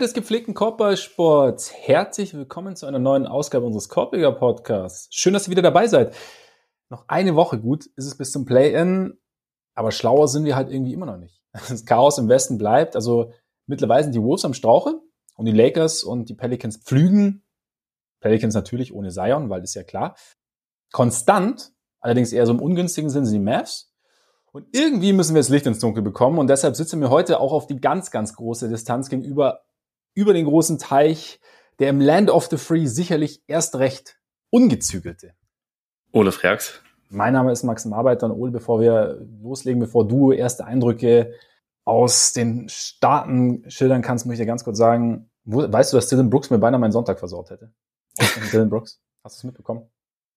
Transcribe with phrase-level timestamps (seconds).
[0.00, 5.14] Freunde des gepflegten Korbballsports, herzlich willkommen zu einer neuen Ausgabe unseres Korbjäger Podcasts.
[5.14, 6.16] Schön, dass ihr wieder dabei seid.
[6.88, 9.18] Noch eine Woche gut ist es bis zum Play-In,
[9.74, 11.42] aber schlauer sind wir halt irgendwie immer noch nicht.
[11.68, 13.34] Das Chaos im Westen bleibt, also
[13.66, 15.02] mittlerweile sind die Wolves am Strauche
[15.34, 17.44] und die Lakers und die Pelicans pflügen.
[18.20, 20.16] Pelicans natürlich ohne Zion, weil ist ja klar.
[20.92, 23.92] Konstant, allerdings eher so im ungünstigen Sinn, sind die Mavs.
[24.50, 26.38] Und irgendwie müssen wir das Licht ins Dunkel bekommen.
[26.38, 29.60] Und deshalb sitzen wir heute auch auf die ganz, ganz große Distanz gegenüber
[30.14, 31.40] über den großen Teich,
[31.78, 34.18] der im Land of the Free sicherlich erst recht
[34.50, 35.34] ungezügelte.
[36.12, 36.82] Ole Freaks.
[37.08, 41.34] Mein Name ist Maxim Arbeiter und Ole, bevor wir loslegen, bevor du erste Eindrücke
[41.84, 46.08] aus den Staaten schildern kannst, muss ich dir ganz kurz sagen, wo, weißt du, dass
[46.08, 47.72] Dylan Brooks mir beinahe meinen Sonntag versaut hätte?
[48.52, 49.88] Dylan Brooks, hast du es mitbekommen?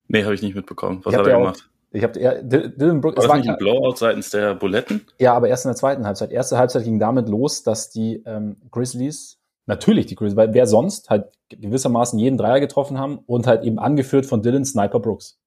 [0.08, 1.00] Nee, habe ich nicht mitbekommen.
[1.04, 1.70] Was hat er gemacht?
[1.92, 3.18] Ich habe ja, Dylan Brooks.
[3.18, 5.06] War das nicht ein Blowout seitens der Buletten?
[5.20, 6.32] Ja, aber erst in der zweiten Halbzeit.
[6.32, 11.10] Erste Halbzeit ging damit los, dass die ähm, Grizzlies, natürlich die Grizzlies, weil wer sonst
[11.10, 15.40] halt gewissermaßen jeden Dreier getroffen haben und halt eben angeführt von Dylan Sniper Brooks.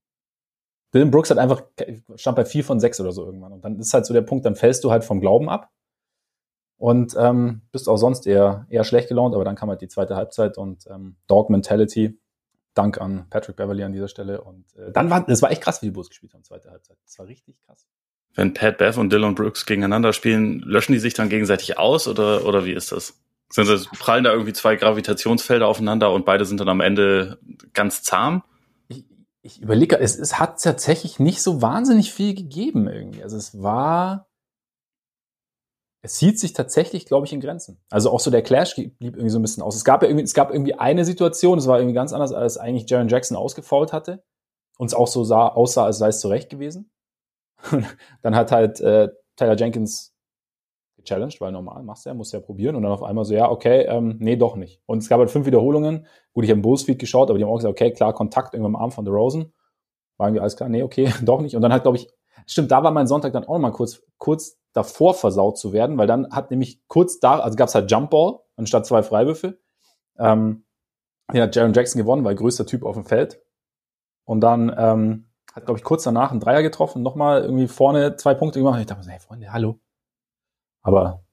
[0.94, 1.64] Dylan Brooks hat einfach,
[2.16, 3.52] stand bei vier von sechs oder so irgendwann.
[3.52, 5.70] Und dann ist halt so der Punkt, dann fällst du halt vom Glauben ab
[6.78, 10.16] und ähm, bist auch sonst eher, eher schlecht gelaunt, aber dann kam halt die zweite
[10.16, 12.20] Halbzeit und ähm, Dog Mentality
[12.74, 14.42] Dank an Patrick Beverly an dieser Stelle.
[14.42, 16.98] Und äh, dann war, das war echt krass, wie die Bulls gespielt haben, zweite Halbzeit.
[17.04, 17.88] Das war richtig krass.
[18.36, 22.46] Wenn Pat Bev und Dylan Brooks gegeneinander spielen, löschen die sich dann gegenseitig aus oder,
[22.46, 23.20] oder wie ist das?
[23.50, 27.40] Sind das, prallen da irgendwie zwei Gravitationsfelder aufeinander und beide sind dann am Ende
[27.74, 28.44] ganz zahm?
[28.90, 29.06] Ich,
[29.42, 33.24] ich überlege, es, es hat tatsächlich nicht so wahnsinnig viel gegeben irgendwie.
[33.24, 34.28] Also es war,
[36.02, 37.82] es hielt sich tatsächlich, glaube ich, in Grenzen.
[37.90, 39.76] Also auch so der Clash blieb irgendwie so ein bisschen aus.
[39.76, 42.58] Es gab ja irgendwie, es gab irgendwie eine Situation, es war irgendwie ganz anders, als
[42.58, 44.24] eigentlich Jaron Jackson ausgefault hatte.
[44.78, 46.92] Und es auch so sah, aussah, als sei es zurecht gewesen.
[48.22, 50.14] dann hat halt äh, Tyler Jenkins
[51.08, 52.76] gechallenged, weil normal machst du ja, musst ja probieren.
[52.76, 54.82] Und dann auf einmal so, ja, okay, ähm, nee, doch nicht.
[54.86, 56.06] Und es gab halt fünf Wiederholungen.
[56.34, 58.76] Gut, ich habe im Bullsfeed geschaut, aber die haben auch gesagt, okay, klar, Kontakt irgendwann
[58.76, 59.54] am Arm von The Rosen.
[60.18, 61.56] War irgendwie alles klar, nee, okay, doch nicht.
[61.56, 62.10] Und dann hat, glaube ich,
[62.46, 65.98] stimmt, da war mein Sonntag dann auch noch mal kurz, kurz davor versaut zu werden,
[65.98, 69.60] weil dann hat nämlich kurz da, also gab es halt Jumpball anstatt zwei Freiwürfe.
[70.20, 70.66] Ähm,
[71.34, 73.42] den hat Jaron Jackson gewonnen, weil größter Typ auf dem Feld.
[74.24, 78.34] Und dann ähm, hat, glaube ich, kurz danach ein Dreier getroffen, nochmal irgendwie vorne zwei
[78.34, 78.76] Punkte gemacht.
[78.76, 79.80] Und ich dachte so, hey Freunde, hallo.
[80.82, 81.24] Aber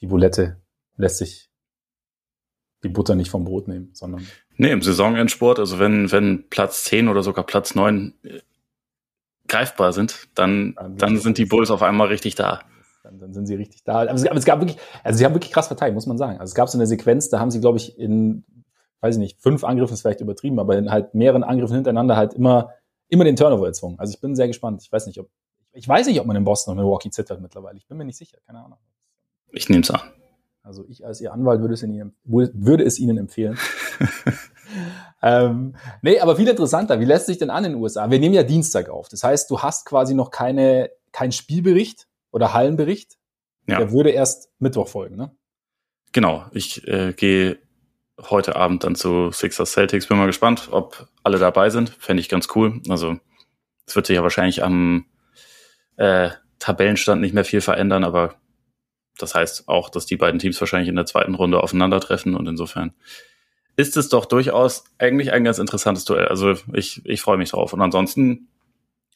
[0.00, 0.60] die Bulette
[0.96, 1.50] lässt sich
[2.82, 4.26] die Butter nicht vom Brot nehmen, sondern.
[4.56, 8.14] Nee, im Saisonendsport, also wenn, wenn Platz 10 oder sogar Platz 9
[9.48, 12.60] greifbar sind, dann, dann, dann sind die Bulls auf einmal richtig da.
[13.02, 14.00] Dann, dann sind sie richtig da.
[14.00, 16.38] Aber es, aber es gab wirklich, also sie haben wirklich krass verteidigt, muss man sagen.
[16.40, 18.44] Also es gab so eine Sequenz, da haben sie, glaube ich, in,
[19.00, 22.34] weiß ich nicht, fünf Angriffen ist vielleicht übertrieben, aber in halt mehreren Angriffen hintereinander halt
[22.34, 22.70] immer,
[23.08, 23.98] immer den Turnover erzwungen.
[23.98, 24.82] Also ich bin sehr gespannt.
[24.82, 25.28] Ich weiß nicht, ob,
[25.76, 27.76] ich weiß nicht, ob man in Boston und Milwaukee zittert mittlerweile.
[27.76, 28.78] Ich bin mir nicht sicher, keine Ahnung.
[29.52, 30.00] Ich nehme es an.
[30.62, 33.56] Also ich als Ihr Anwalt würde es Ihnen, würde es Ihnen empfehlen.
[35.22, 36.98] ähm, nee, aber viel interessanter.
[36.98, 38.10] Wie lässt sich denn an in den USA?
[38.10, 39.08] Wir nehmen ja Dienstag auf.
[39.08, 43.16] Das heißt, du hast quasi noch keine, kein Spielbericht oder Hallenbericht.
[43.68, 43.78] Ja.
[43.78, 45.30] Der würde erst Mittwoch folgen, ne?
[46.12, 46.46] Genau.
[46.52, 47.58] Ich äh, gehe
[48.30, 50.08] heute Abend dann zu Sixers Celtics.
[50.08, 51.90] Bin mal gespannt, ob alle dabei sind.
[51.90, 52.80] Fände ich ganz cool.
[52.88, 53.18] Also
[53.86, 55.04] es wird sich ja wahrscheinlich am
[55.96, 58.36] äh, Tabellenstand nicht mehr viel verändern, aber
[59.18, 62.92] das heißt auch, dass die beiden Teams wahrscheinlich in der zweiten Runde aufeinandertreffen und insofern
[63.76, 66.28] ist es doch durchaus eigentlich ein ganz interessantes Duell.
[66.28, 67.72] Also ich, ich freue mich drauf.
[67.74, 68.48] Und ansonsten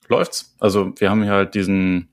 [0.08, 0.54] läuft's.
[0.60, 2.10] Also wir haben hier halt diesen,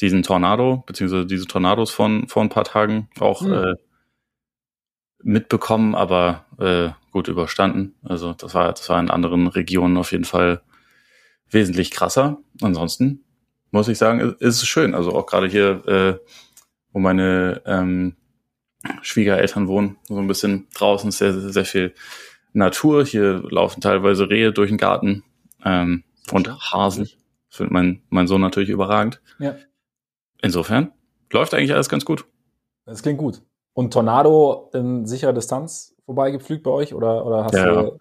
[0.00, 3.52] diesen Tornado, beziehungsweise diese Tornados von vor ein paar Tagen auch mhm.
[3.52, 3.74] äh,
[5.22, 7.96] mitbekommen, aber äh, gut überstanden.
[8.04, 10.62] Also das war, das war in anderen Regionen auf jeden Fall
[11.50, 12.38] wesentlich krasser.
[12.62, 13.24] Ansonsten
[13.70, 14.94] muss ich sagen, ist es schön.
[14.94, 16.18] Also auch gerade hier, äh,
[16.92, 18.16] wo meine ähm,
[19.02, 21.94] Schwiegereltern wohnen, so ein bisschen draußen, sehr, sehr, sehr viel
[22.52, 23.04] Natur.
[23.04, 25.22] Hier laufen teilweise Rehe durch den Garten
[25.64, 27.08] ähm, und Hasen.
[27.48, 29.20] Das findet mein, mein Sohn natürlich überragend.
[29.38, 29.56] Ja.
[30.42, 30.92] Insofern
[31.32, 32.24] läuft eigentlich alles ganz gut.
[32.86, 33.42] Das klingt gut.
[33.74, 37.98] Und Tornado in sicherer Distanz vorbeigepflügt bei euch oder, oder hast ja, du.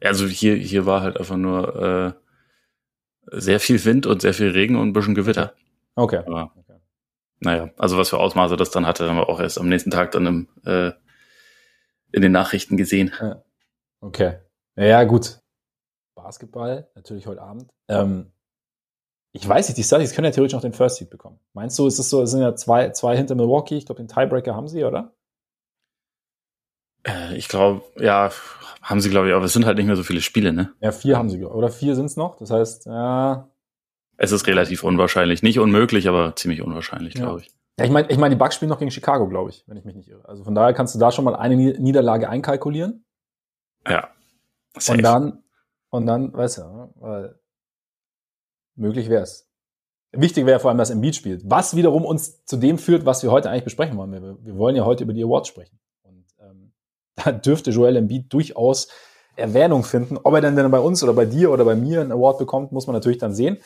[0.00, 2.21] Also hier, hier war halt einfach nur äh,
[3.26, 5.54] sehr viel Wind und sehr viel Regen und ein bisschen Gewitter.
[5.94, 6.22] Okay.
[6.26, 6.52] Aber
[7.40, 10.12] naja, also was für Ausmaße das dann hatte, haben wir auch erst am nächsten Tag
[10.12, 10.92] dann im, äh,
[12.12, 13.12] in den Nachrichten gesehen.
[13.20, 13.42] Ja.
[14.00, 14.38] Okay.
[14.76, 15.40] Ja, gut.
[16.14, 17.68] Basketball, natürlich heute Abend.
[17.88, 18.32] Ähm,
[19.32, 21.40] ich weiß nicht, die Celtics können ja theoretisch noch den First Seed bekommen.
[21.52, 24.08] Meinst du, ist es so, es sind ja zwei, zwei hinter Milwaukee, ich glaube, den
[24.08, 25.14] Tiebreaker haben sie, oder?
[27.04, 28.30] Äh, ich glaube, ja,
[28.82, 30.72] haben sie, glaube ich, aber es sind halt nicht mehr so viele Spiele, ne?
[30.80, 32.36] Ja, vier haben sie, oder vier sind es noch.
[32.36, 33.48] Das heißt, ja,
[34.22, 35.42] es ist relativ unwahrscheinlich.
[35.42, 37.24] Nicht unmöglich, aber ziemlich unwahrscheinlich, ja.
[37.24, 37.50] glaube ich.
[37.78, 39.84] Ja, ich meine, ich mein, die Bucks spielen noch gegen Chicago, glaube ich, wenn ich
[39.84, 40.28] mich nicht irre.
[40.28, 43.04] Also von daher kannst du da schon mal eine Niederlage einkalkulieren.
[43.88, 44.08] Ja.
[44.78, 44.98] Safe.
[44.98, 45.42] Und dann,
[45.90, 47.40] und dann, weißt du, weil
[48.76, 49.48] möglich wäre es.
[50.12, 51.42] Wichtig wäre vor allem, dass Embiid spielt.
[51.50, 54.12] Was wiederum uns zu dem führt, was wir heute eigentlich besprechen wollen.
[54.12, 55.80] Wir, wir wollen ja heute über die Awards sprechen.
[57.24, 58.88] Da dürfte Joel Embiid durchaus
[59.36, 60.18] Erwähnung finden.
[60.22, 62.72] Ob er denn, denn bei uns oder bei dir oder bei mir einen Award bekommt,
[62.72, 63.58] muss man natürlich dann sehen.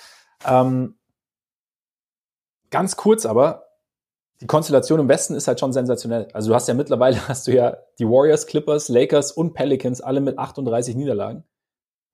[0.46, 0.96] Ähm,
[2.70, 3.66] ganz kurz aber,
[4.40, 6.28] die Konstellation im Westen ist halt schon sensationell.
[6.32, 10.20] Also du hast ja mittlerweile hast du ja die Warriors, Clippers, Lakers und Pelicans alle
[10.20, 11.44] mit 38 Niederlagen.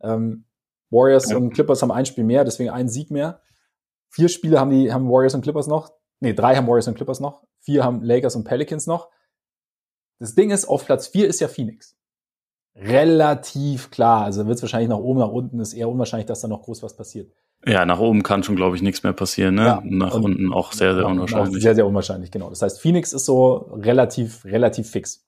[0.01, 0.45] Ähm,
[0.91, 1.37] Warriors ja.
[1.37, 3.41] und Clippers haben ein Spiel mehr, deswegen einen Sieg mehr.
[4.11, 5.93] Vier Spiele haben die haben Warriors und Clippers noch.
[6.21, 7.43] Nee, drei haben Warriors und Clippers noch.
[7.61, 9.09] Vier haben Lakers und Pelicans noch.
[10.23, 11.97] Das Ding ist, auf Platz vier ist ja Phoenix.
[12.77, 14.23] Relativ klar.
[14.23, 16.85] Also wird es wahrscheinlich nach oben, nach unten ist eher unwahrscheinlich, dass da noch groß
[16.85, 17.33] was passiert.
[17.67, 19.57] Ja, nach oben kann schon, glaube ich, nichts mehr passieren.
[19.57, 19.65] Ne?
[19.65, 21.61] Ja, nach unten auch sehr, sehr unwahrscheinlich.
[21.61, 22.51] Sehr, sehr unwahrscheinlich, genau.
[22.51, 25.27] Das heißt, Phoenix ist so relativ, relativ fix.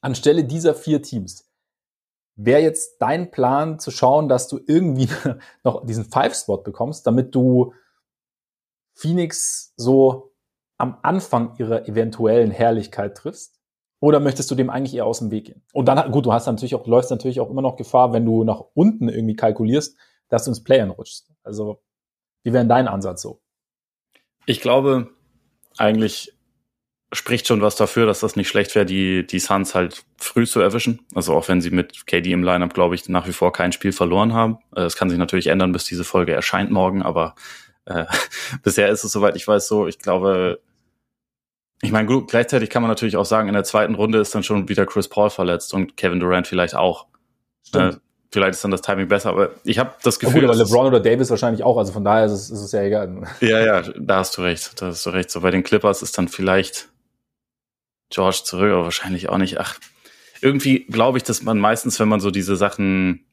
[0.00, 1.52] Anstelle dieser vier Teams
[2.36, 5.08] wäre jetzt dein Plan zu schauen, dass du irgendwie
[5.62, 7.74] noch diesen Five-Spot bekommst, damit du
[8.94, 10.32] Phoenix so
[10.78, 13.60] am Anfang ihrer eventuellen Herrlichkeit triffst?
[14.04, 15.62] Oder möchtest du dem eigentlich eher aus dem Weg gehen?
[15.72, 18.44] Und dann, gut, du hast natürlich auch, läufst natürlich auch immer noch Gefahr, wenn du
[18.44, 19.96] nach unten irgendwie kalkulierst,
[20.28, 21.32] dass du ins Play-In rutschst.
[21.42, 21.80] Also,
[22.42, 23.40] wie wäre dein Ansatz so?
[24.44, 25.08] Ich glaube,
[25.78, 26.34] eigentlich
[27.14, 30.60] spricht schon was dafür, dass das nicht schlecht wäre, die, die Suns halt früh zu
[30.60, 31.00] erwischen.
[31.14, 33.92] Also auch wenn sie mit KD im Lineup, glaube ich, nach wie vor kein Spiel
[33.92, 34.58] verloren haben.
[34.76, 37.36] Äh, es kann sich natürlich ändern, bis diese Folge erscheint morgen, aber
[37.86, 38.04] äh,
[38.62, 39.86] bisher ist es soweit ich weiß so.
[39.86, 40.60] Ich glaube,
[41.82, 44.42] ich meine, gut, gleichzeitig kann man natürlich auch sagen, in der zweiten Runde ist dann
[44.42, 47.06] schon wieder Chris Paul verletzt und Kevin Durant vielleicht auch.
[47.66, 47.94] Stimmt.
[47.94, 47.98] Äh,
[48.32, 50.42] vielleicht ist dann das Timing besser, aber ich habe das Gefühl.
[50.42, 52.72] Ja, gut, aber LeBron oder Davis wahrscheinlich auch, also von daher ist es, ist es
[52.72, 53.22] ja egal.
[53.40, 55.30] Ja, ja, da hast du recht, da hast du recht.
[55.30, 56.88] So bei den Clippers ist dann vielleicht
[58.10, 59.58] George zurück, aber wahrscheinlich auch nicht.
[59.58, 59.78] Ach,
[60.40, 63.24] irgendwie glaube ich, dass man meistens, wenn man so diese Sachen,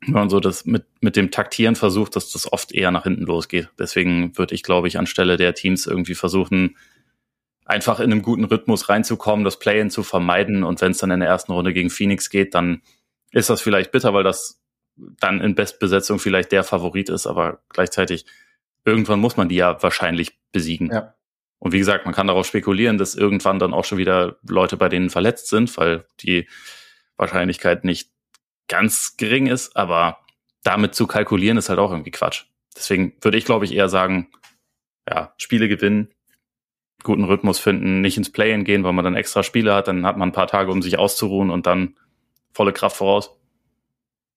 [0.00, 3.24] wenn man so das mit, mit dem Taktieren versucht, dass das oft eher nach hinten
[3.24, 3.68] losgeht.
[3.78, 6.76] Deswegen würde ich, glaube ich, anstelle der Teams irgendwie versuchen,
[7.68, 11.20] einfach in einem guten Rhythmus reinzukommen, das Play-in zu vermeiden und wenn es dann in
[11.20, 12.82] der ersten Runde gegen Phoenix geht, dann
[13.30, 14.60] ist das vielleicht bitter, weil das
[14.96, 18.24] dann in Bestbesetzung vielleicht der Favorit ist, aber gleichzeitig
[18.84, 20.90] irgendwann muss man die ja wahrscheinlich besiegen.
[20.90, 21.14] Ja.
[21.58, 24.88] Und wie gesagt, man kann darauf spekulieren, dass irgendwann dann auch schon wieder Leute bei
[24.88, 26.48] denen verletzt sind, weil die
[27.16, 28.10] Wahrscheinlichkeit nicht
[28.68, 30.20] ganz gering ist, aber
[30.62, 32.44] damit zu kalkulieren ist halt auch irgendwie Quatsch.
[32.76, 34.30] Deswegen würde ich, glaube ich, eher sagen,
[35.08, 36.14] ja, Spiele gewinnen,
[37.04, 40.16] guten Rhythmus finden, nicht ins Play-in gehen, weil man dann extra Spiele hat, dann hat
[40.16, 41.94] man ein paar Tage, um sich auszuruhen und dann
[42.52, 43.36] volle Kraft voraus.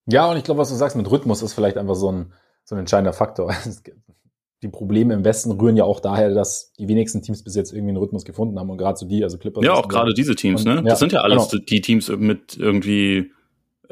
[0.06, 2.32] Ja, und ich glaube, was du sagst mit Rhythmus ist vielleicht einfach so ein,
[2.64, 3.54] so ein entscheidender Faktor.
[4.62, 7.90] die Probleme im Westen rühren ja auch daher, dass die wenigsten Teams bis jetzt irgendwie
[7.90, 9.64] einen Rhythmus gefunden haben und gerade so die, also Clippers.
[9.64, 10.82] Ja, auch gerade diese Teams, und, ne?
[10.84, 11.64] Das sind ja alles genau.
[11.68, 13.32] die Teams mit irgendwie,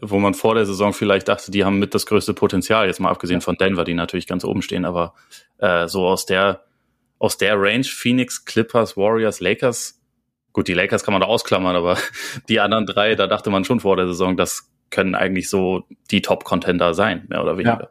[0.00, 3.10] wo man vor der Saison vielleicht dachte, die haben mit das größte Potenzial, jetzt mal
[3.10, 5.14] abgesehen von Denver, die natürlich ganz oben stehen, aber
[5.58, 6.62] äh, so aus der,
[7.20, 10.00] aus der Range, Phoenix, Clippers, Warriors, Lakers,
[10.52, 11.96] gut, die Lakers kann man da ausklammern, aber
[12.48, 16.22] die anderen drei, da dachte man schon vor der Saison, das können eigentlich so die
[16.22, 17.80] Top-Contender sein, mehr oder weniger.
[17.80, 17.88] Ja.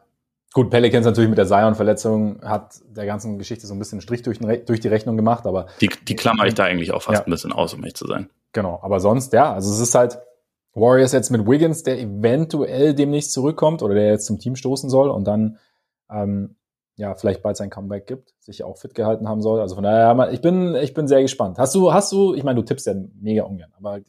[0.52, 4.38] Gut, Pelicans natürlich mit der Zion-Verletzung hat der ganzen Geschichte so ein bisschen Strich durch,
[4.38, 5.68] durch die Rechnung gemacht, aber.
[5.80, 7.24] Die, die klammer ich da eigentlich auch fast ja.
[7.24, 8.28] ein bisschen aus, um echt zu sein.
[8.52, 10.18] Genau, aber sonst, ja, also es ist halt
[10.74, 15.08] Warriors jetzt mit Wiggins, der eventuell demnächst zurückkommt oder der jetzt zum Team stoßen soll
[15.08, 15.58] und dann,
[16.10, 16.56] ähm,
[17.00, 19.60] ja, vielleicht bald sein Comeback gibt, sich auch fit gehalten haben soll.
[19.60, 21.58] Also von daher, ich bin, ich bin sehr gespannt.
[21.58, 24.04] Hast du, hast du, ich meine, du tippst ja mega ungern, aber ich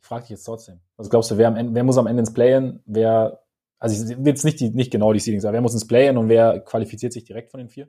[0.00, 0.80] frage dich jetzt trotzdem.
[0.96, 3.42] Was glaubst du, wer, am Ende, wer muss am Ende ins Play-In, wer
[3.82, 6.16] also ich will jetzt nicht, die, nicht genau die Seedings, aber wer muss ins Play-In
[6.16, 7.88] und wer qualifiziert sich direkt von den vier?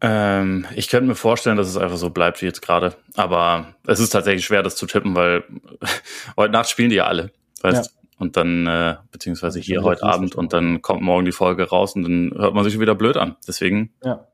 [0.00, 2.96] Ähm, ich könnte mir vorstellen, dass es einfach so bleibt wie jetzt gerade.
[3.14, 5.44] Aber es ist tatsächlich schwer, das zu tippen, weil
[6.38, 7.32] heute Nacht spielen die ja alle.
[7.60, 7.92] Weißt?
[7.94, 8.01] Ja.
[8.22, 12.04] Und dann, äh, beziehungsweise hier heute Abend und dann kommt morgen die Folge raus und
[12.04, 13.34] dann hört man sich wieder blöd an.
[13.48, 14.28] Deswegen ja.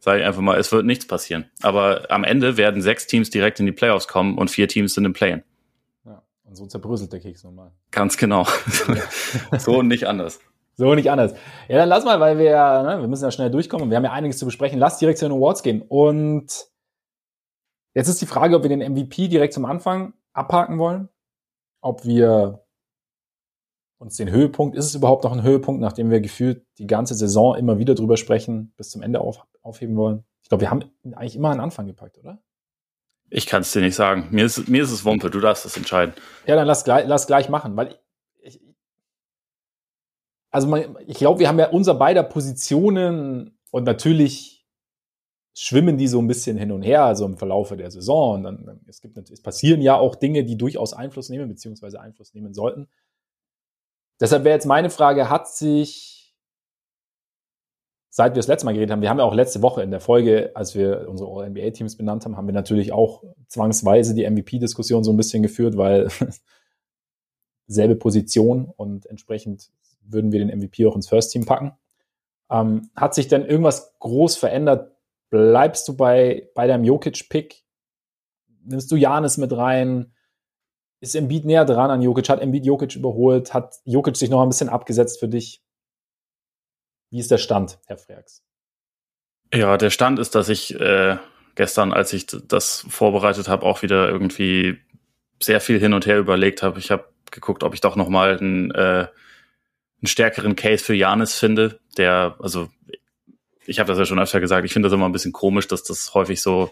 [0.00, 1.44] sage ich einfach mal, es wird nichts passieren.
[1.62, 5.04] Aber am Ende werden sechs Teams direkt in die Playoffs kommen und vier Teams sind
[5.04, 5.44] im Play-In.
[6.52, 7.70] Und so zerbröselt der Keks nochmal.
[7.92, 8.44] Ganz genau.
[9.58, 10.40] so und nicht anders.
[10.74, 11.32] So und nicht anders.
[11.68, 14.04] Ja, dann lass mal, weil wir, ne, wir müssen ja schnell durchkommen und wir haben
[14.04, 14.80] ja einiges zu besprechen.
[14.80, 15.80] Lass direkt zu den Awards gehen.
[15.80, 16.66] Und
[17.94, 21.08] jetzt ist die Frage, ob wir den MVP direkt zum Anfang abhaken wollen.
[21.80, 22.61] Ob wir
[24.02, 27.56] uns den Höhepunkt, ist es überhaupt noch ein Höhepunkt, nachdem wir gefühlt die ganze Saison
[27.56, 30.24] immer wieder drüber sprechen, bis zum Ende auf, aufheben wollen?
[30.42, 32.42] Ich glaube, wir haben eigentlich immer einen Anfang gepackt, oder?
[33.30, 34.28] Ich kann es dir nicht sagen.
[34.30, 36.14] Mir ist, mir ist es Wumpe, du darfst es entscheiden.
[36.46, 37.98] Ja, dann lass gleich, lass gleich machen, weil
[38.42, 38.60] ich,
[40.50, 44.66] also man, ich glaube, wir haben ja unser beider Positionen und natürlich
[45.54, 48.36] schwimmen die so ein bisschen hin und her, also im Verlaufe der Saison.
[48.36, 52.34] Und dann, es gibt es passieren ja auch Dinge, die durchaus Einfluss nehmen, beziehungsweise Einfluss
[52.34, 52.88] nehmen sollten.
[54.22, 56.34] Deshalb wäre jetzt meine Frage, hat sich,
[58.08, 60.00] seit wir das letzte Mal geredet haben, wir haben ja auch letzte Woche in der
[60.00, 65.12] Folge, als wir unsere All-NBA-Teams benannt haben, haben wir natürlich auch zwangsweise die MVP-Diskussion so
[65.12, 66.08] ein bisschen geführt, weil
[67.66, 69.70] selbe Position und entsprechend
[70.02, 71.72] würden wir den MVP auch ins First Team packen.
[72.48, 74.92] Ähm, hat sich denn irgendwas groß verändert
[75.32, 77.64] Bleibst du bei, bei deinem Jokic-Pick?
[78.64, 80.12] Nimmst du Janis mit rein?
[81.02, 82.28] Ist Embiid näher dran an Jokic?
[82.28, 83.52] Hat Embiid Jokic überholt?
[83.52, 85.60] Hat Jokic sich noch ein bisschen abgesetzt für dich?
[87.10, 88.44] Wie ist der Stand, Herr Freaks?
[89.52, 91.16] Ja, der Stand ist, dass ich äh,
[91.56, 94.78] gestern, als ich das vorbereitet habe, auch wieder irgendwie
[95.42, 96.78] sehr viel hin und her überlegt habe.
[96.78, 101.34] Ich habe geguckt, ob ich doch noch mal einen, äh, einen stärkeren Case für Janis
[101.34, 102.68] finde, der, also
[103.66, 105.82] ich habe das ja schon öfter gesagt, ich finde das immer ein bisschen komisch, dass
[105.82, 106.70] das häufig so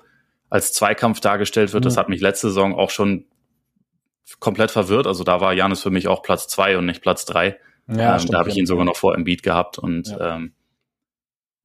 [0.50, 1.82] als Zweikampf dargestellt wird.
[1.82, 1.88] Mhm.
[1.88, 3.26] Das hat mich letzte Saison auch schon
[4.38, 5.06] komplett verwirrt.
[5.06, 7.58] Also da war Janis für mich auch Platz zwei und nicht Platz drei.
[7.88, 10.37] Ja, ähm, da habe ich ihn sogar noch vor Embiid gehabt und ja.
[10.37, 10.52] ähm,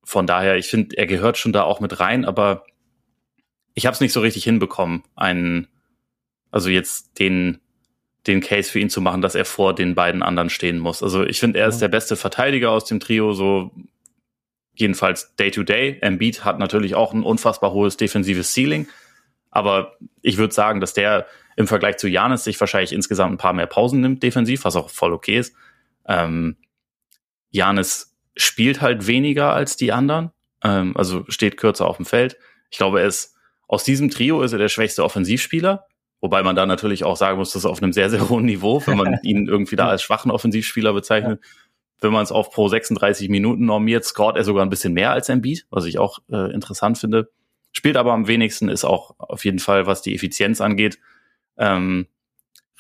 [0.04, 2.66] von daher, ich finde, er gehört schon da auch mit rein, aber
[3.74, 5.68] ich habe es nicht so richtig hinbekommen, einen,
[6.52, 7.60] also jetzt den
[8.28, 11.04] den Case für ihn zu machen, dass er vor den beiden anderen stehen muss.
[11.04, 13.72] Also ich finde, er ist der beste Verteidiger aus dem Trio, so
[14.74, 16.00] jedenfalls Day-to-Day.
[16.02, 18.88] Embiid hat natürlich auch ein unfassbar hohes defensives Ceiling.
[19.52, 23.54] Aber ich würde sagen, dass der im Vergleich zu Janis sich wahrscheinlich insgesamt ein paar
[23.54, 25.56] mehr Pausen nimmt defensiv, was auch voll okay ist.
[26.08, 26.58] Ähm,
[27.50, 30.32] Janis spielt halt weniger als die anderen,
[30.64, 32.38] ähm, also steht kürzer auf dem Feld.
[32.70, 33.36] Ich glaube, er ist
[33.68, 35.86] aus diesem Trio ist er der schwächste Offensivspieler,
[36.22, 38.84] wobei man da natürlich auch sagen muss, das ist auf einem sehr, sehr hohen Niveau,
[38.86, 41.40] wenn man ihn irgendwie da als schwachen Offensivspieler bezeichnet.
[41.42, 41.50] Ja
[42.02, 45.30] wenn man es auf pro 36 Minuten normiert, scoret er sogar ein bisschen mehr als
[45.30, 47.32] Embiid, was ich auch äh, interessant finde.
[47.72, 51.00] Spielt aber am wenigsten, ist auch auf jeden Fall, was die Effizienz angeht,
[51.58, 52.08] ähm,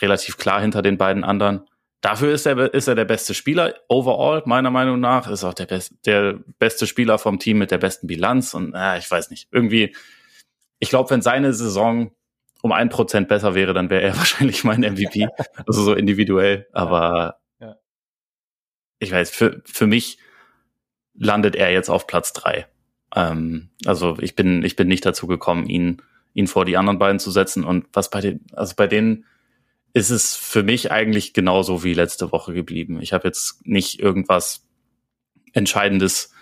[0.01, 1.67] relativ klar hinter den beiden anderen.
[2.01, 5.29] Dafür ist er, ist er der beste Spieler overall, meiner Meinung nach.
[5.29, 8.53] Ist auch der, best, der beste Spieler vom Team mit der besten Bilanz.
[8.53, 9.96] Und äh, ich weiß nicht, irgendwie,
[10.79, 12.12] ich glaube, wenn seine Saison
[12.62, 15.27] um ein Prozent besser wäre, dann wäre er wahrscheinlich mein MVP.
[15.65, 16.67] also so individuell.
[16.74, 17.39] Aber
[19.00, 20.17] ich weiß, für, für mich
[21.13, 22.67] landet er jetzt auf Platz drei.
[23.15, 26.01] Ähm, also ich bin, ich bin nicht dazu gekommen, ihn,
[26.36, 27.63] ihn vor die anderen beiden zu setzen.
[27.63, 29.25] Und was bei den, also bei denen
[29.94, 33.01] ist es für mich eigentlich genauso wie letzte Woche geblieben.
[33.01, 34.68] Ich habe jetzt nicht irgendwas
[35.54, 36.34] Entscheidendes,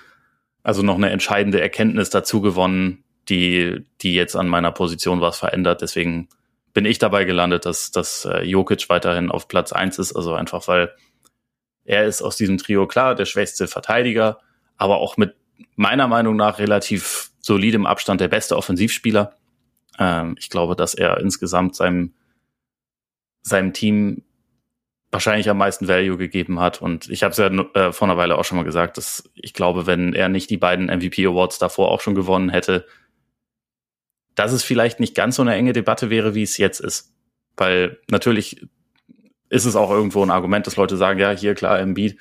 [0.63, 5.81] also noch eine entscheidende Erkenntnis dazu gewonnen, die, die jetzt an meiner Position was verändert.
[5.81, 6.27] Deswegen
[6.73, 10.15] bin ich dabei gelandet, dass, dass äh, Jokic weiterhin auf Platz eins ist.
[10.15, 10.91] Also einfach, weil
[11.85, 14.39] er ist aus diesem Trio klar der schwächste Verteidiger,
[14.77, 15.35] aber auch mit
[15.75, 19.35] meiner Meinung nach relativ solidem Abstand der beste Offensivspieler.
[19.99, 22.13] Ähm, ich glaube, dass er insgesamt seinem,
[23.41, 24.23] seinem Team
[25.11, 26.81] wahrscheinlich am meisten Value gegeben hat.
[26.81, 29.53] Und ich habe es ja äh, vor einer Weile auch schon mal gesagt, dass ich
[29.53, 32.85] glaube, wenn er nicht die beiden MVP Awards davor auch schon gewonnen hätte,
[34.35, 37.13] dass es vielleicht nicht ganz so eine enge Debatte wäre, wie es jetzt ist.
[37.55, 38.67] Weil natürlich
[39.49, 42.17] ist es auch irgendwo ein Argument, dass Leute sagen, ja, hier klar, Embiid,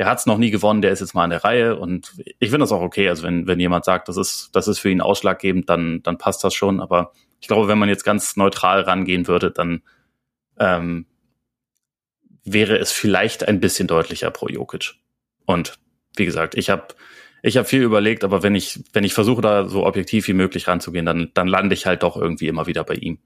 [0.00, 2.48] der hat es noch nie gewonnen, der ist jetzt mal in der Reihe und ich
[2.48, 3.10] finde das auch okay.
[3.10, 6.42] Also wenn, wenn jemand sagt, das ist, das ist für ihn ausschlaggebend, dann, dann passt
[6.42, 6.80] das schon.
[6.80, 9.82] Aber ich glaube, wenn man jetzt ganz neutral rangehen würde, dann
[10.58, 11.04] ähm,
[12.44, 14.94] wäre es vielleicht ein bisschen deutlicher pro Jokic.
[15.44, 15.74] Und
[16.16, 16.94] wie gesagt, ich habe
[17.42, 20.66] ich hab viel überlegt, aber wenn ich, wenn ich versuche, da so objektiv wie möglich
[20.66, 23.18] ranzugehen, dann, dann lande ich halt doch irgendwie immer wieder bei ihm.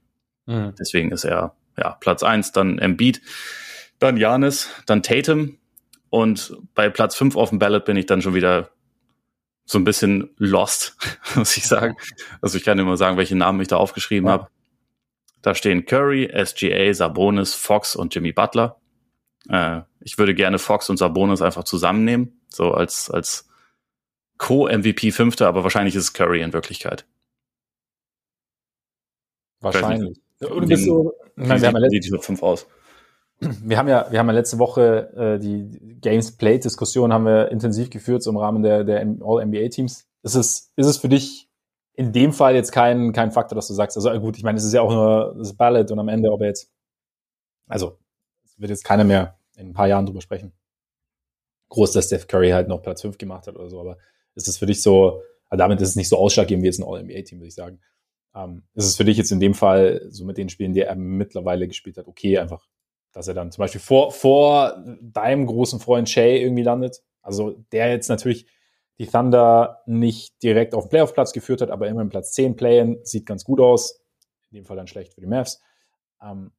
[0.47, 0.75] Mhm.
[0.76, 3.23] Deswegen ist er ja, Platz eins dann Embiid,
[4.00, 5.59] dann Janis, dann Tatum
[6.14, 8.71] und bei Platz fünf auf dem Ballot bin ich dann schon wieder
[9.64, 10.97] so ein bisschen lost,
[11.35, 11.97] muss ich sagen.
[12.40, 14.35] Also ich kann immer sagen, welche Namen ich da aufgeschrieben ja.
[14.35, 14.49] habe.
[15.42, 18.80] Da stehen Curry, SGA, Sabonis, Fox und Jimmy Butler.
[19.49, 23.49] Äh, ich würde gerne Fox und Sabonis einfach zusammennehmen, so als, als
[24.38, 27.06] Co-MVP Fünfter, aber wahrscheinlich ist es Curry in Wirklichkeit.
[29.59, 30.16] Wahrscheinlich.
[30.49, 32.68] Und bist so, wie wir haben ja 5 aus?
[33.40, 37.50] Wir haben ja, wir haben ja letzte Woche äh, die Games Played Diskussion haben wir
[37.50, 40.06] intensiv geführt so im Rahmen der, der All NBA Teams.
[40.22, 41.50] Ist es, ist es für dich
[41.94, 44.64] in dem Fall jetzt kein, kein Faktor, dass du sagst, also gut, ich meine, es
[44.64, 46.72] ist ja auch nur das Ballot und am Ende, ob er jetzt,
[47.68, 47.98] also,
[48.56, 50.52] wird jetzt keiner mehr in ein paar Jahren drüber sprechen.
[51.68, 53.98] Groß, dass Steph Curry halt noch Platz 5 gemacht hat oder so, aber
[54.34, 56.84] ist es für dich so, also damit ist es nicht so ausschlaggebend wie jetzt ein
[56.84, 57.80] All NBA Team, würde ich sagen.
[58.34, 60.96] Ähm, ist es für dich jetzt in dem Fall, so mit den Spielen, die er
[60.96, 62.66] mittlerweile gespielt hat, okay, einfach,
[63.14, 67.02] dass er dann zum Beispiel vor, vor deinem großen Freund Shay irgendwie landet?
[67.23, 68.47] Also der jetzt natürlich
[68.99, 73.26] die Thunder nicht direkt auf den Playoff-Platz geführt hat, aber immerhin Platz 10 Play-in, sieht
[73.26, 74.00] ganz gut aus.
[74.50, 75.61] In dem Fall dann schlecht für die Mavs.
[76.23, 76.52] Ähm,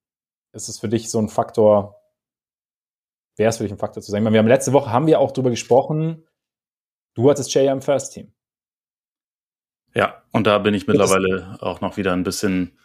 [0.54, 2.02] ist es für dich so ein Faktor,
[3.36, 4.26] wäre es für dich ein Faktor zu sagen?
[4.32, 6.26] Wir haben letzte Woche haben wir auch drüber gesprochen,
[7.14, 8.34] du hattest Jay im First Team.
[9.94, 12.78] Ja, und da bin ich mittlerweile auch noch wieder ein bisschen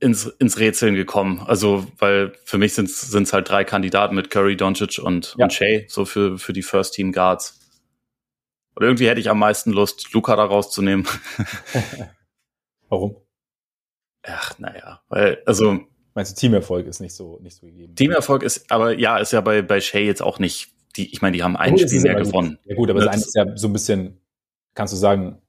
[0.00, 1.42] ins, ins Rätseln gekommen.
[1.46, 5.44] Also, weil für mich sind es halt drei Kandidaten mit Curry, Doncic und, ja.
[5.44, 7.58] und Shea, so für, für die First Team Guards.
[8.74, 11.06] Und irgendwie hätte ich am meisten Lust, Luca da rauszunehmen.
[12.88, 13.16] Warum?
[14.22, 15.80] Ach, naja, weil, also.
[16.14, 17.94] Meinst du, Teamerfolg ist nicht so, nicht so gegeben?
[17.94, 21.36] Teamerfolg ist, aber ja, ist ja bei, bei Shea jetzt auch nicht, die, ich meine,
[21.36, 22.58] die haben ein oh, Spiel mehr gewonnen.
[22.64, 24.20] Ja gut, aber das, das eine ist ja so ein bisschen,
[24.74, 25.40] kannst du sagen,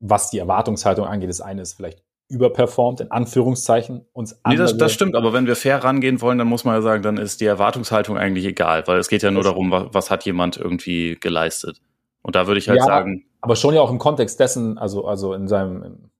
[0.00, 1.28] was die Erwartungshaltung angeht.
[1.28, 4.04] Das eine ist vielleicht überperformt, in Anführungszeichen.
[4.12, 6.82] Uns nee, das, das stimmt, aber wenn wir fair rangehen wollen, dann muss man ja
[6.82, 10.10] sagen, dann ist die Erwartungshaltung eigentlich egal, weil es geht ja nur darum, was, was
[10.10, 11.80] hat jemand irgendwie geleistet.
[12.22, 13.24] Und da würde ich halt ja, sagen.
[13.40, 16.10] Aber schon ja auch im Kontext dessen, also, also in seinem im,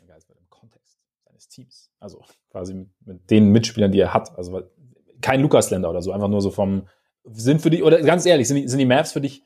[0.00, 1.90] im Kontext seines Teams.
[2.00, 4.36] Also quasi mit, mit, den Mitspielern, die er hat.
[4.36, 4.62] Also
[5.20, 6.88] kein Lukas-Länder oder so, einfach nur so vom
[7.32, 9.42] sind für dich, oder ganz ehrlich, sind die, sind die Mavs für dich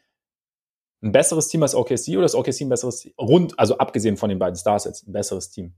[1.02, 3.12] ein besseres Team als OKC oder ist OKC ein besseres Team?
[3.18, 5.74] Rund, also abgesehen von den beiden Stars jetzt, ein besseres Team?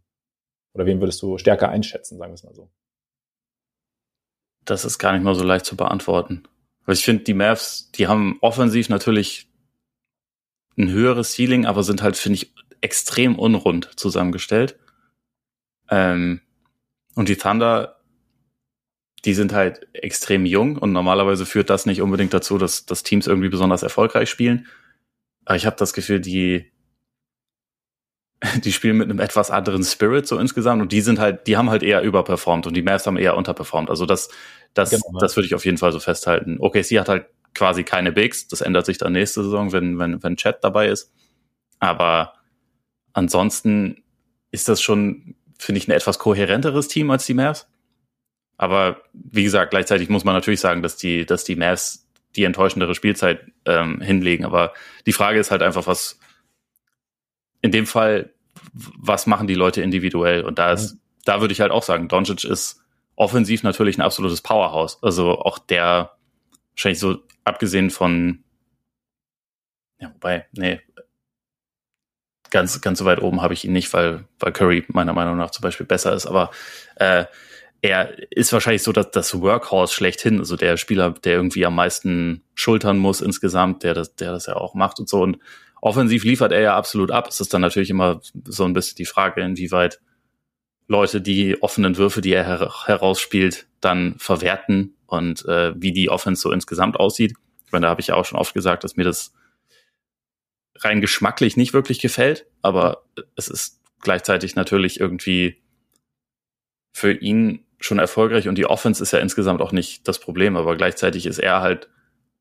[0.74, 2.70] Oder wen würdest du stärker einschätzen, sagen wir es mal so?
[4.64, 6.44] Das ist gar nicht mal so leicht zu beantworten.
[6.84, 9.48] Weil ich finde, die Mavs, die haben offensiv natürlich
[10.76, 14.78] ein höheres Ceiling, aber sind halt, finde ich, extrem unrund zusammengestellt.
[15.90, 16.40] Ähm,
[17.14, 18.00] und die Thunder,
[19.24, 23.26] die sind halt extrem jung und normalerweise führt das nicht unbedingt dazu, dass, dass Teams
[23.26, 24.66] irgendwie besonders erfolgreich spielen.
[25.44, 26.72] Aber ich habe das Gefühl, die,
[28.64, 31.70] die spielen mit einem etwas anderen Spirit so insgesamt und die sind halt, die haben
[31.70, 33.90] halt eher überperformt und die Mavs haben eher unterperformt.
[33.90, 34.28] Also das,
[34.74, 36.56] das, genau, das würde ich auf jeden Fall so festhalten.
[36.60, 40.22] Okay, sie hat halt quasi keine Bigs, das ändert sich dann nächste Saison, wenn, wenn,
[40.22, 41.12] wenn Chat dabei ist.
[41.78, 42.34] Aber
[43.12, 44.02] ansonsten
[44.50, 47.66] ist das schon, finde ich, ein etwas kohärenteres Team als die Mavs.
[48.56, 52.01] Aber wie gesagt, gleichzeitig muss man natürlich sagen, dass die, dass die Mavs
[52.36, 54.44] die enttäuschendere Spielzeit ähm, hinlegen.
[54.44, 54.72] Aber
[55.06, 56.18] die Frage ist halt einfach, was
[57.60, 58.32] in dem Fall,
[58.72, 60.44] was machen die Leute individuell?
[60.44, 61.00] Und da ist, mhm.
[61.24, 62.80] da würde ich halt auch sagen, Doncic ist
[63.16, 65.02] offensiv natürlich ein absolutes Powerhouse.
[65.02, 66.16] Also auch der,
[66.74, 68.44] wahrscheinlich so abgesehen von,
[70.00, 70.80] ja, wobei, nee,
[72.50, 75.50] ganz, ganz so weit oben habe ich ihn nicht, weil, weil Curry meiner Meinung nach
[75.50, 76.26] zum Beispiel besser ist.
[76.26, 76.50] Aber
[76.96, 77.24] äh,
[77.82, 82.42] er ist wahrscheinlich so dass das Workhorse schlechthin, also der Spieler, der irgendwie am meisten
[82.54, 85.20] schultern muss insgesamt, der das, der das ja auch macht und so.
[85.20, 85.38] Und
[85.80, 87.26] offensiv liefert er ja absolut ab.
[87.28, 90.00] Es ist dann natürlich immer so ein bisschen die Frage, inwieweit
[90.86, 96.40] Leute die offenen Würfe, die er her herausspielt, dann verwerten und äh, wie die Offense
[96.40, 97.34] so insgesamt aussieht.
[97.66, 99.34] Ich meine, da habe ich ja auch schon oft gesagt, dass mir das
[100.78, 105.62] rein geschmacklich nicht wirklich gefällt, aber es ist gleichzeitig natürlich irgendwie
[106.92, 110.76] für ihn schon erfolgreich und die Offense ist ja insgesamt auch nicht das Problem, aber
[110.76, 111.88] gleichzeitig ist er halt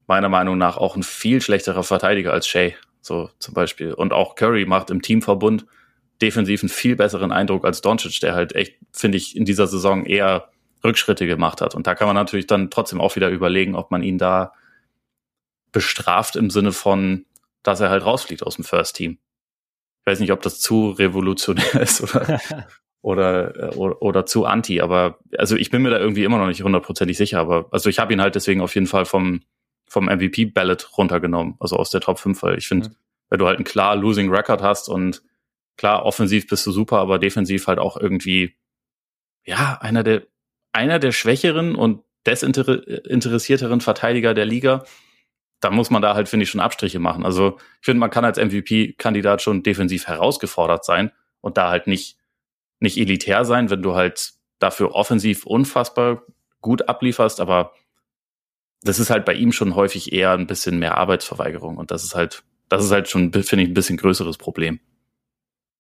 [0.08, 3.94] meiner Meinung nach auch ein viel schlechterer Verteidiger als Shea, so zum Beispiel.
[3.94, 5.66] Und auch Curry macht im Teamverbund
[6.22, 10.06] defensiv einen viel besseren Eindruck als Doncic, der halt echt, finde ich, in dieser Saison
[10.06, 10.50] eher
[10.84, 11.76] Rückschritte gemacht hat.
[11.76, 14.54] Und da kann man natürlich dann trotzdem auch wieder überlegen, ob man ihn da
[15.72, 17.26] bestraft im Sinne von,
[17.64, 19.18] dass er halt rausfliegt aus dem First Team.
[20.02, 22.42] Ich weiß nicht, ob das zu revolutionär ist oder
[23.02, 24.82] oder, oder, oder zu anti.
[24.82, 27.40] Aber also ich bin mir da irgendwie immer noch nicht hundertprozentig sicher.
[27.40, 29.42] Aber also ich habe ihn halt deswegen auf jeden Fall vom,
[29.88, 32.96] vom MVP-Ballot runtergenommen, also aus der Top 5, weil ich finde, mhm.
[33.30, 35.22] wenn du halt einen klar Losing Record hast und
[35.78, 38.56] klar, offensiv bist du super, aber defensiv halt auch irgendwie,
[39.44, 40.24] ja, einer der,
[40.72, 44.84] einer der schwächeren und desinteressierteren Verteidiger der Liga,
[45.60, 47.26] da muss man da halt, finde ich, schon Abstriche machen.
[47.26, 52.18] Also ich finde, man kann als MVP-Kandidat schon defensiv herausgefordert sein und da halt nicht
[52.82, 56.24] nicht elitär sein, wenn du halt dafür offensiv unfassbar
[56.62, 57.74] gut ablieferst, aber
[58.84, 62.16] das ist halt bei ihm schon häufig eher ein bisschen mehr Arbeitsverweigerung und das ist
[62.16, 64.80] halt, das ist halt schon, finde ich, ein bisschen größeres Problem.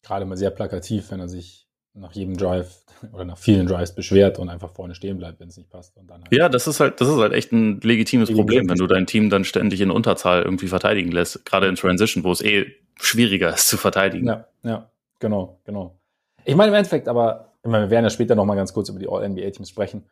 [0.03, 2.83] Gerade mal sehr plakativ, wenn er sich nach jedem Drive
[3.13, 5.97] oder nach vielen Drives beschwert und einfach vorne stehen bleibt, wenn es nicht passt.
[5.97, 8.69] Und dann halt ja, das ist halt, das ist halt echt ein legitimes Legitim Problem,
[8.69, 12.31] wenn du dein Team dann ständig in Unterzahl irgendwie verteidigen lässt, gerade in Transition, wo
[12.31, 12.67] es eh
[12.99, 14.27] schwieriger ist zu verteidigen.
[14.27, 16.00] Ja, ja, genau, genau.
[16.45, 18.99] Ich meine im Endeffekt, aber ich meine, wir werden ja später nochmal ganz kurz über
[18.99, 20.09] die All-NBA-Teams sprechen.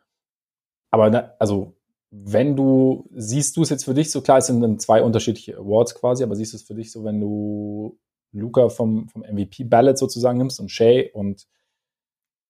[0.90, 1.76] Aber na, also,
[2.10, 5.56] wenn du, siehst du es jetzt für dich so, klar, es sind dann zwei unterschiedliche
[5.56, 7.98] Awards quasi, aber siehst du es für dich so, wenn du
[8.32, 11.46] Luca vom, vom MVP-Ballot sozusagen nimmst und Shea und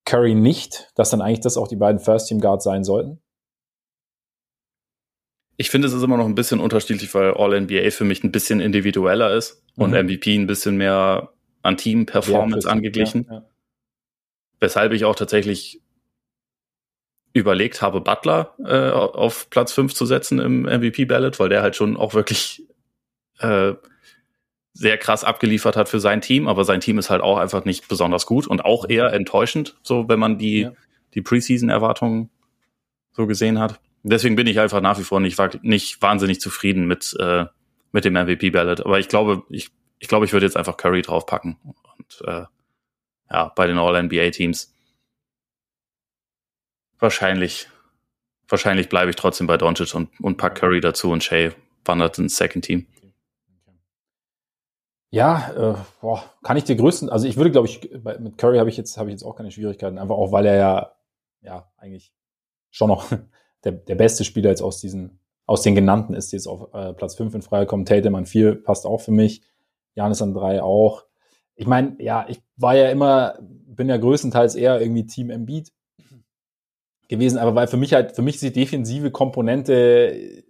[0.05, 3.21] Curry nicht, dass dann eigentlich das auch die beiden First-Team-Guards sein sollten?
[5.61, 8.61] ich finde, es ist immer noch ein bisschen unterschiedlich, weil All-NBA für mich ein bisschen
[8.61, 9.85] individueller ist mhm.
[9.85, 13.27] und MVP ein bisschen mehr an Team-Performance ja, angeglichen.
[13.29, 13.45] Ja, ja.
[14.61, 15.81] Weshalb ich auch tatsächlich
[17.33, 21.97] überlegt habe, Butler äh, auf Platz 5 zu setzen im MVP-Ballot, weil der halt schon
[21.97, 22.63] auch wirklich
[23.39, 23.75] äh,
[24.73, 27.89] sehr krass abgeliefert hat für sein Team, aber sein Team ist halt auch einfach nicht
[27.89, 30.73] besonders gut und auch eher enttäuschend, so wenn man die, ja.
[31.15, 32.31] die Preseason-Erwartungen
[33.13, 33.81] so gesehen hat.
[34.03, 37.47] Deswegen bin ich einfach nach wie vor nicht, nicht wahnsinnig zufrieden mit, äh,
[37.93, 38.81] mit dem MVP-Ballot.
[38.87, 39.69] Aber ich glaube, ich,
[39.99, 41.59] ich glaube, ich würde jetzt einfach Curry draufpacken.
[41.65, 42.45] Und äh,
[43.31, 44.75] ja, bei den All-NBA-Teams
[46.99, 47.69] wahrscheinlich,
[48.49, 51.51] wahrscheinlich bleibe ich trotzdem bei Doncic und, und pack Curry dazu und Shea
[51.85, 52.87] wandert ins Second Team.
[55.13, 58.59] Ja, äh, boah, kann ich dir größten, also ich würde, glaube ich, bei, mit Curry
[58.59, 60.93] habe ich jetzt habe ich jetzt auch keine Schwierigkeiten, einfach auch, weil er ja,
[61.41, 62.13] ja, eigentlich
[62.71, 63.07] schon noch
[63.65, 66.93] der, der beste Spieler jetzt aus diesen, aus den genannten ist, die jetzt auf äh,
[66.93, 67.85] Platz 5 in Frage kommen.
[67.85, 69.43] Tatum an 4 passt auch für mich.
[69.95, 71.05] Janis an 3 auch.
[71.61, 75.73] Ich meine, ja, ich war ja immer, bin ja größtenteils eher irgendwie Team Embiid
[77.09, 80.45] gewesen, aber weil für mich halt, für mich ist die defensive Komponente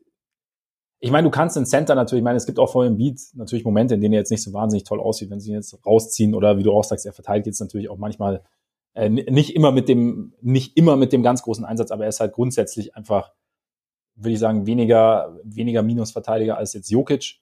[1.03, 3.64] ich meine, du kannst den Center natürlich, ich meine, es gibt auch vor Beat natürlich
[3.64, 6.35] Momente, in denen er jetzt nicht so wahnsinnig toll aussieht, wenn sie ihn jetzt rausziehen
[6.35, 8.44] oder wie du auch sagst, er verteilt jetzt natürlich auch manchmal
[8.94, 12.20] äh, nicht immer mit dem, nicht immer mit dem ganz großen Einsatz, aber er ist
[12.20, 13.33] halt grundsätzlich einfach,
[14.14, 17.40] würde ich sagen, weniger, weniger Minusverteidiger als jetzt Jokic.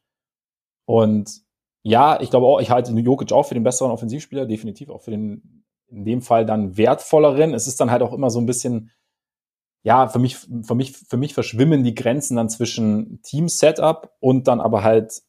[0.85, 1.43] Und
[1.83, 5.11] ja, ich glaube auch, ich halte Jokic auch für den besseren Offensivspieler, definitiv auch für
[5.11, 7.55] den, in dem Fall dann wertvolleren.
[7.55, 8.91] Es ist dann halt auch immer so ein bisschen,
[9.83, 14.61] ja, für mich, für mich, für mich verschwimmen die Grenzen dann zwischen Team-Setup und dann
[14.61, 15.23] aber halt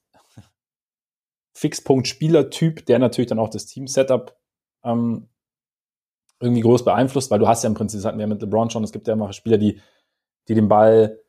[1.53, 4.35] Fixpunkt-Spielertyp, der natürlich dann auch das Team-Setup
[4.83, 5.29] ähm,
[6.39, 8.83] irgendwie groß beeinflusst, weil du hast ja im Prinzip, das hatten wir mit LeBron schon,
[8.83, 9.81] es gibt ja immer Spieler, die,
[10.47, 11.19] die den Ball,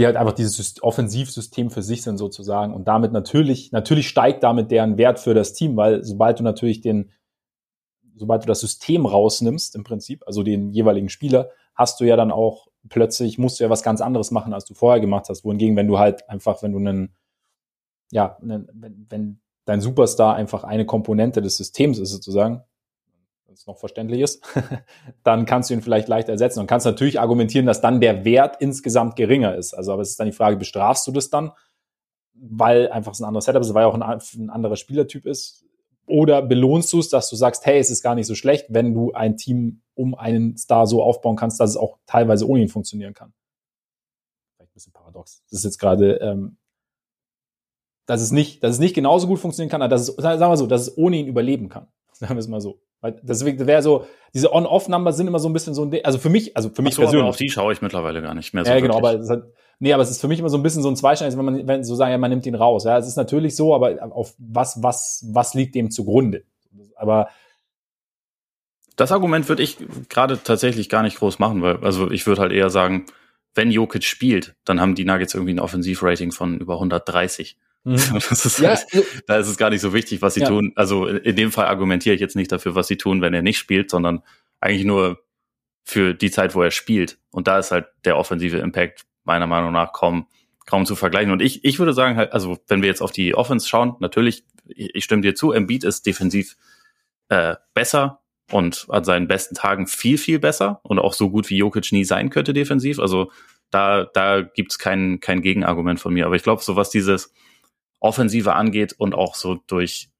[0.00, 4.70] die halt einfach dieses Offensivsystem für sich sind sozusagen und damit natürlich, natürlich steigt damit
[4.70, 7.10] deren Wert für das Team, weil sobald du natürlich den,
[8.16, 12.32] sobald du das System rausnimmst im Prinzip, also den jeweiligen Spieler, hast du ja dann
[12.32, 15.44] auch plötzlich musst du ja was ganz anderes machen, als du vorher gemacht hast.
[15.44, 17.14] Wohingegen, wenn du halt einfach, wenn du einen,
[18.10, 22.62] ja, einen, wenn, wenn dein Superstar einfach eine Komponente des Systems ist sozusagen,
[23.50, 24.46] wenn es noch verständlich ist,
[25.24, 28.56] dann kannst du ihn vielleicht leicht ersetzen und kannst natürlich argumentieren, dass dann der Wert
[28.60, 29.74] insgesamt geringer ist.
[29.74, 31.50] Also, aber es ist dann die Frage, bestrafst du das dann,
[32.32, 35.64] weil einfach ein anderes Setup ist, weil auch ein, ein anderer Spielertyp ist?
[36.06, 38.94] Oder belohnst du es, dass du sagst, hey, es ist gar nicht so schlecht, wenn
[38.94, 42.68] du ein Team um einen Star so aufbauen kannst, dass es auch teilweise ohne ihn
[42.68, 43.32] funktionieren kann.
[44.54, 45.42] Vielleicht ein bisschen paradox.
[45.50, 46.56] Das ist jetzt gerade, ähm,
[48.06, 50.56] dass es nicht, dass es nicht genauso gut funktionieren kann, aber dass es, sagen wir
[50.56, 51.88] so, dass es ohne ihn überleben kann.
[52.12, 52.78] Sagen wir es mal so.
[53.00, 56.28] Weil deswegen wäre so, diese On-Off-Number sind immer so ein bisschen so ein, also für
[56.28, 57.26] mich, also für mich so, persönlich.
[57.26, 58.70] auf die schaue ich mittlerweile gar nicht mehr so.
[58.70, 59.44] Ja, genau, aber es hat,
[59.78, 61.66] nee, aber es ist für mich immer so ein bisschen so ein Zweischneid, wenn man,
[61.66, 62.84] wenn so sagen, ja, man nimmt ihn raus.
[62.84, 66.44] Ja, es ist natürlich so, aber auf was, was, was liegt dem zugrunde?
[66.94, 67.28] Aber
[68.96, 69.78] das Argument würde ich
[70.10, 73.06] gerade tatsächlich gar nicht groß machen, weil, also ich würde halt eher sagen,
[73.54, 77.56] wenn Jokic spielt, dann haben die Nuggets irgendwie ein Offensivrating von über 130.
[77.84, 77.94] Mhm.
[78.30, 78.86] Ist ja, halt,
[79.26, 80.48] da ist es gar nicht so wichtig, was sie ja.
[80.48, 80.72] tun.
[80.76, 83.58] Also in dem Fall argumentiere ich jetzt nicht dafür, was sie tun, wenn er nicht
[83.58, 84.22] spielt, sondern
[84.60, 85.18] eigentlich nur
[85.82, 87.18] für die Zeit, wo er spielt.
[87.30, 90.26] Und da ist halt der offensive Impact meiner Meinung nach kaum,
[90.66, 91.32] kaum zu vergleichen.
[91.32, 94.44] Und ich, ich würde sagen halt, also wenn wir jetzt auf die Offense schauen, natürlich,
[94.66, 96.56] ich, ich stimme dir zu, Embiid ist defensiv
[97.30, 98.20] äh, besser,
[98.52, 102.04] und an seinen besten Tagen viel, viel besser und auch so gut wie Jokic nie
[102.04, 102.98] sein könnte defensiv.
[102.98, 103.30] Also
[103.70, 106.26] da, da gibt's kein, kein Gegenargument von mir.
[106.26, 107.32] Aber ich glaube, so was dieses
[108.00, 110.10] Offensive angeht und auch so durch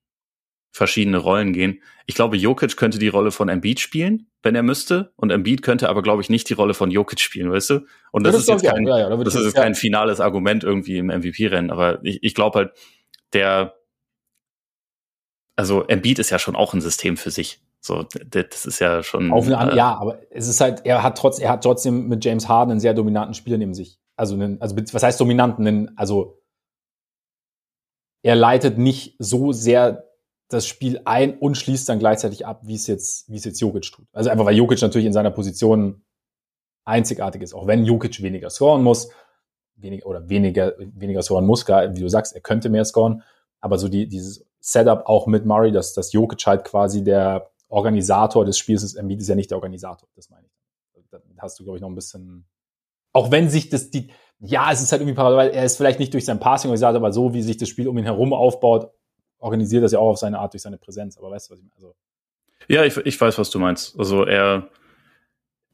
[0.73, 1.83] verschiedene Rollen gehen.
[2.07, 5.13] Ich glaube, Jokic könnte die Rolle von Embiid spielen, wenn er müsste.
[5.17, 7.81] Und Embiid könnte aber, glaube ich, nicht die Rolle von Jokic spielen, weißt du?
[8.13, 10.99] Und das, das ist jetzt kein, ja, ja, das ist jetzt kein finales Argument irgendwie
[10.99, 11.71] im MVP-Rennen.
[11.71, 12.73] Aber ich, ich glaube halt,
[13.33, 13.75] der,
[15.57, 17.61] also Embiid ist ja schon auch ein System für sich.
[17.81, 19.33] So, das ist ja schon.
[19.33, 22.25] Auf eine, äh, ja, aber es ist halt, er hat trotz, er hat trotzdem mit
[22.25, 23.99] James Harden einen sehr dominanten Spieler neben sich.
[24.17, 25.67] Also, einen, also was heißt dominanten?
[25.67, 26.40] Einen, also
[28.23, 30.11] er leitet nicht so sehr
[30.49, 33.93] das Spiel ein und schließt dann gleichzeitig ab, wie es jetzt, wie es jetzt Jokic
[33.93, 34.07] tut.
[34.13, 36.03] Also einfach, weil Jokic natürlich in seiner Position
[36.85, 39.11] einzigartig ist, auch wenn Jokic weniger scoren muss,
[39.77, 43.23] weniger oder weniger, weniger scoren muss, gar, wie du sagst, er könnte mehr scoren,
[43.61, 48.45] aber so die, dieses Setup auch mit Murray, dass, dass Jokic halt quasi der Organisator
[48.45, 48.95] des Spiels ist.
[48.95, 50.53] Embiid ist ja nicht der Organisator, das meine ich.
[51.11, 52.47] Da hast du, glaube ich, noch ein bisschen,
[53.13, 56.13] auch wenn sich das, die, ja, es ist halt irgendwie parallel, er ist vielleicht nicht
[56.15, 58.91] durch sein Passing organisiert, aber so, wie sich das Spiel um ihn herum aufbaut,
[59.39, 61.19] organisiert das ja auch auf seine Art durch seine Präsenz.
[61.19, 61.75] Aber weißt du, was ich meine?
[61.77, 61.95] Also,
[62.69, 63.99] ja, ich, ich weiß, was du meinst.
[63.99, 64.69] Also er,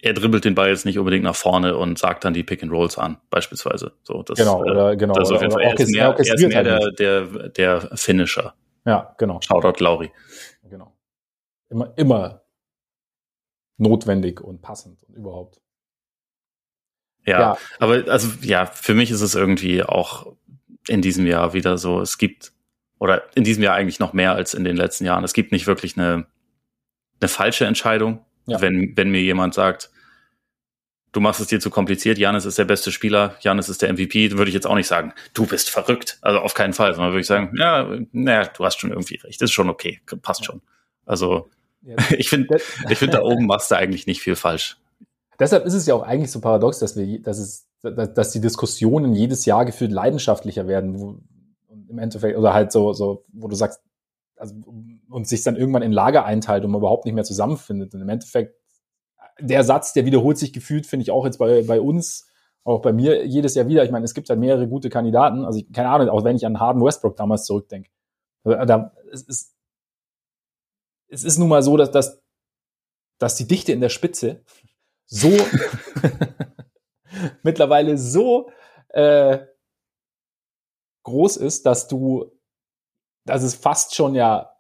[0.01, 2.73] er dribbelt den Ball jetzt nicht unbedingt nach vorne und sagt dann die Pick and
[2.73, 3.93] Rolls an, beispielsweise.
[4.03, 5.15] So, das, genau, oder, genau.
[5.15, 8.55] Das oder, oder, er ist mehr, er ist mehr halt der, der, der Finisher.
[8.85, 9.41] Ja, genau.
[9.43, 10.11] Shoutout Lauri.
[10.69, 10.97] Genau.
[11.69, 12.43] Immer, immer
[13.77, 15.61] notwendig und passend und überhaupt.
[17.27, 20.35] Ja, ja, aber also ja, für mich ist es irgendwie auch
[20.89, 22.53] in diesem Jahr wieder so, es gibt,
[22.99, 25.67] oder in diesem Jahr eigentlich noch mehr als in den letzten Jahren, es gibt nicht
[25.67, 26.27] wirklich eine,
[27.21, 28.61] eine falsche Entscheidung, ja.
[28.61, 29.91] wenn, wenn mir jemand sagt,
[31.17, 34.33] du machst es dir zu kompliziert, Janis ist der beste Spieler, Janis ist der MVP,
[34.33, 36.19] würde ich jetzt auch nicht sagen, du bist verrückt.
[36.21, 39.41] Also auf keinen Fall, sondern würde ich sagen, ja, naja, du hast schon irgendwie recht,
[39.41, 40.61] ist schon okay, passt schon.
[41.07, 41.49] Also
[42.19, 42.59] ich finde,
[42.91, 44.77] ich finde, da oben machst du eigentlich nicht viel falsch.
[45.39, 49.15] Deshalb ist es ja auch eigentlich so paradox, dass wir, dass es, dass die Diskussionen
[49.15, 51.19] jedes Jahr gefühlt leidenschaftlicher werden, wo,
[51.89, 53.81] im Endeffekt, oder halt so, so, wo du sagst,
[54.37, 54.55] also,
[55.09, 57.95] und sich dann irgendwann in Lager einteilt und man überhaupt nicht mehr zusammenfindet.
[57.95, 58.55] Und im Endeffekt,
[59.41, 62.27] der Satz, der wiederholt sich gefühlt, finde ich auch jetzt bei, bei uns,
[62.65, 63.85] auch bei mir jedes Jahr wieder.
[63.85, 65.45] Ich meine, es gibt halt mehrere gute Kandidaten.
[65.45, 67.91] Also, ich, keine Ahnung, auch wenn ich an Harden Westbrook damals zurückdenke.
[68.45, 69.55] Da, es ist,
[71.09, 72.23] es ist nun mal so, dass, dass,
[73.19, 74.43] dass die Dichte in der Spitze
[75.07, 75.31] so
[77.43, 78.51] mittlerweile so
[78.89, 79.39] äh,
[81.05, 82.33] groß ist, dass du,
[83.25, 84.53] dass es fast schon ja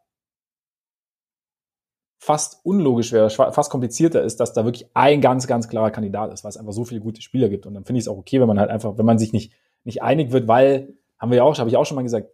[2.18, 6.42] fast unlogisch wäre, fast komplizierter ist, dass da wirklich ein ganz, ganz klarer Kandidat ist,
[6.42, 7.66] weil es einfach so viele gute Spieler gibt.
[7.66, 9.52] Und dann finde ich es auch okay, wenn man halt einfach, wenn man sich nicht,
[9.85, 12.28] nicht einig wird, weil, haben wir ja auch, habe ich auch schon mal gesagt,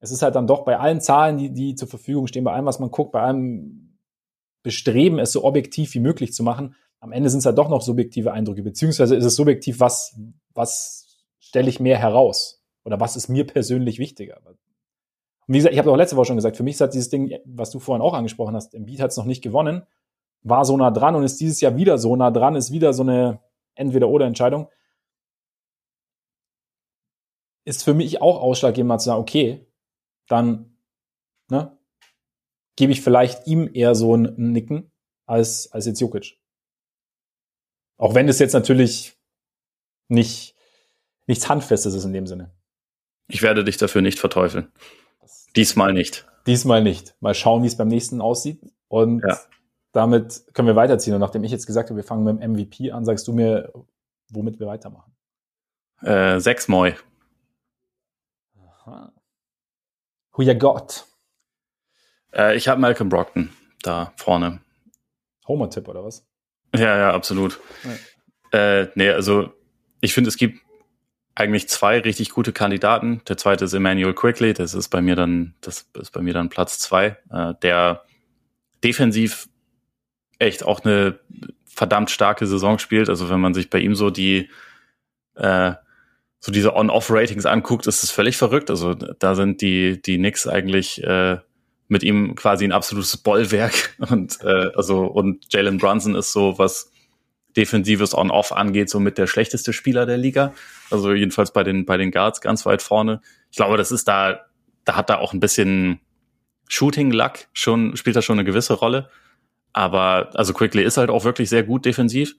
[0.00, 2.66] es ist halt dann doch bei allen Zahlen, die, die zur Verfügung stehen, bei allem,
[2.66, 3.96] was man guckt, bei allem
[4.62, 7.82] Bestreben, es so objektiv wie möglich zu machen, am Ende sind es halt doch noch
[7.82, 10.16] subjektive Eindrücke, beziehungsweise ist es subjektiv, was,
[10.54, 12.64] was stelle ich mehr heraus?
[12.84, 14.40] Oder was ist mir persönlich wichtiger?
[14.46, 14.56] Und
[15.48, 17.36] wie gesagt, ich habe auch letzte Woche schon gesagt, für mich ist halt dieses Ding,
[17.44, 19.82] was du vorhin auch angesprochen hast, im Beat hat es noch nicht gewonnen,
[20.42, 23.02] war so nah dran und ist dieses Jahr wieder so nah dran, ist wieder so
[23.02, 23.40] eine
[23.74, 24.68] Entweder-Oder-Entscheidung.
[27.64, 29.66] Ist für mich auch ausschlaggebend, mal zu sagen, okay,
[30.28, 30.76] dann
[31.50, 31.76] ne,
[32.76, 34.92] gebe ich vielleicht ihm eher so ein Nicken
[35.26, 36.41] als, als jetzt Jokic.
[38.02, 39.16] Auch wenn es jetzt natürlich
[40.08, 40.56] nicht,
[41.28, 42.50] nichts Handfestes ist in dem Sinne.
[43.28, 44.72] Ich werde dich dafür nicht verteufeln.
[45.54, 46.26] Diesmal nicht.
[46.48, 47.14] Diesmal nicht.
[47.20, 48.60] Mal schauen, wie es beim nächsten aussieht.
[48.88, 49.38] Und ja.
[49.92, 51.14] damit können wir weiterziehen.
[51.14, 53.72] Und nachdem ich jetzt gesagt habe, wir fangen mit dem MVP an, sagst du mir,
[54.30, 55.14] womit wir weitermachen.
[56.00, 56.96] Äh, sechs Moi.
[58.58, 59.12] Aha.
[60.32, 61.06] Who you got?
[62.34, 63.50] Äh, ich habe Malcolm Brockton
[63.84, 64.60] da vorne.
[65.46, 66.26] Homer-Tipp oder was?
[66.74, 67.60] Ja, ja, absolut.
[68.52, 68.80] Ja.
[68.80, 69.52] Äh, nee, also
[70.00, 70.60] ich finde, es gibt
[71.34, 73.22] eigentlich zwei richtig gute Kandidaten.
[73.28, 76.50] Der zweite ist Emmanuel Quickly, das ist bei mir dann, das ist bei mir dann
[76.50, 78.04] Platz zwei, äh, der
[78.84, 79.48] defensiv
[80.38, 81.20] echt auch eine
[81.64, 83.08] verdammt starke Saison spielt.
[83.08, 84.50] Also wenn man sich bei ihm so die
[85.36, 85.72] äh,
[86.40, 88.68] so diese On-Off-Ratings anguckt, ist es völlig verrückt.
[88.68, 91.38] Also da sind die die Knicks eigentlich äh,
[91.92, 96.90] mit ihm quasi ein absolutes Bollwerk und äh, also und Jalen Brunson ist so was
[97.54, 100.54] defensives On-Off angeht, so mit der schlechteste Spieler der Liga.
[100.90, 103.20] Also jedenfalls bei den bei den Guards ganz weit vorne.
[103.50, 104.40] Ich glaube, das ist da
[104.84, 106.00] da hat da auch ein bisschen
[106.66, 109.10] Shooting Luck schon spielt da schon eine gewisse Rolle.
[109.74, 112.36] Aber also Quickly ist halt auch wirklich sehr gut defensiv.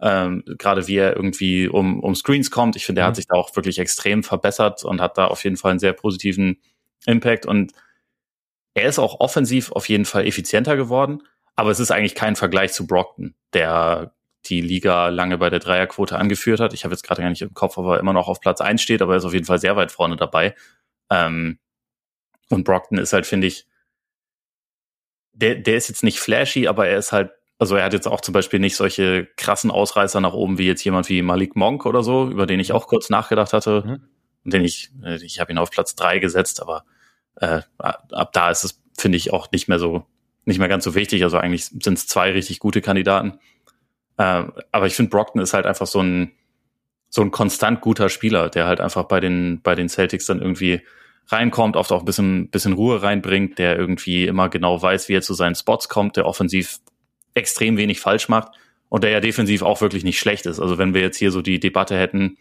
[0.00, 2.76] Ähm, Gerade wie er irgendwie um, um Screens kommt.
[2.76, 3.16] Ich finde, er hat mhm.
[3.16, 6.56] sich da auch wirklich extrem verbessert und hat da auf jeden Fall einen sehr positiven
[7.04, 7.44] Impact.
[7.44, 7.72] Und
[8.76, 11.22] er ist auch offensiv auf jeden Fall effizienter geworden,
[11.56, 16.16] aber es ist eigentlich kein Vergleich zu Brockton, der die Liga lange bei der Dreierquote
[16.16, 16.74] angeführt hat.
[16.74, 18.82] Ich habe jetzt gerade gar nicht im Kopf, ob er immer noch auf Platz eins
[18.82, 20.54] steht, aber er ist auf jeden Fall sehr weit vorne dabei.
[21.10, 21.58] Ähm,
[22.50, 23.66] und Brockton ist halt, finde ich,
[25.32, 28.20] der, der ist jetzt nicht flashy, aber er ist halt, also er hat jetzt auch
[28.20, 32.02] zum Beispiel nicht solche krassen Ausreißer nach oben wie jetzt jemand wie Malik Monk oder
[32.02, 33.82] so, über den ich auch kurz nachgedacht hatte.
[34.44, 34.50] Mhm.
[34.50, 36.84] Den ich, äh, ich habe ihn auf Platz drei gesetzt, aber
[37.36, 40.04] äh, ab da ist es, finde ich, auch nicht mehr so,
[40.44, 41.22] nicht mehr ganz so wichtig.
[41.22, 43.38] Also eigentlich sind es zwei richtig gute Kandidaten.
[44.16, 46.32] Äh, aber ich finde, Brockton ist halt einfach so ein,
[47.08, 50.82] so ein konstant guter Spieler, der halt einfach bei den, bei den Celtics dann irgendwie
[51.28, 55.22] reinkommt, oft auch ein bisschen, bisschen Ruhe reinbringt, der irgendwie immer genau weiß, wie er
[55.22, 56.78] zu seinen Spots kommt, der offensiv
[57.34, 58.52] extrem wenig falsch macht
[58.88, 60.60] und der ja defensiv auch wirklich nicht schlecht ist.
[60.60, 62.38] Also wenn wir jetzt hier so die Debatte hätten,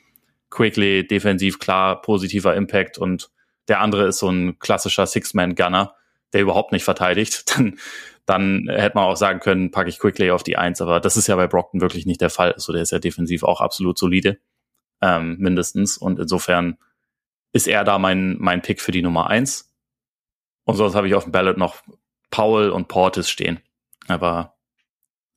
[0.52, 3.30] Quickly defensiv klar, positiver Impact und
[3.68, 5.96] der andere ist so ein klassischer Six-Man-Gunner,
[6.34, 7.80] der überhaupt nicht verteidigt, dann,
[8.26, 10.82] dann hätte man auch sagen können, packe ich Quickly auf die Eins.
[10.82, 12.54] Aber das ist ja bei Brockton wirklich nicht der Fall.
[12.54, 14.40] Also der ist ja defensiv auch absolut solide,
[15.02, 15.98] ähm, mindestens.
[15.98, 16.78] Und insofern
[17.54, 19.72] ist er da mein, mein Pick für die Nummer eins.
[20.66, 21.84] Und sonst habe ich auf dem Ballot noch
[22.32, 23.60] Powell und Portis stehen.
[24.08, 24.56] Aber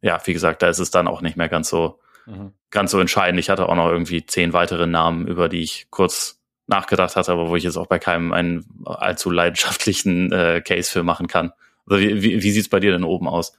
[0.00, 2.52] ja, wie gesagt, da ist es dann auch nicht mehr ganz so, mhm.
[2.70, 3.38] ganz so entscheidend.
[3.38, 6.38] Ich hatte auch noch irgendwie zehn weitere Namen, über die ich kurz
[6.68, 11.02] nachgedacht hatte, aber wo ich jetzt auch bei keinem einen allzu leidenschaftlichen äh, Case für
[11.02, 11.52] machen kann.
[11.87, 13.54] Also wie, wie, wie sieht bei dir denn oben aus?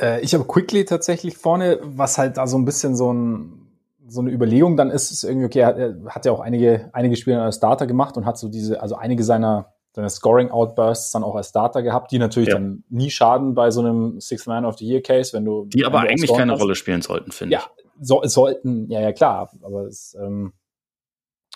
[0.00, 3.62] Äh, ich habe Quickly tatsächlich vorne, was halt da so ein bisschen so ein
[4.08, 7.16] so eine Überlegung dann ist, ist irgendwie, okay, er, er hat ja auch einige, einige
[7.16, 11.34] Spiele als Starter gemacht und hat so diese, also einige seiner, seiner Scoring-Outbursts dann auch
[11.34, 12.54] als Starter gehabt, die natürlich ja.
[12.54, 15.64] dann nie schaden bei so einem Sixth Man of the Year Case, wenn du.
[15.66, 16.60] Die aber eigentlich keine hast.
[16.60, 17.84] Rolle spielen sollten, finde ja, ich.
[17.84, 20.52] Ja, so, sollten, ja, ja, klar, aber es, ähm,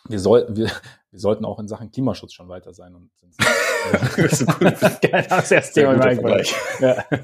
[0.09, 0.71] wir sollten, wir,
[1.11, 3.27] wir sollten auch in Sachen Klimaschutz schon weiter sein und äh,
[4.23, 6.45] das ist das erste Thema im
[6.81, 7.05] ja.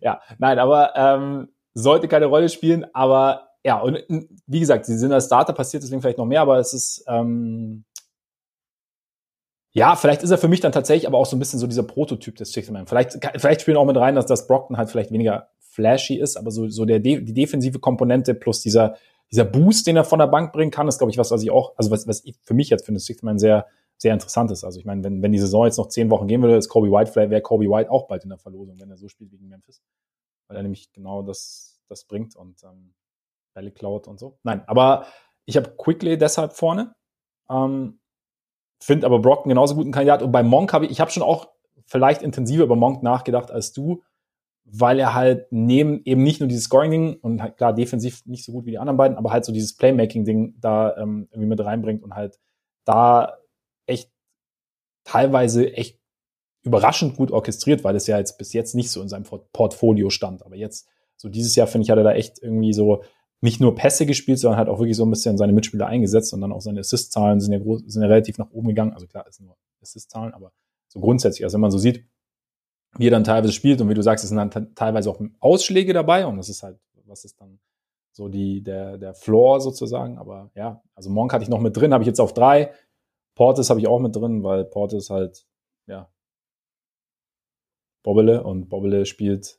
[0.00, 4.02] ja, nein, aber ähm, sollte keine Rolle spielen, aber ja, und
[4.46, 7.84] wie gesagt, sie sind als Starter passiert, deswegen vielleicht noch mehr, aber es ist ähm,
[9.74, 11.82] ja, vielleicht ist er für mich dann tatsächlich aber auch so ein bisschen so dieser
[11.82, 12.86] Prototyp des Sixth Man.
[12.86, 16.50] Vielleicht, vielleicht spielen auch mit rein, dass das Brockton halt vielleicht weniger flashy ist, aber
[16.50, 18.96] so, so der, die defensive Komponente plus dieser,
[19.32, 21.50] dieser Boost, den er von der Bank bringen kann, ist, glaube ich, was, was ich
[21.50, 23.66] auch, also was, was ich für mich jetzt für den Sixth Man sehr,
[23.96, 24.62] sehr interessant ist.
[24.62, 26.90] Also ich meine, wenn, wenn die Saison jetzt noch zehn Wochen gehen würde, ist Kobe
[26.90, 29.48] White, vielleicht wäre Kobe White auch bald in der Verlosung, wenn er so spielt gegen
[29.48, 29.82] Memphis.
[30.48, 32.92] Weil er nämlich genau das, das bringt und ähm,
[33.54, 34.38] Bälle klaut und so.
[34.42, 35.06] Nein, aber
[35.46, 36.94] ich habe Quickly deshalb vorne.
[37.48, 38.00] Ähm,
[38.80, 40.22] Finde aber Brockton genauso guten Kandidat.
[40.22, 41.48] Und bei Monk habe ich, ich habe schon auch
[41.86, 44.02] vielleicht intensiver über Monk nachgedacht als du,
[44.64, 48.52] weil er halt neben eben nicht nur dieses Scoring-Ding und halt klar defensiv nicht so
[48.52, 52.02] gut wie die anderen beiden, aber halt so dieses Playmaking-Ding da ähm, irgendwie mit reinbringt
[52.02, 52.38] und halt
[52.84, 53.38] da
[53.86, 54.10] echt
[55.04, 56.00] teilweise echt
[56.62, 60.44] überraschend gut orchestriert, weil es ja jetzt bis jetzt nicht so in seinem Portfolio stand.
[60.44, 63.02] Aber jetzt, so dieses Jahr, finde ich, hat er da echt irgendwie so
[63.40, 66.40] nicht nur Pässe gespielt, sondern hat auch wirklich so ein bisschen seine Mitspieler eingesetzt und
[66.40, 68.92] dann auch seine Assist-Zahlen sind ja, groß, sind ja relativ nach oben gegangen.
[68.92, 70.52] Also klar, es sind nur Assist-Zahlen, aber
[70.88, 72.06] so grundsätzlich, also wenn man so sieht,
[72.98, 75.92] wie er dann teilweise spielt und wie du sagst, es sind dann teilweise auch Ausschläge
[75.92, 77.58] dabei und das ist halt, was ist dann
[78.12, 80.18] so die, der, der Floor sozusagen.
[80.18, 82.72] Aber ja, also Monk hatte ich noch mit drin, habe ich jetzt auf drei.
[83.34, 85.46] Portis habe ich auch mit drin, weil Portis halt,
[85.86, 86.10] ja,
[88.02, 89.58] Bobbele und Bobbele spielt,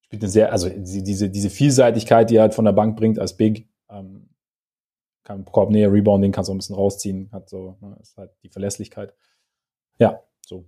[0.00, 3.36] spielt eine sehr, also diese, diese Vielseitigkeit, die er halt von der Bank bringt als
[3.36, 4.30] Big, ähm,
[5.24, 8.48] kann Korb näher Rebounding, kannst du ein bisschen rausziehen, hat so, ne, ist halt die
[8.48, 9.14] Verlässlichkeit.
[9.98, 10.64] Ja, so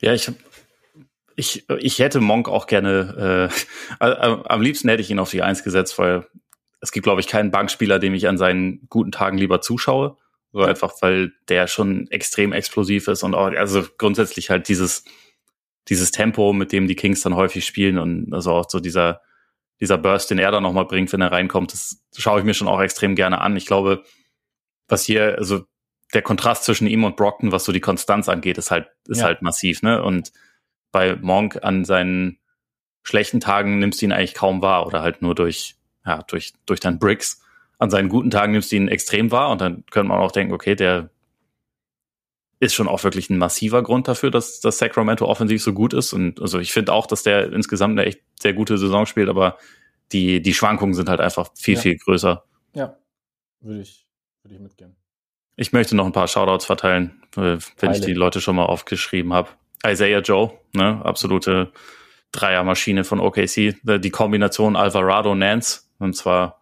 [0.00, 0.30] ja, ich
[1.36, 3.50] ich, ich hätte Monk auch gerne,
[4.00, 6.26] äh, am liebsten hätte ich ihn auf die Eins gesetzt, weil
[6.80, 10.16] es gibt, glaube ich, keinen Bankspieler, dem ich an seinen guten Tagen lieber zuschaue.
[10.52, 15.04] So einfach, weil der schon extrem explosiv ist und auch, also grundsätzlich halt dieses,
[15.88, 19.20] dieses Tempo, mit dem die Kings dann häufig spielen und also auch so dieser,
[19.80, 22.68] dieser Burst, den er dann nochmal bringt, wenn er reinkommt, das schaue ich mir schon
[22.68, 23.56] auch extrem gerne an.
[23.56, 24.04] Ich glaube,
[24.86, 25.64] was hier, also
[26.14, 29.24] der Kontrast zwischen ihm und Brockton, was so die Konstanz angeht, ist halt, ist ja.
[29.24, 30.02] halt massiv, ne?
[30.02, 30.32] Und
[30.92, 32.38] bei Monk an seinen
[33.02, 36.80] schlechten Tagen nimmst du ihn eigentlich kaum wahr oder halt nur durch, ja, durch, durch
[36.80, 37.42] deinen Bricks.
[37.78, 40.54] An seinen guten Tagen nimmst du ihn extrem wahr und dann könnte man auch denken,
[40.54, 41.10] okay, der
[42.60, 46.12] ist schon auch wirklich ein massiver Grund dafür, dass das Sacramento offensiv so gut ist.
[46.12, 49.58] Und also ich finde auch, dass der insgesamt eine echt sehr gute Saison spielt, aber
[50.12, 51.80] die, die Schwankungen sind halt einfach viel, ja.
[51.80, 52.44] viel größer.
[52.74, 52.96] Ja,
[53.60, 54.06] würde ich,
[54.42, 54.96] würde ich mitgehen.
[55.56, 57.94] Ich möchte noch ein paar Shoutouts verteilen, wenn Heile.
[57.94, 59.50] ich die Leute schon mal aufgeschrieben habe.
[59.86, 61.72] Isaiah Joe, ne, absolute
[62.32, 63.76] Dreiermaschine von OKC.
[63.82, 66.60] Die Kombination Alvarado-Nance, und zwar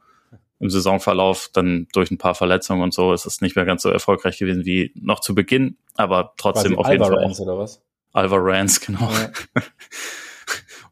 [0.63, 3.91] im Saisonverlauf dann durch ein paar Verletzungen und so ist es nicht mehr ganz so
[3.91, 7.25] erfolgreich gewesen wie noch zu Beginn, aber trotzdem auf jeden Fall.
[7.25, 7.39] Auch.
[7.41, 7.83] oder was?
[8.13, 9.11] Alvarance, genau.
[9.11, 9.63] Ja.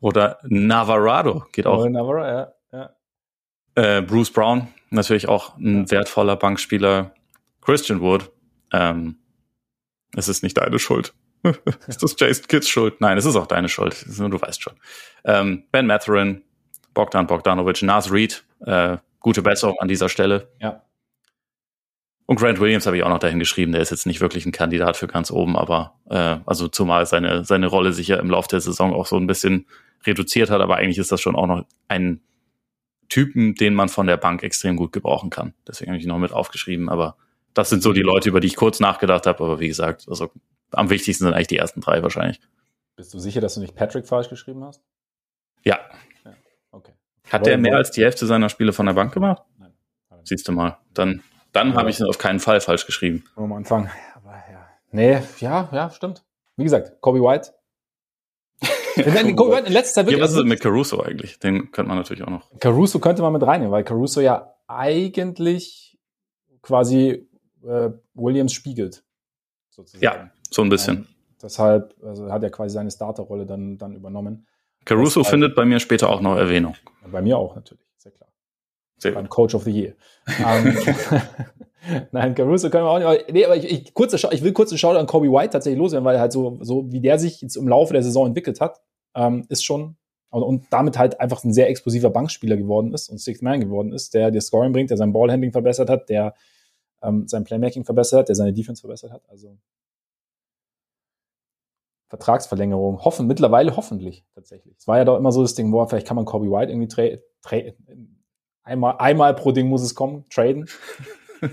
[0.00, 1.84] oder Navarado geht auch.
[1.84, 2.90] Oh, Navarro, ja, ja.
[3.76, 5.90] Äh, Bruce Brown, natürlich auch ein ja.
[5.92, 7.14] wertvoller Bankspieler.
[7.60, 8.30] Christian Wood,
[8.72, 9.16] ähm,
[10.16, 11.14] es ist nicht deine Schuld.
[11.86, 13.00] ist das Jason Kitts Schuld?
[13.00, 14.04] Nein, es ist auch deine Schuld.
[14.06, 14.74] Du weißt schon.
[15.24, 16.42] Ähm, ben Matherin,
[16.94, 20.50] Bogdan Bogdanovic, Nas Reed, äh, gute Besserung an dieser Stelle.
[20.60, 20.82] Ja.
[22.26, 24.52] Und Grant Williams habe ich auch noch dahin geschrieben, der ist jetzt nicht wirklich ein
[24.52, 28.48] Kandidat für ganz oben, aber äh, also zumal seine, seine Rolle sich ja im Laufe
[28.48, 29.66] der Saison auch so ein bisschen
[30.06, 32.20] reduziert hat, aber eigentlich ist das schon auch noch ein
[33.08, 35.54] Typen, den man von der Bank extrem gut gebrauchen kann.
[35.66, 37.16] Deswegen habe ich ihn noch mit aufgeschrieben, aber
[37.54, 40.30] das sind so die Leute, über die ich kurz nachgedacht habe, aber wie gesagt, also
[40.72, 42.40] am wichtigsten sind eigentlich die ersten drei wahrscheinlich.
[42.96, 44.82] Bist du sicher, dass du nicht Patrick falsch geschrieben hast?
[45.64, 45.78] Ja.
[46.24, 46.34] ja
[46.70, 46.92] okay.
[47.30, 49.42] Hat der mehr als die Hälfte seiner Spiele von der Bank gemacht?
[49.58, 49.72] Nein.
[50.24, 50.78] Siehst du mal.
[50.94, 51.22] Dann,
[51.52, 51.74] dann ja.
[51.76, 53.24] habe ich es auf keinen Fall falsch geschrieben.
[53.36, 53.90] Am Anfang.
[54.14, 54.68] Aber ja.
[54.90, 56.24] Nee, ja, ja, stimmt.
[56.56, 57.52] Wie gesagt, Kobe White.
[59.34, 61.38] Kobe White in letzter Zeit ja, was ist mit Caruso eigentlich?
[61.38, 62.50] Den könnte man natürlich auch noch.
[62.60, 65.98] Caruso könnte man mit reinnehmen, weil Caruso ja eigentlich
[66.62, 67.29] quasi
[67.64, 69.04] äh, Williams spiegelt.
[69.70, 70.04] Sozusagen.
[70.04, 70.96] Ja, so ein bisschen.
[70.96, 71.06] Ähm,
[71.42, 74.46] deshalb also hat er quasi seine Starterrolle dann, dann übernommen.
[74.84, 76.74] Caruso findet bei mir später auch noch Erwähnung.
[77.10, 78.30] Bei mir auch natürlich, sehr klar.
[78.98, 79.94] Sehr Beim Coach of the Year.
[80.38, 80.78] um, ähm,
[82.12, 83.06] Nein, Caruso können wir auch nicht.
[83.06, 85.78] Aber, nee, aber ich, ich, kurze, ich will kurz einen Shoutout an Kobe White tatsächlich
[85.78, 88.60] loswerden, weil er halt so, so wie der sich jetzt im Laufe der Saison entwickelt
[88.60, 88.80] hat,
[89.14, 89.96] ähm, ist schon
[90.30, 93.92] und, und damit halt einfach ein sehr explosiver Bankspieler geworden ist und Sixth Man geworden
[93.92, 96.34] ist, der dir Scoring bringt, der sein Ballhandling verbessert hat, der
[97.02, 99.22] ähm, sein Playmaking verbessert hat, der seine Defense verbessert hat.
[99.28, 99.58] Also
[102.08, 103.04] Vertragsverlängerung.
[103.04, 104.76] Hoffen, mittlerweile hoffentlich tatsächlich.
[104.76, 106.88] Es war ja doch immer so das Ding, boah, vielleicht kann man Kobe White irgendwie
[106.88, 107.08] tra
[107.42, 107.56] tra
[108.64, 110.68] einmal, einmal pro Ding muss es kommen, traden.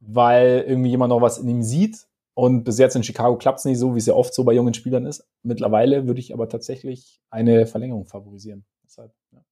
[0.00, 2.06] weil irgendwie jemand noch was in ihm sieht.
[2.34, 4.54] Und bis jetzt in Chicago klappt es nicht so, wie es ja oft so bei
[4.54, 5.28] jungen Spielern ist.
[5.42, 8.64] Mittlerweile würde ich aber tatsächlich eine Verlängerung favorisieren.
[8.84, 9.44] Deshalb, ja.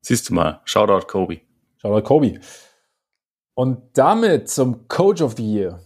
[0.00, 1.40] Siehst du mal, Shoutout Kobe.
[1.76, 2.40] Shoutout Kobe.
[3.58, 5.80] Und damit zum Coach of the Year.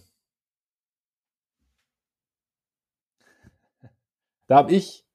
[4.47, 5.07] Da habe ich,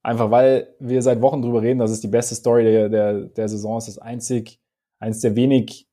[0.00, 3.48] einfach weil wir seit Wochen drüber reden, dass es die beste Story der, der, der
[3.48, 4.60] Saison ist, das einzig,
[5.00, 5.88] eines der wenig,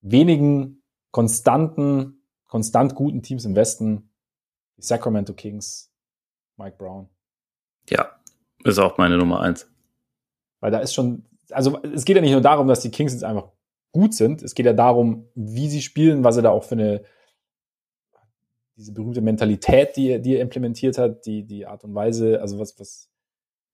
[0.00, 0.82] wenigen
[1.12, 4.10] konstanten, konstant guten Teams im Westen,
[4.78, 5.92] die Sacramento Kings,
[6.56, 7.08] Mike Brown.
[7.88, 8.18] Ja,
[8.64, 9.70] ist auch meine Nummer eins.
[10.58, 13.22] Weil da ist schon, also es geht ja nicht nur darum, dass die Kings jetzt
[13.22, 13.52] einfach
[13.92, 14.42] gut sind.
[14.42, 17.02] Es geht ja darum, wie sie spielen, was er da auch für eine
[18.78, 22.60] diese berühmte Mentalität, die er, die er implementiert hat, die, die Art und Weise, also
[22.60, 23.10] was, was,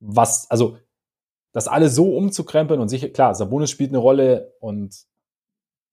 [0.00, 0.78] was, also
[1.52, 5.04] das alles so umzukrempeln und sicher, klar, Sabonis spielt eine Rolle und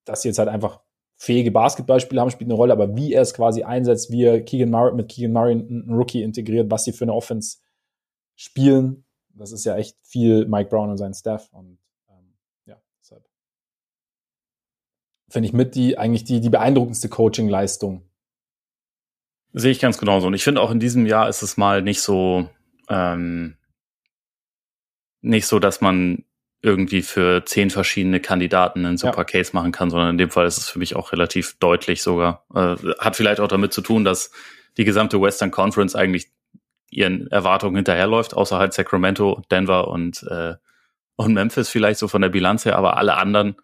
[0.06, 0.82] dass sie jetzt halt einfach
[1.18, 4.72] fähige Basketballspieler haben, spielt eine Rolle, aber wie er es quasi einsetzt, wie er Keegan
[4.72, 7.58] Murray mit Keegan Murray einen Rookie integriert, was sie für eine Offense
[8.36, 11.78] spielen, das ist ja echt viel Mike Brown und sein Staff und
[12.10, 12.34] ähm,
[12.66, 13.28] ja, deshalb
[15.32, 18.04] finde ich mit die eigentlich die, die beeindruckendste Coaching-Leistung
[19.54, 20.28] Sehe ich ganz genauso.
[20.28, 22.50] Und ich finde auch in diesem Jahr ist es mal nicht so,
[22.90, 23.58] ähm,
[25.22, 26.24] nicht so, dass man
[26.62, 29.24] irgendwie für zehn verschiedene Kandidaten einen super ja.
[29.24, 32.46] Case machen kann, sondern in dem Fall ist es für mich auch relativ deutlich sogar.
[32.54, 34.32] Äh, hat vielleicht auch damit zu tun, dass
[34.78, 36.32] die gesamte Western Conference eigentlich
[36.90, 40.56] ihren Erwartungen hinterherläuft, außer halt Sacramento, Denver und, äh,
[41.16, 43.56] und Memphis vielleicht so von der Bilanz her, aber alle anderen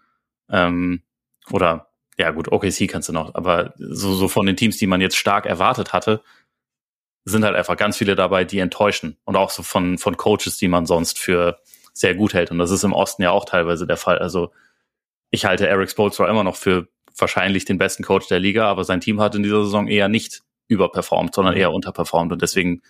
[0.49, 1.03] ähm,
[1.51, 1.87] oder
[2.17, 5.17] ja gut, OKC kannst du noch, aber so, so von den Teams, die man jetzt
[5.17, 6.23] stark erwartet hatte,
[7.25, 9.17] sind halt einfach ganz viele dabei, die enttäuschen.
[9.25, 11.59] Und auch so von, von Coaches, die man sonst für
[11.93, 12.51] sehr gut hält.
[12.51, 14.19] Und das ist im Osten ja auch teilweise der Fall.
[14.19, 14.51] Also
[15.29, 16.87] ich halte Eric Spoelstra immer noch für
[17.17, 20.43] wahrscheinlich den besten Coach der Liga, aber sein Team hat in dieser Saison eher nicht
[20.67, 22.31] überperformt, sondern eher unterperformt.
[22.31, 22.81] Und deswegen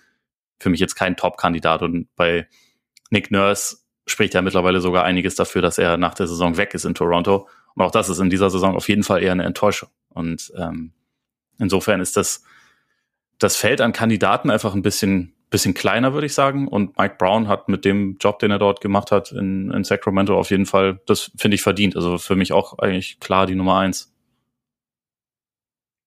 [0.59, 1.81] für mich jetzt kein Top-Kandidat.
[1.81, 2.47] Und bei
[3.09, 6.85] Nick Nurse spricht ja mittlerweile sogar einiges dafür, dass er nach der Saison weg ist
[6.85, 7.47] in Toronto.
[7.78, 9.89] Und auch das ist in dieser Saison auf jeden Fall eher eine Enttäuschung.
[10.09, 10.93] Und ähm,
[11.59, 12.41] insofern ist das,
[13.38, 16.67] das Feld an Kandidaten einfach ein bisschen, bisschen kleiner, würde ich sagen.
[16.67, 20.36] Und Mike Brown hat mit dem Job, den er dort gemacht hat in, in Sacramento,
[20.36, 21.95] auf jeden Fall, das finde ich verdient.
[21.95, 24.11] Also für mich auch eigentlich klar die Nummer eins.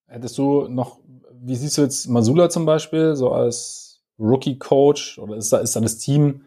[0.09, 0.99] Hättest du noch,
[1.41, 5.21] wie siehst du jetzt Masula zum Beispiel, so als Rookie-Coach?
[5.21, 6.47] Oder ist da, ist da das Team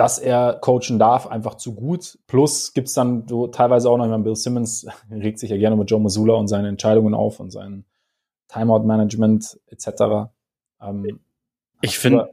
[0.00, 2.18] dass er coachen darf, einfach zu gut.
[2.26, 5.76] Plus gibt es dann so teilweise auch noch jemand, Bill Simmons regt sich ja gerne
[5.76, 7.84] mit Joe Masula und seine Entscheidungen auf und sein
[8.48, 10.30] Timeout-Management etc.
[10.80, 11.20] Ähm,
[11.82, 12.30] ich finde,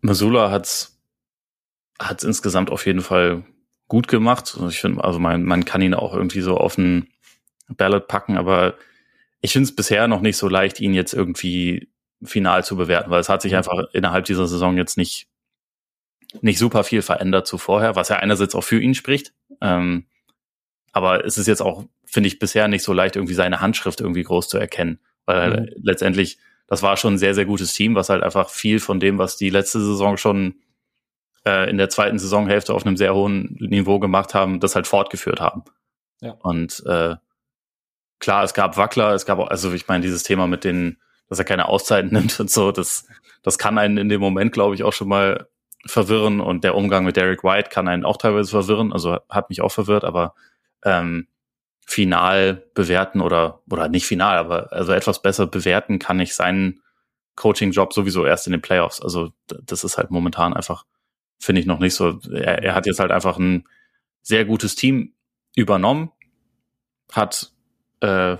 [0.00, 0.98] Masula hat's
[1.98, 3.44] hat's insgesamt auf jeden Fall
[3.86, 4.52] gut gemacht.
[4.54, 7.06] Also ich finde, also man, man kann ihn auch irgendwie so auf ein
[7.68, 8.76] Ballot packen, aber
[9.42, 11.90] ich finde es bisher noch nicht so leicht, ihn jetzt irgendwie
[12.22, 13.58] final zu bewerten, weil es hat sich mhm.
[13.58, 15.29] einfach innerhalb dieser Saison jetzt nicht
[16.40, 19.32] nicht super viel verändert zu vorher, was ja einerseits auch für ihn spricht.
[19.60, 20.06] Ähm,
[20.92, 24.22] aber es ist jetzt auch, finde ich, bisher nicht so leicht, irgendwie seine Handschrift irgendwie
[24.22, 25.00] groß zu erkennen.
[25.26, 25.68] Weil mhm.
[25.82, 29.18] letztendlich, das war schon ein sehr, sehr gutes Team, was halt einfach viel von dem,
[29.18, 30.56] was die letzte Saison schon
[31.44, 35.40] äh, in der zweiten Saisonhälfte auf einem sehr hohen Niveau gemacht haben, das halt fortgeführt
[35.40, 35.64] haben.
[36.20, 36.32] Ja.
[36.32, 37.16] Und äh,
[38.18, 41.38] klar, es gab Wackler, es gab auch, also ich meine, dieses Thema mit den, dass
[41.38, 43.06] er keine Auszeiten nimmt und so, das,
[43.42, 45.48] das kann einen in dem Moment, glaube ich, auch schon mal
[45.86, 49.62] verwirren und der Umgang mit Derek White kann einen auch teilweise verwirren, also hat mich
[49.62, 50.34] auch verwirrt, aber
[50.84, 51.26] ähm,
[51.86, 56.80] final bewerten oder oder nicht final, aber also etwas besser bewerten kann ich seinen
[57.36, 59.00] Coaching-Job sowieso erst in den Playoffs.
[59.00, 60.84] Also das ist halt momentan einfach,
[61.38, 62.20] finde ich noch nicht so.
[62.30, 63.64] Er, er hat jetzt halt einfach ein
[64.22, 65.14] sehr gutes Team
[65.56, 66.12] übernommen,
[67.12, 67.52] hat
[68.00, 68.36] äh,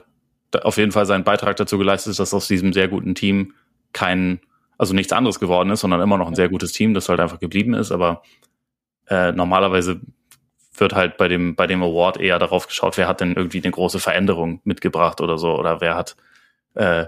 [0.62, 3.54] auf jeden Fall seinen Beitrag dazu geleistet, dass aus diesem sehr guten Team
[3.92, 4.40] kein
[4.80, 7.38] also nichts anderes geworden ist, sondern immer noch ein sehr gutes Team, das halt einfach
[7.38, 7.92] geblieben ist.
[7.92, 8.22] Aber
[9.08, 10.00] äh, normalerweise
[10.74, 13.72] wird halt bei dem, bei dem Award eher darauf geschaut, wer hat denn irgendwie eine
[13.72, 16.16] große Veränderung mitgebracht oder so, oder wer hat
[16.76, 17.04] äh,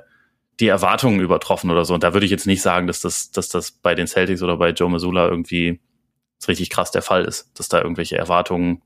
[0.61, 1.95] die Erwartungen übertroffen oder so.
[1.95, 4.59] Und da würde ich jetzt nicht sagen, dass das, dass das bei den Celtics oder
[4.59, 5.81] bei Joe Missoula irgendwie
[6.47, 8.83] richtig krass der Fall ist, dass da irgendwelche Erwartungen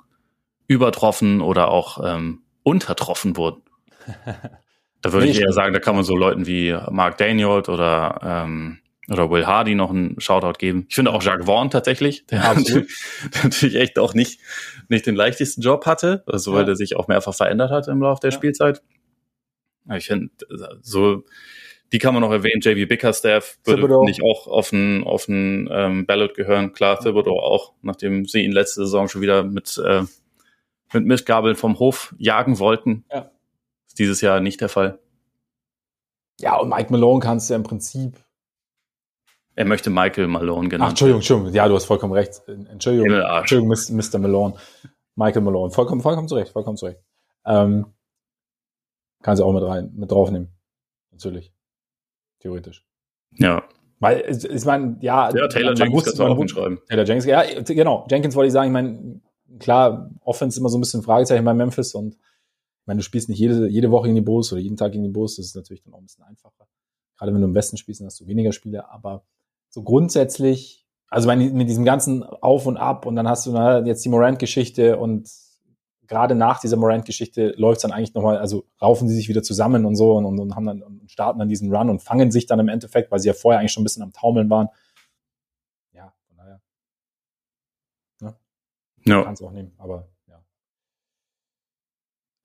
[0.68, 3.62] übertroffen oder auch ähm, untertroffen wurden.
[5.06, 8.20] Da würde nee, ich eher sagen, da kann man so Leuten wie Mark Daniel oder
[8.24, 8.78] ähm,
[9.08, 10.86] oder Will Hardy noch einen Shoutout geben.
[10.88, 12.40] Ich finde auch Jacques Vaughn tatsächlich, der
[13.44, 14.40] natürlich echt auch nicht,
[14.88, 16.66] nicht den leichtesten Job hatte, also weil ja.
[16.66, 18.36] der sich auch mehrfach verändert hat im Laufe der ja.
[18.36, 18.82] Spielzeit.
[19.94, 20.30] Ich finde,
[20.82, 21.22] so,
[21.92, 22.60] die kann man noch erwähnen.
[22.60, 24.02] JB Bickerstaff würde Thibodeau.
[24.02, 26.72] nicht auch auf einen, auf einen ähm, Ballot gehören.
[26.72, 30.02] Klar, Thibodeau auch, nachdem sie ihn letzte Saison schon wieder mit, äh,
[30.92, 33.04] mit Mistgabeln vom Hof jagen wollten.
[33.12, 33.30] Ja.
[33.96, 34.98] Ist dieses Jahr nicht der Fall.
[36.38, 38.22] Ja, und Mike Malone kannst du ja im Prinzip
[39.56, 40.84] er möchte Michael Malone genannt.
[40.86, 41.54] Ach, Entschuldigung, Entschuldigung.
[41.54, 42.42] Ja, du hast vollkommen recht.
[42.46, 44.18] Entschuldigung, Entschuldigung, Mr.
[44.18, 44.54] Malone.
[45.14, 45.70] Michael Malone.
[45.70, 47.00] Vollkommen, vollkommen zurecht, vollkommen zurecht.
[47.46, 47.86] Ähm,
[49.22, 50.52] kann sie auch mit rein, mit draufnehmen.
[51.10, 51.54] Natürlich.
[52.40, 52.84] Theoretisch.
[53.32, 53.64] Ja.
[53.98, 55.34] Weil, ich meine, ja.
[55.34, 56.78] Ja, Taylor man, Jenkins kannst du auch hinschreiben.
[56.86, 58.06] Taylor Jenkins, ja, genau.
[58.10, 59.22] Jenkins wollte ich sagen, ich meine,
[59.58, 62.18] klar, Offense immer so ein bisschen ein Fragezeichen bei Memphis und
[62.86, 65.02] ich meine, du spielst nicht jede, jede Woche gegen die Bulls oder jeden Tag gegen
[65.02, 66.68] die Bulls, das ist natürlich dann auch ein bisschen einfacher.
[67.18, 69.24] Gerade wenn du im Westen spielst, dann hast du weniger Spiele, aber
[69.70, 74.04] so grundsätzlich, also mit diesem ganzen Auf und Ab und dann hast du na, jetzt
[74.04, 75.28] die Morant-Geschichte und
[76.06, 79.84] gerade nach dieser Morant-Geschichte läuft es dann eigentlich nochmal, also raufen sie sich wieder zusammen
[79.84, 82.46] und so und, und, und haben dann und starten dann diesen Run und fangen sich
[82.46, 84.68] dann im Endeffekt, weil sie ja vorher eigentlich schon ein bisschen am Taumeln waren.
[85.92, 86.60] Ja, von daher.
[88.20, 88.36] Ne?
[89.06, 89.24] Ja.
[89.24, 90.08] Kann es auch nehmen, aber.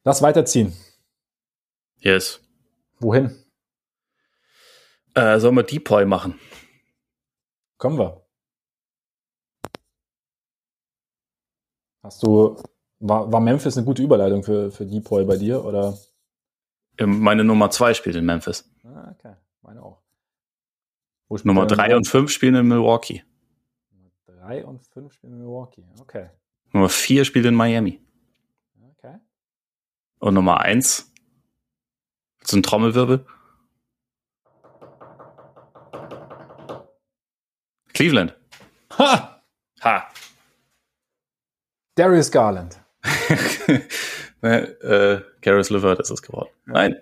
[0.03, 0.73] Lass weiterziehen.
[1.99, 2.41] Yes.
[2.99, 3.35] Wohin?
[5.13, 6.39] Äh, sollen wir Depoy machen?
[7.77, 8.25] Kommen wir.
[12.03, 12.61] Hast du,
[12.99, 15.97] war, war Memphis eine gute Überleitung für, für Depoy bei dir, oder?
[16.97, 18.69] Ähm, meine Nummer zwei spielt in Memphis.
[18.83, 19.35] Ah, okay.
[19.61, 20.01] Meine auch.
[21.43, 23.23] Nummer drei und fünf spielen in Milwaukee.
[23.91, 26.29] Nummer drei und fünf spielen in Milwaukee, okay.
[26.73, 28.01] Nummer vier spielt in Miami.
[30.21, 31.11] Und Nummer eins,
[32.43, 33.25] so ein Trommelwirbel,
[37.93, 38.35] Cleveland.
[38.99, 39.41] Ha!
[39.81, 40.07] Ha!
[41.95, 42.79] Darius Garland.
[44.41, 46.49] äh, Caris LeVert ist es geworden.
[46.65, 46.95] Nein,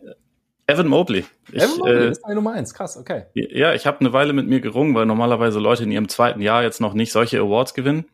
[0.65, 1.25] Evan Mobley.
[1.51, 2.73] Ich, Evan Mobley äh, ist deine Nummer eins.
[2.73, 3.25] Krass, okay.
[3.33, 6.63] Ja, ich habe eine Weile mit mir gerungen, weil normalerweise Leute in ihrem zweiten Jahr
[6.63, 8.05] jetzt noch nicht solche Awards gewinnen.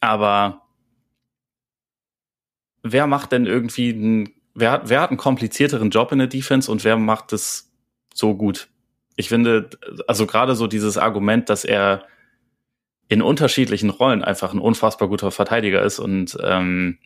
[0.00, 0.63] Aber
[2.84, 6.70] wer macht denn irgendwie einen, wer hat, wer hat einen komplizierteren Job in der Defense
[6.70, 7.72] und wer macht es
[8.14, 8.68] so gut?
[9.16, 9.70] ich finde,
[10.06, 12.04] also gerade so dieses Argument, dass er
[13.08, 16.98] in unterschiedlichen Rollen einfach ein unfassbar guter Verteidiger ist und ähm,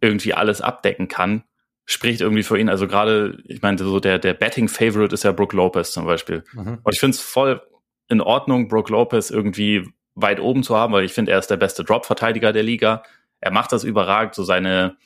[0.00, 1.42] irgendwie alles abdecken kann,
[1.84, 2.68] spricht irgendwie für ihn.
[2.68, 6.44] Also gerade, ich meine, so der, der Betting-Favorite ist ja Brook Lopez zum Beispiel.
[6.52, 6.78] Mhm.
[6.82, 7.62] Und ich finde es voll
[8.08, 11.56] in Ordnung, Brook Lopez irgendwie weit oben zu haben, weil ich finde, er ist der
[11.56, 13.02] beste Drop-Verteidiger der Liga.
[13.44, 14.96] Er macht das überragend, so seine,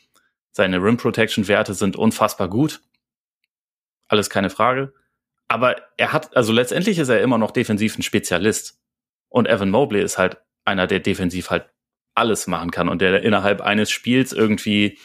[0.52, 2.80] seine Rim-Protection-Werte sind unfassbar gut.
[4.06, 4.94] Alles keine Frage.
[5.48, 8.80] Aber er hat, also letztendlich ist er immer noch defensiv ein Spezialist.
[9.28, 11.68] Und Evan Mobley ist halt einer, der defensiv halt
[12.14, 15.00] alles machen kann und der innerhalb eines Spiels irgendwie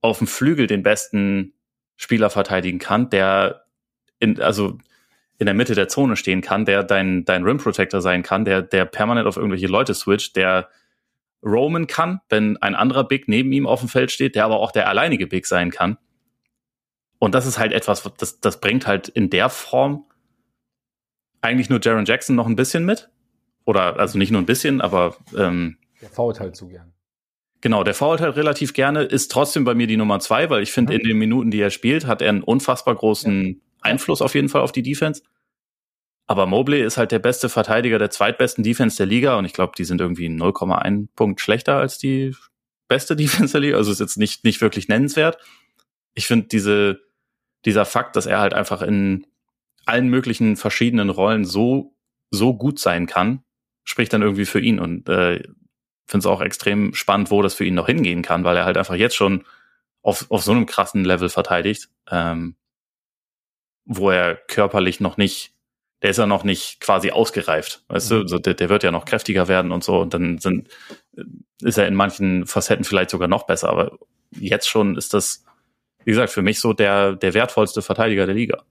[0.00, 1.52] auf dem Flügel den besten
[1.96, 3.66] Spieler verteidigen kann, der
[4.20, 4.78] in, also
[5.36, 8.62] in der Mitte der Zone stehen kann, der dein, dein Rim Protector sein kann, der,
[8.62, 10.70] der permanent auf irgendwelche Leute switcht, der
[11.42, 14.72] roamen kann, wenn ein anderer Big neben ihm auf dem Feld steht, der aber auch
[14.72, 15.98] der alleinige Big sein kann.
[17.18, 20.04] Und das ist halt etwas, das, das bringt halt in der Form
[21.40, 23.10] eigentlich nur Jaron Jackson noch ein bisschen mit.
[23.64, 26.94] Oder also nicht nur ein bisschen, aber ähm, der fault halt zu gern.
[27.60, 30.72] Genau, der fault halt relativ gerne, ist trotzdem bei mir die Nummer zwei, weil ich
[30.72, 31.00] finde, mhm.
[31.00, 33.54] in den Minuten, die er spielt, hat er einen unfassbar großen ja.
[33.80, 35.22] Einfluss auf jeden Fall auf die Defense.
[36.28, 39.72] Aber Mobley ist halt der beste Verteidiger der zweitbesten Defense der Liga und ich glaube,
[39.76, 42.36] die sind irgendwie 0,1 Punkt schlechter als die
[42.86, 43.76] beste Defense der Liga.
[43.78, 45.38] Also ist jetzt nicht, nicht wirklich nennenswert.
[46.14, 47.00] Ich finde diese,
[47.64, 49.26] dieser Fakt, dass er halt einfach in
[49.86, 51.96] allen möglichen verschiedenen Rollen so,
[52.30, 53.42] so gut sein kann,
[53.84, 55.42] spricht dann irgendwie für ihn und äh,
[56.06, 58.76] finde es auch extrem spannend, wo das für ihn noch hingehen kann, weil er halt
[58.76, 59.46] einfach jetzt schon
[60.02, 62.56] auf, auf so einem krassen Level verteidigt, ähm,
[63.86, 65.54] wo er körperlich noch nicht,
[66.02, 68.14] der ist ja noch nicht quasi ausgereift, weißt mhm.
[68.14, 70.68] du, also der, der wird ja noch kräftiger werden und so und dann sind,
[71.62, 73.98] ist er in manchen Facetten vielleicht sogar noch besser, aber
[74.30, 75.44] jetzt schon ist das
[76.08, 78.62] wie gesagt, für mich so der, der wertvollste Verteidiger der Liga.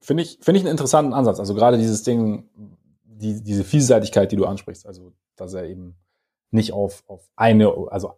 [0.00, 1.38] Finde ich, finde ich einen interessanten Ansatz.
[1.38, 2.48] Also gerade dieses Ding,
[3.04, 5.94] die, diese Vielseitigkeit, die du ansprichst, also dass er eben
[6.50, 8.14] nicht auf, auf eine, also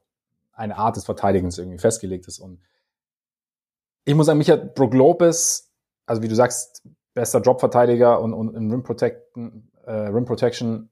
[0.53, 2.39] eine Art des Verteidigens irgendwie festgelegt ist.
[2.39, 2.61] Und
[4.07, 5.71] ich muss sagen, mich hat Brook Lopez,
[6.07, 10.91] also wie du sagst, bester Jobverteidiger und, und in Rim, Protection, äh, Rim Protection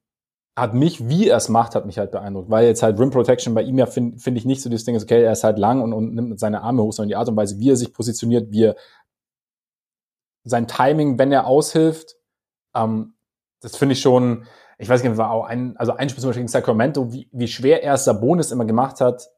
[0.57, 2.51] hat mich, wie er es macht, hat mich halt beeindruckt.
[2.51, 4.95] Weil jetzt halt Rim Protection bei ihm ja finde find ich nicht so das Ding
[4.95, 7.29] ist, okay, er ist halt lang und, und nimmt seine Arme hoch, sondern die Art
[7.29, 8.77] und Weise, wie er sich positioniert, wie er
[10.45, 12.16] sein Timing, wenn er aushilft,
[12.75, 13.14] ähm,
[13.61, 14.47] das finde ich schon,
[14.79, 17.49] ich weiß nicht, war auch ein, also ein Spiel zum Beispiel gegen Sacramento, wie, wie
[17.49, 19.29] schwer er Sabonis immer gemacht hat,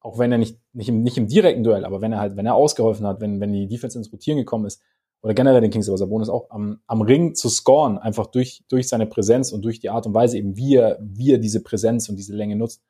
[0.00, 2.46] auch wenn er nicht, nicht im, nicht im direkten Duell, aber wenn er halt, wenn
[2.46, 4.82] er ausgeholfen hat, wenn, wenn die Defense ins Rotieren gekommen ist,
[5.22, 8.88] oder generell den Kings, aber Sabonis auch am, am Ring zu scoren, einfach durch, durch
[8.88, 12.08] seine Präsenz und durch die Art und Weise eben, wie er, wie er diese Präsenz
[12.08, 12.82] und diese Länge nutzt,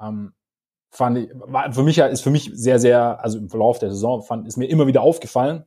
[0.00, 0.32] ähm,
[0.90, 4.22] fand ich, war für mich, ist für mich sehr, sehr, also im Verlauf der Saison
[4.22, 5.64] fand, ist mir immer wieder aufgefallen.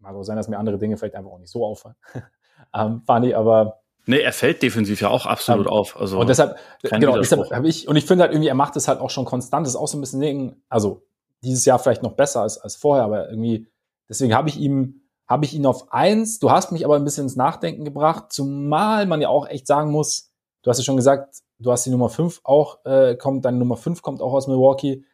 [0.00, 1.96] Mag auch sein, dass mir andere Dinge vielleicht einfach auch nicht so auffallen.
[2.74, 6.00] ähm, fand ich aber, Nee, er fällt defensiv ja auch absolut um, auf.
[6.00, 8.88] Also und deshalb, genau, deshalb habe ich, und ich finde halt irgendwie, er macht es
[8.88, 11.02] halt auch schon konstant, das ist auch so ein bisschen also
[11.42, 13.68] dieses Jahr vielleicht noch besser als, als vorher, aber irgendwie,
[14.08, 16.38] deswegen habe ich ihm, habe ich ihn auf eins.
[16.38, 19.90] Du hast mich aber ein bisschen ins Nachdenken gebracht, zumal man ja auch echt sagen
[19.90, 20.30] muss,
[20.62, 23.76] du hast ja schon gesagt, du hast die Nummer fünf auch, äh, kommt, deine Nummer
[23.76, 25.04] fünf kommt auch aus Milwaukee.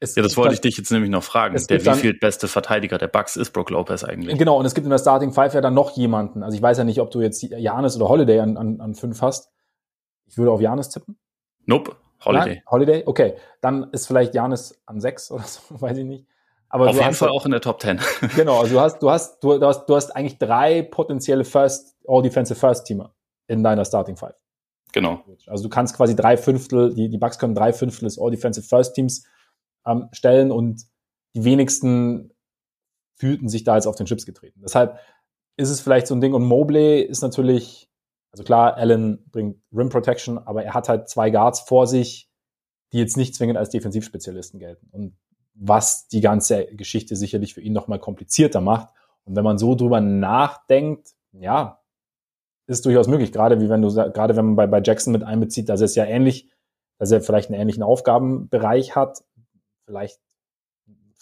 [0.00, 1.56] Es ja, das wollte dann, ich dich jetzt nämlich noch fragen.
[1.68, 4.36] Der wie viel beste Verteidiger der Bucks ist Brook Lopez eigentlich?
[4.36, 6.42] Genau, und es gibt in der Starting Five ja dann noch jemanden.
[6.42, 9.22] Also ich weiß ja nicht, ob du jetzt Janis oder Holiday an, an, an fünf
[9.22, 9.50] hast.
[10.26, 11.18] Ich würde auf Janis tippen.
[11.66, 12.54] Nope, Holiday.
[12.54, 12.62] Nein?
[12.70, 13.34] Holiday, okay.
[13.60, 16.26] Dann ist vielleicht Janis an sechs oder so, weiß ich nicht.
[16.74, 18.00] Aber auf jeden Fall auch in der Top Ten.
[18.34, 21.94] genau, also du hast, du hast, du, du hast, du hast eigentlich drei potenzielle First,
[22.04, 23.14] All-Defensive First-Teamer
[23.46, 24.34] in deiner Starting Five.
[24.92, 25.22] Genau.
[25.46, 29.24] Also du kannst quasi drei Fünftel, die, die Bucks können drei Fünftel des All-Defensive First-Teams
[29.86, 30.82] ähm, stellen und
[31.36, 32.32] die wenigsten
[33.14, 34.60] fühlten sich da jetzt auf den Chips getreten.
[34.60, 34.98] Deshalb
[35.56, 37.88] ist es vielleicht so ein Ding und Mobley ist natürlich,
[38.32, 42.28] also klar, Allen bringt Rim Protection, aber er hat halt zwei Guards vor sich,
[42.92, 45.16] die jetzt nicht zwingend als Defensivspezialisten gelten und
[45.54, 48.88] was die ganze Geschichte sicherlich für ihn nochmal komplizierter macht.
[49.24, 51.80] Und wenn man so drüber nachdenkt, ja,
[52.66, 55.68] ist durchaus möglich, gerade wie wenn du, gerade wenn man bei, bei Jackson mit einbezieht,
[55.68, 56.50] dass er es ja ähnlich,
[56.98, 59.24] dass er vielleicht einen ähnlichen Aufgabenbereich hat,
[59.84, 60.20] vielleicht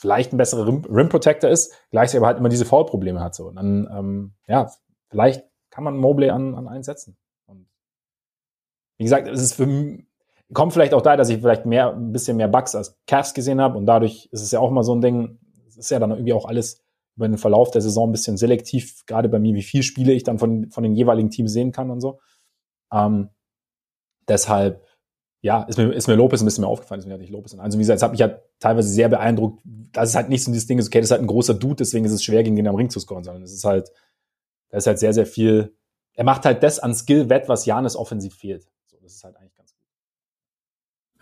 [0.03, 3.37] vielleicht ein besserer Rim, Rim Protector ist, gleichzeitig aber halt immer diese Foul-Probleme hat.
[3.37, 3.47] So.
[3.47, 4.69] Und dann, ähm, ja,
[5.09, 7.17] vielleicht kann man Mobley an, an einsetzen.
[7.47, 7.69] Und
[8.99, 9.67] wie gesagt, es ist für
[10.53, 13.61] kommt vielleicht auch da, dass ich vielleicht mehr, ein bisschen mehr Bugs als Cavs gesehen
[13.61, 15.39] habe und dadurch ist es ja auch mal so ein Ding,
[15.69, 16.83] es ist ja dann irgendwie auch alles
[17.17, 20.25] über den Verlauf der Saison ein bisschen selektiv, gerade bei mir, wie viel Spiele ich
[20.25, 22.21] dann von, von den jeweiligen Teams sehen kann und so.
[22.93, 23.29] Ähm,
[24.29, 24.87] deshalb
[25.43, 27.59] ja, ist mir, ist mir Lopez ein bisschen mehr aufgefallen, deswegen hatte ich Lopez.
[27.59, 30.53] Also wie gesagt, es hat mich ja teilweise sehr beeindruckt, dass es halt nicht so
[30.53, 32.55] dieses Ding ist, okay, das ist halt ein großer Dude, deswegen ist es schwer, gegen
[32.55, 33.91] den am Ring zu scoren, sondern es ist halt,
[34.71, 35.77] da ist halt sehr, sehr viel,
[36.15, 38.69] er macht halt das an Skill wett, was Janis offensiv fehlt.
[38.87, 39.62] So, das ist halt eigentlich ganz.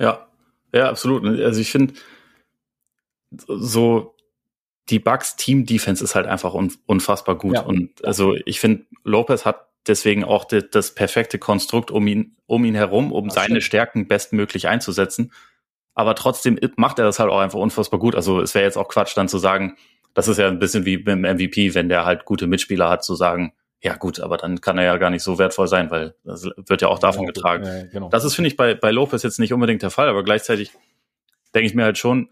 [0.00, 0.26] Ja,
[0.72, 1.24] ja, absolut.
[1.40, 1.94] Also ich finde,
[3.30, 4.16] so
[4.88, 6.54] die Bucks Team Defense ist halt einfach
[6.86, 7.54] unfassbar gut.
[7.54, 7.62] Ja.
[7.62, 12.64] Und also ich finde, Lopez hat deswegen auch de, das perfekte Konstrukt um ihn, um
[12.64, 13.62] ihn herum, um das seine stimmt.
[13.64, 15.32] Stärken bestmöglich einzusetzen.
[15.94, 18.14] Aber trotzdem macht er das halt auch einfach unfassbar gut.
[18.14, 19.76] Also es wäre jetzt auch Quatsch, dann zu sagen,
[20.14, 23.14] das ist ja ein bisschen wie beim MVP, wenn der halt gute Mitspieler hat, zu
[23.14, 26.44] sagen, ja gut, aber dann kann er ja gar nicht so wertvoll sein, weil das
[26.44, 27.64] wird ja auch davon ja, getragen.
[27.64, 28.08] Ja, genau.
[28.10, 30.72] Das ist, finde ich, bei, bei Lopez jetzt nicht unbedingt der Fall, aber gleichzeitig
[31.54, 32.30] denke ich mir halt schon,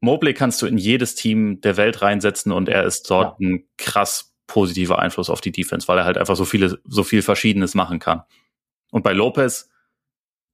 [0.00, 3.48] Mobley kannst du in jedes Team der Welt reinsetzen und er ist dort ja.
[3.48, 7.22] ein krass positiver Einfluss auf die Defense, weil er halt einfach so viele, so viel
[7.22, 8.22] Verschiedenes machen kann.
[8.90, 9.70] Und bei Lopez,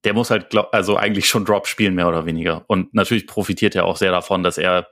[0.03, 2.65] der muss halt, glaub, also eigentlich schon Drop spielen, mehr oder weniger.
[2.67, 4.87] Und natürlich profitiert er auch sehr davon, dass er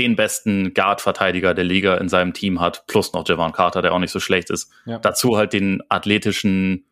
[0.00, 3.98] den besten Guard-Verteidiger der Liga in seinem Team hat, plus noch Javon Carter, der auch
[3.98, 4.72] nicht so schlecht ist.
[4.86, 4.98] Ja.
[4.98, 6.86] Dazu halt den athletischen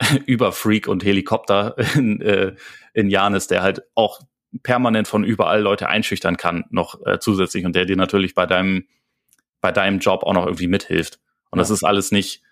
[0.26, 2.56] Überfreak und Helikopter in, äh,
[2.92, 4.20] in Janis, der halt auch
[4.64, 8.86] permanent von überall Leute einschüchtern kann, noch äh, zusätzlich und der dir natürlich bei deinem
[9.60, 11.20] bei deinem Job auch noch irgendwie mithilft.
[11.50, 11.62] Und ja.
[11.62, 12.42] das ist alles nicht,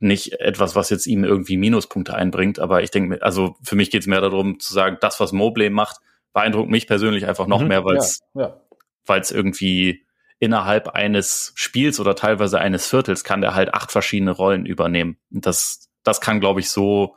[0.00, 2.58] nicht etwas, was jetzt ihm irgendwie Minuspunkte einbringt.
[2.58, 5.70] Aber ich denke, also für mich geht es mehr darum zu sagen, das, was Mobley
[5.70, 5.98] macht,
[6.32, 8.60] beeindruckt mich persönlich einfach noch mhm, mehr, weil es ja, ja.
[9.04, 10.06] Weil's irgendwie
[10.38, 15.16] innerhalb eines Spiels oder teilweise eines Viertels kann der halt acht verschiedene Rollen übernehmen.
[15.30, 17.16] Und das, das kann, glaube ich, so,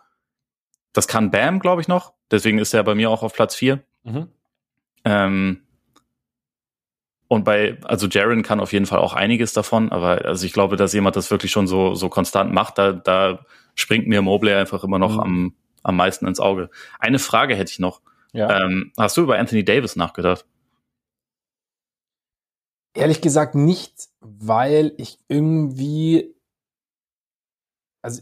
[0.94, 2.14] das kann Bam, glaube ich, noch.
[2.30, 3.84] Deswegen ist er bei mir auch auf Platz vier.
[4.04, 4.28] Mhm.
[5.06, 5.62] Ähm,
[7.28, 10.76] und bei, also Jaren kann auf jeden Fall auch einiges davon, aber also ich glaube,
[10.76, 14.84] dass jemand das wirklich schon so, so konstant macht, da, da springt mir Mobley einfach
[14.84, 15.20] immer noch mhm.
[15.20, 16.70] am, am meisten ins Auge.
[17.00, 18.02] Eine Frage hätte ich noch.
[18.36, 18.66] Ja.
[18.66, 20.46] Ähm, hast du über Anthony Davis nachgedacht?
[22.94, 26.36] Ehrlich gesagt nicht, weil ich irgendwie,
[28.02, 28.22] also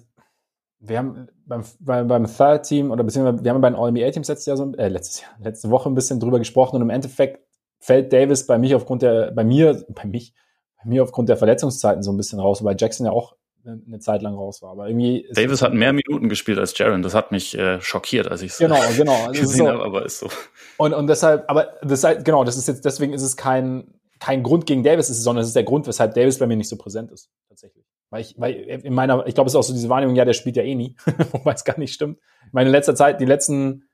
[0.80, 4.46] wir haben beim, beim, beim Third Team oder beziehungsweise wir haben bei den All-NBA-Teams letztes
[4.46, 7.48] Jahr so, äh, letztes Jahr, letzte Woche ein bisschen drüber gesprochen und im Endeffekt
[7.80, 10.36] fällt Davis bei mich aufgrund der, bei mir, bei mich,
[10.78, 13.36] bei mir aufgrund der Verletzungszeiten so ein bisschen raus, weil Jackson ja auch
[13.66, 14.72] eine Zeit lang raus war.
[14.72, 17.02] Aber irgendwie Davis hat mehr Minuten gespielt als Jaron.
[17.02, 19.28] Das hat mich äh, schockiert, als ich es genau, genau.
[19.32, 19.68] gesehen so.
[19.68, 20.30] habe, aber ist so.
[20.78, 24.66] Und, und deshalb, aber das genau, das ist jetzt, deswegen ist es kein, kein Grund
[24.66, 27.30] gegen Davis, sondern es ist der Grund, weshalb Davis bei mir nicht so präsent ist,
[27.48, 27.86] tatsächlich.
[28.10, 30.34] Weil ich, weil in meiner, ich glaube, es ist auch so diese Wahrnehmung, ja, der
[30.34, 30.96] spielt ja eh nie,
[31.32, 32.20] wobei es gar nicht stimmt.
[32.52, 33.90] Meine letzter Zeit, die letzten,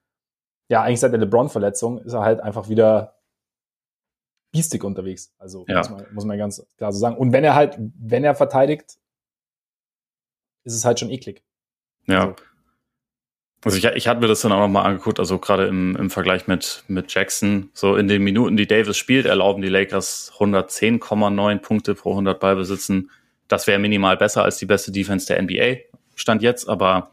[0.67, 3.15] ja, eigentlich seit der LeBron-Verletzung ist er halt einfach wieder
[4.51, 5.33] biestig unterwegs.
[5.37, 5.77] Also Ja.
[5.77, 7.17] muss, man, muss man ganz klar so sagen.
[7.17, 8.97] Und wenn er halt, wenn er verteidigt,
[10.69, 11.43] ist es halt schon eklig.
[12.07, 12.21] Ja.
[12.21, 12.35] Also,
[13.65, 16.47] Also ich, ich hatte mir das dann auch nochmal angeguckt, also gerade im, im Vergleich
[16.47, 21.95] mit, mit Jackson, so in den Minuten, die Davis spielt, erlauben die Lakers 110,9 Punkte
[21.95, 23.11] pro 100 Ballbesitzen.
[23.47, 25.81] Das wäre minimal besser als die beste Defense der NBA,
[26.15, 27.11] stand jetzt, aber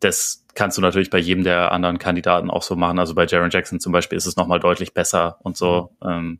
[0.00, 2.98] das kannst du natürlich bei jedem der anderen Kandidaten auch so machen.
[2.98, 5.90] Also bei Jaron Jackson zum Beispiel ist es nochmal deutlich besser und so.
[6.04, 6.38] Ähm,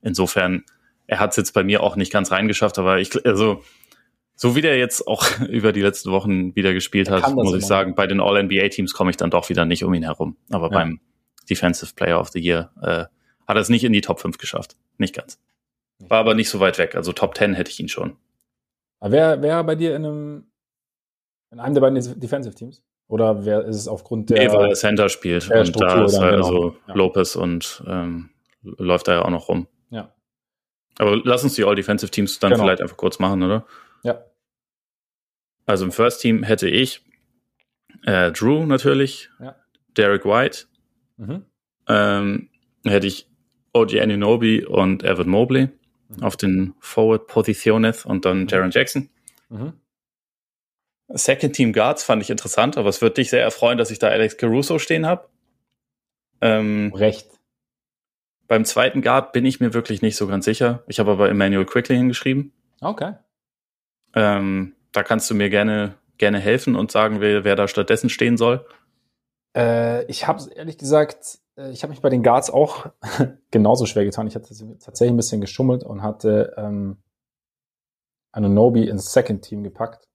[0.00, 0.64] insofern,
[1.06, 3.62] er hat es jetzt bei mir auch nicht ganz reingeschafft, aber ich, also
[4.34, 7.66] so wie der jetzt auch über die letzten Wochen wieder gespielt hat, muss ich immer.
[7.66, 10.36] sagen, bei den All-NBA-Teams komme ich dann doch wieder nicht um ihn herum.
[10.50, 10.72] Aber Ja.
[10.78, 11.00] beim
[11.48, 13.04] Defensive Player of the Year äh,
[13.46, 14.76] hat er es nicht in die Top 5 geschafft.
[14.98, 15.38] Nicht ganz.
[15.98, 16.94] War aber nicht so weit weg.
[16.94, 18.16] Also Top 10 hätte ich ihn schon.
[19.00, 20.46] aber wer wäre bei dir in einem,
[21.50, 22.82] in einem der beiden Defensive Teams?
[23.08, 25.48] Oder wer ist es aufgrund der, nee, weil er Center spielt.
[25.50, 26.46] und Struktur da ist halt genau.
[26.46, 26.94] also Ja.
[26.94, 28.30] Lopez und ähm,
[28.62, 29.66] läuft da ja auch noch rum.
[29.90, 30.12] ja,
[30.98, 32.64] Aber lass uns die All-Defensive Teams dann Genau.
[32.64, 33.66] vielleicht einfach kurz machen, oder?
[35.66, 37.04] Also im First Team hätte ich
[38.04, 39.54] äh, Drew natürlich, Ja.
[39.96, 40.64] Derek White,
[41.16, 41.44] mhm.
[41.88, 42.48] ähm,
[42.84, 43.28] hätte ich
[43.72, 45.68] OG Anunoby und Evan Mobley
[46.08, 46.22] Mhm.
[46.22, 48.48] auf den Forward Positiones und dann Mhm.
[48.48, 49.08] Jaron Jackson.
[49.48, 49.72] Mhm.
[51.08, 54.08] Second Team Guards fand ich interessant, aber es wird dich sehr erfreuen, dass ich da
[54.08, 55.28] Alex Caruso stehen habe.
[56.40, 57.28] Ähm, recht.
[58.48, 60.82] beim zweiten Guard bin ich mir wirklich nicht so ganz sicher.
[60.86, 62.52] Ich habe aber Emmanuel Quickly hingeschrieben.
[62.82, 63.14] Okay.
[64.14, 68.36] Ähm, da kannst du mir gerne, gerne helfen und sagen, wer, wer da stattdessen stehen
[68.36, 68.66] soll.
[69.56, 72.86] Äh, ich habe ehrlich gesagt, äh, ich habe mich bei den Guards auch
[73.50, 74.26] genauso schwer getan.
[74.26, 77.02] Ich hatte tatsächlich ein bisschen geschummelt und hatte ähm,
[78.32, 80.08] Anunobi ins Second Team gepackt.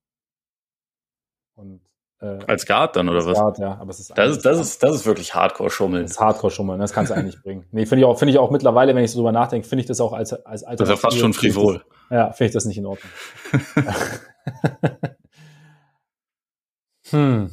[1.55, 1.81] Und
[2.19, 3.37] äh, Als Guard dann, oder als was?
[3.37, 6.03] Guard, ja, aber es ist Das ist, das ist, das ist wirklich Hardcore-Schummeln.
[6.03, 7.65] das ist Hardcore-Schummeln, das kannst du eigentlich nicht bringen.
[7.71, 9.87] Nee, finde ich auch, finde ich auch mittlerweile, wenn ich so drüber nachdenke, finde ich
[9.87, 11.83] das auch als, als Das ist ja fast schon frivol.
[12.09, 13.11] Ja, finde ich das nicht in Ordnung.
[17.09, 17.49] hm.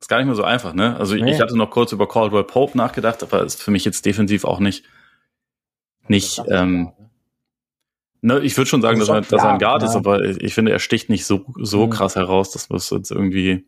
[0.00, 0.96] Ist gar nicht mehr so einfach, ne?
[0.96, 1.30] Also Nee.
[1.32, 4.58] ich hatte noch kurz über Caldwell Pope nachgedacht, aber ist für mich jetzt defensiv auch
[4.58, 4.84] nicht,
[6.08, 6.92] nicht, ähm,
[8.20, 9.98] ne, ich würde schon sagen, Das dass ist er, dass er ein Guard ist, ja.
[9.98, 11.90] aber ich finde, er sticht nicht so, so Mhm.
[11.90, 13.64] krass heraus, dass man es jetzt irgendwie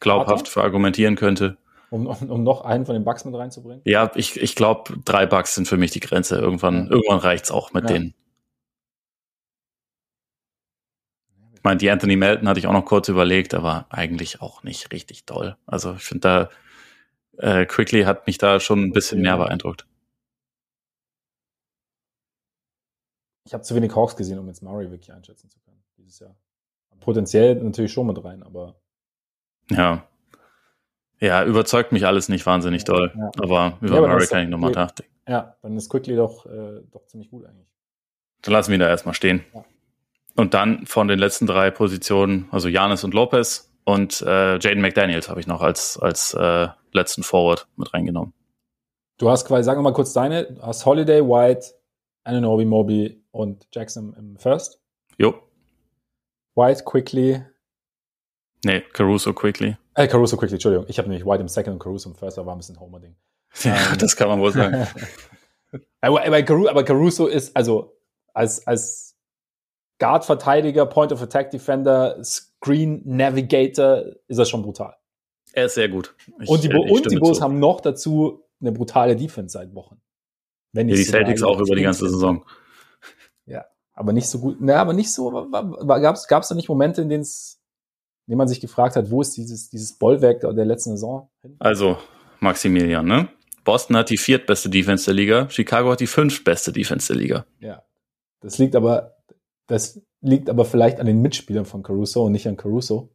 [0.00, 1.58] glaubhaft verargumentieren könnte.
[1.90, 3.82] Um, um, um noch einen von den Bugs mit reinzubringen.
[3.84, 6.36] Ja, ich, ich glaube, drei Bucks sind für mich die Grenze.
[6.38, 6.90] Irgendwann, Ja.
[6.90, 7.94] irgendwann reicht's auch mit Ja.
[7.96, 8.14] denen.
[11.52, 14.92] Ich meine, die Anthony Melton hatte ich auch noch kurz überlegt, aber eigentlich auch nicht
[14.92, 15.56] richtig doll.
[15.66, 16.50] Also ich finde da,
[17.38, 19.84] äh, Quickly hat mich da schon ein bisschen mehr beeindruckt.
[23.46, 26.36] Ich habe zu wenig Hawks gesehen, um jetzt Murray wirklich einschätzen zu können dieses Jahr.
[27.00, 28.80] Potenziell natürlich schon mit rein, aber
[29.70, 30.06] Ja.
[31.20, 33.12] Ja, überzeugt mich alles nicht wahnsinnig doll.
[33.14, 33.30] Ja.
[33.42, 35.12] Aber über Ja, Murray kann ich nochmal nachdenken.
[35.28, 37.68] ja, dann ist Quickly doch, äh, doch ziemlich gut eigentlich.
[38.42, 39.44] Dann lassen wir ihn da erstmal stehen.
[39.54, 39.64] Ja.
[40.36, 45.28] Und dann von den letzten drei Positionen, also Janis und Lopez und äh, Jaden McDaniels
[45.28, 48.32] habe ich noch als, als äh, letzten Forward mit reingenommen.
[49.18, 51.66] Du hast quasi, sagen wir mal kurz deine, du hast Holiday, White,
[52.24, 54.80] Ananobi, Moby und Jackson im First.
[55.18, 55.34] Jo.
[56.54, 57.42] White, Quickly,
[58.64, 59.76] Nee, Caruso quickly.
[59.94, 60.86] Äh, Caruso Quickly, Entschuldigung.
[60.88, 63.16] Ich habe nämlich White im Second und Caruso im First, da war ein bisschen Homer-Ding.
[63.64, 63.98] Ja, Ähm.
[63.98, 64.86] das kann man wohl sagen.
[66.00, 67.96] aber, aber, Caruso, ist, also
[68.32, 69.16] als, als
[69.98, 74.96] Guard-Verteidiger, Point-of-Attack-Defender, Screen-Navigator ist das schon brutal.
[75.52, 76.14] er ist sehr gut.
[76.40, 77.44] Ich, und die, Bo und die Bulls zu.
[77.44, 80.00] haben noch dazu eine brutale Defense seit Wochen.
[80.72, 82.08] Wenn ja, die Celtics auch über die ganze.
[82.08, 82.44] Saison.
[84.00, 84.62] Aber nicht so gut.
[84.62, 85.50] Ne, aber nicht so.
[85.50, 87.59] Gab es da nicht Momente, in denen es,
[88.30, 91.56] in denen man sich gefragt hat, wo ist dieses, dieses Bollwerk der, letzten Saison hin?
[91.58, 91.98] Also,
[92.38, 93.28] Maximilian, ne?
[93.64, 97.46] Boston hat die viertbeste Defense der Liga, Chicago hat die fünftbeste Defense der Liga.
[97.58, 97.82] Ja.
[98.38, 99.16] Das liegt aber,
[99.66, 103.10] das liegt aber vielleicht an den Mitspielern von Caruso und nicht an Caruso.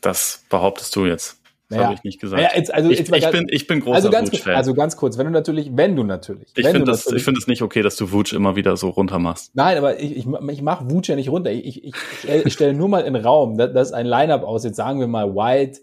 [0.00, 1.39] Das behauptest du jetzt.
[1.70, 1.86] Das Naja.
[1.86, 2.42] habe ich nicht gesagt.
[2.42, 4.56] Naja, jetzt, also, ich, jetzt ich, ganz- bin, ich bin großer also ganz, Vooch-Fan.
[4.56, 7.46] also ganz kurz, wenn du natürlich, wenn du natürlich, ich finde das, ich finde es
[7.46, 9.54] nicht okay, dass du Vooch immer wieder so runter machst.
[9.54, 11.52] Nein, aber ich, ich, ich mache Wutsch ja nicht runter.
[11.52, 14.64] Ich, ich, ich stelle ich stell nur mal in Raum, dass, dass ein Lineup aus,
[14.64, 15.78] jetzt sagen wir mal White,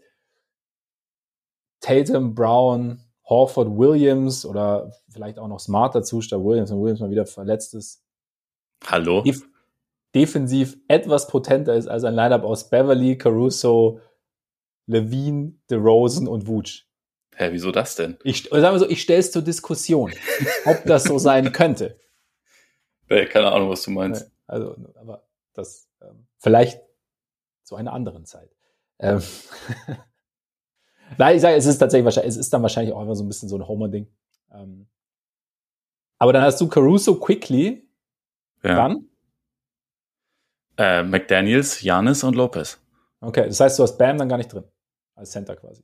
[1.80, 7.10] Tatum, Brown, Horford Williams oder vielleicht auch noch Smart dazu, statt Williams, wenn Williams mal
[7.12, 8.04] wieder verletzt ist.
[8.86, 9.22] Hallo?
[9.22, 9.42] Def
[10.16, 14.00] defensiv etwas potenter ist als ein Lineup aus Beverly, Caruso,
[14.88, 16.86] Levine, DeRozan und Vooch.
[17.36, 18.18] Hä, wieso das denn?
[18.24, 20.12] Ich, sagen wir so, ich stelle es zur Diskussion,
[20.66, 22.00] ob das so sein könnte.
[23.08, 24.32] Keine Ahnung, was du meinst.
[24.48, 26.82] Also, aber das ähm, vielleicht
[27.64, 28.50] zu einer anderen Zeit.
[29.00, 29.22] Ähm
[31.18, 33.28] Nein, ich sage, es ist tatsächlich wahrscheinlich, es ist dann wahrscheinlich auch einfach so ein
[33.28, 34.08] bisschen so ein Homer-Ding.
[34.52, 34.88] Ähm
[36.18, 37.88] aber dann hast du Caruso quickly.
[38.64, 38.76] Ja.
[38.76, 39.10] Dann?
[40.78, 42.80] Äh, McDaniels, Janis und Lopez.
[43.22, 44.64] Okay, das heißt, du hast Bam dann gar nicht drin.
[45.18, 45.84] Als Center quasi.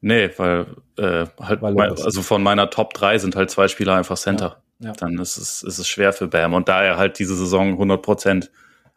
[0.00, 0.66] Nee, weil,
[0.96, 4.62] äh, halt, Weil mein, also von meiner Top 3 sind halt zwei Spieler einfach Center.
[4.78, 4.92] Ja, ja.
[4.92, 6.54] Dann ist es, ist es schwer für Bam.
[6.54, 8.48] Und da er halt diese Saison 100%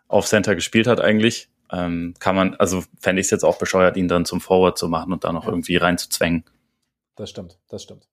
[0.07, 3.97] auf Center gespielt hat eigentlich, ähm, kann man, also fände ich es jetzt auch bescheuert,
[3.97, 5.49] ihn dann zum Forward zu machen und da noch Ja.
[5.49, 6.43] irgendwie reinzuzwängen.
[7.15, 8.07] Das stimmt, das stimmt.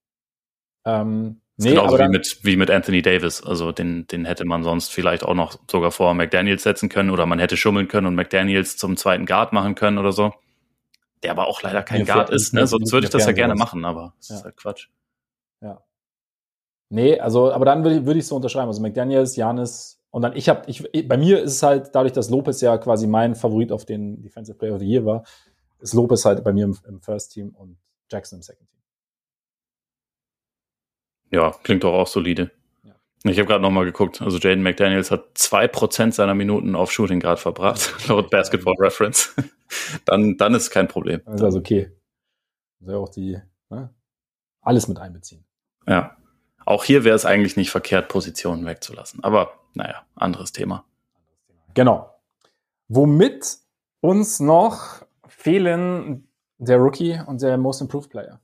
[0.86, 3.42] Ähm, Das nee, genauso aber wie mit, wie mit Anthony Davis.
[3.42, 7.26] Also den, den hätte man sonst vielleicht auch noch sogar vor McDaniels setzen können oder
[7.26, 10.32] man hätte schummeln können und McDaniels zum zweiten Guard machen können oder so.
[11.22, 12.66] Der aber auch leider kein Mir Guard ist, ne?
[12.66, 13.66] Sonst würde ich das ja gerne sowas.
[13.66, 14.36] machen, aber es Ja.
[14.36, 14.88] ist halt Quatsch.
[15.60, 15.82] ja.
[16.90, 18.68] Nee, also, aber dann würde ich, würde ich so unterschreiben.
[18.68, 22.30] Also McDaniels, Janis und dann ich habe, ich, bei mir ist es halt dadurch, dass
[22.30, 25.24] Lopez ja quasi mein Favorit auf den Defensive Player of the Year war,
[25.80, 27.76] ist Lopez halt bei mir im, im First Team und
[28.10, 28.80] Jackson im Second Team.
[31.30, 32.50] Ja, klingt doch auch solide.
[33.24, 34.22] Ich habe gerade nochmal geguckt.
[34.22, 39.34] Also Jaden McDaniels hat zwei Prozent seiner Minuten auf Shooting Guard verbracht, laut Basketball Reference.
[40.04, 41.20] dann, dann ist kein Problem.
[41.24, 41.90] Dann ist also okay.
[42.80, 43.38] Soll ja auch die,
[43.70, 43.92] ne?
[44.60, 45.44] alles mit einbeziehen.
[45.86, 46.16] Ja.
[46.64, 49.24] Auch hier wäre es eigentlich nicht verkehrt, Positionen wegzulassen.
[49.24, 50.84] Aber naja, anderes Thema.
[51.74, 52.14] Genau.
[52.88, 53.58] Womit
[54.00, 58.40] uns noch fehlen der Rookie und der Most Improved Player.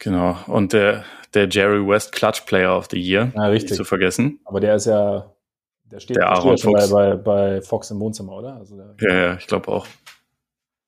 [0.00, 0.36] Genau.
[0.46, 3.70] Und der, der Jerry West Clutch Player of the Year, Ja, richtig.
[3.70, 4.40] nicht zu vergessen.
[4.44, 5.32] Aber der ist ja,
[5.84, 8.56] der steht, Der steht Aaron ja schon bei, bei, bei Fox im Wohnzimmer, oder?
[8.56, 9.86] Also der, Ja, ja, ich glaube auch.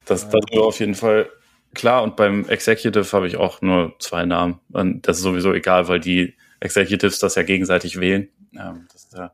[0.07, 0.29] Das, Ja.
[0.31, 1.29] das ist auf jeden Fall
[1.75, 2.03] klar.
[2.03, 4.61] Und beim Executive habe ich auch nur zwei Namen.
[4.73, 8.29] Und das ist sowieso egal, weil die Executives das ja gegenseitig wählen.
[8.59, 9.33] Ähm, das ist ja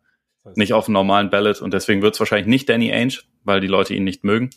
[0.54, 1.60] nicht auf dem normalen Ballot.
[1.60, 4.50] Und deswegen wird es wahrscheinlich nicht Danny Ainge, weil die Leute ihn nicht mögen.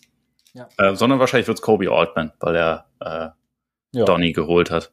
[0.54, 0.68] Ja.
[0.78, 3.30] Äh, sondern wahrscheinlich wird es Kobe Altman, weil er äh,
[3.94, 4.92] ja, Donny geholt hat.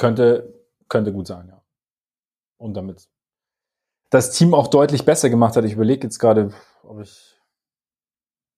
[0.00, 0.54] Könnte,
[0.88, 1.62] könnte gut sein, ja.
[2.56, 3.08] Und damit
[4.08, 5.64] das Team auch deutlich besser gemacht hat.
[5.64, 7.36] Ich überlege jetzt gerade, ob ich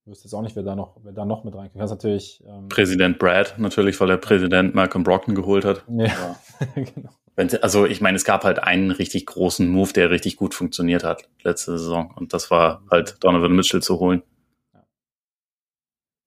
[0.05, 1.83] wüsste jetzt auch nicht, wer da noch, wer da noch mit reinkommt.
[1.83, 5.85] Das ist natürlich ähm, Präsident Brad natürlich, weil er Präsident Malcolm Brockton geholt hat.
[5.89, 6.37] ja,
[6.75, 7.11] genau.
[7.35, 11.03] Wenn, also ich meine, es gab halt einen richtig großen Move, der richtig gut funktioniert
[11.03, 12.13] hat letzte Saison.
[12.17, 14.23] Und das war halt Donovan Mitchell zu holen.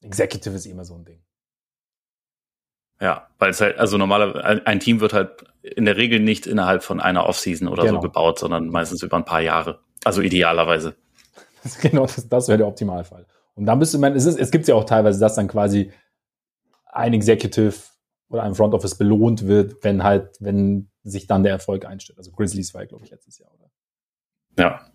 [0.01, 1.23] Executive ist immer so ein Ding.
[3.01, 6.83] Ja, weil es halt, also normaler, ein Team wird halt in der Regel nicht innerhalb
[6.83, 7.95] von einer Offseason oder Genau.
[7.95, 9.79] so gebaut, sondern meistens über ein paar Jahre.
[10.03, 10.95] Also idealerweise.
[11.81, 13.25] Genau, das, das wäre der Optimalfall.
[13.55, 15.91] Und dann bist du, meine, es, ist, es gibt ja auch teilweise, dass dann quasi
[16.85, 17.73] ein Executive
[18.29, 22.19] oder ein Front Office belohnt wird, wenn halt, wenn sich dann der Erfolg einstellt.
[22.19, 23.71] Also Grizzlies war ja, glaube ich, letztes Jahr, oder?
[24.59, 24.85] Ja.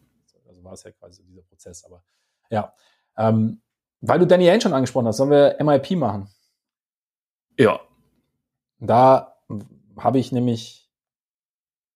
[0.46, 2.04] Also war es ja quasi so dieser Prozess, aber
[2.50, 2.72] ja.
[3.16, 3.60] Ähm,
[4.00, 6.28] weil du Danny Ainge schon angesprochen hast, sollen wir MIP machen?
[7.58, 7.80] Ja.
[8.80, 9.36] Da
[9.96, 10.90] habe ich nämlich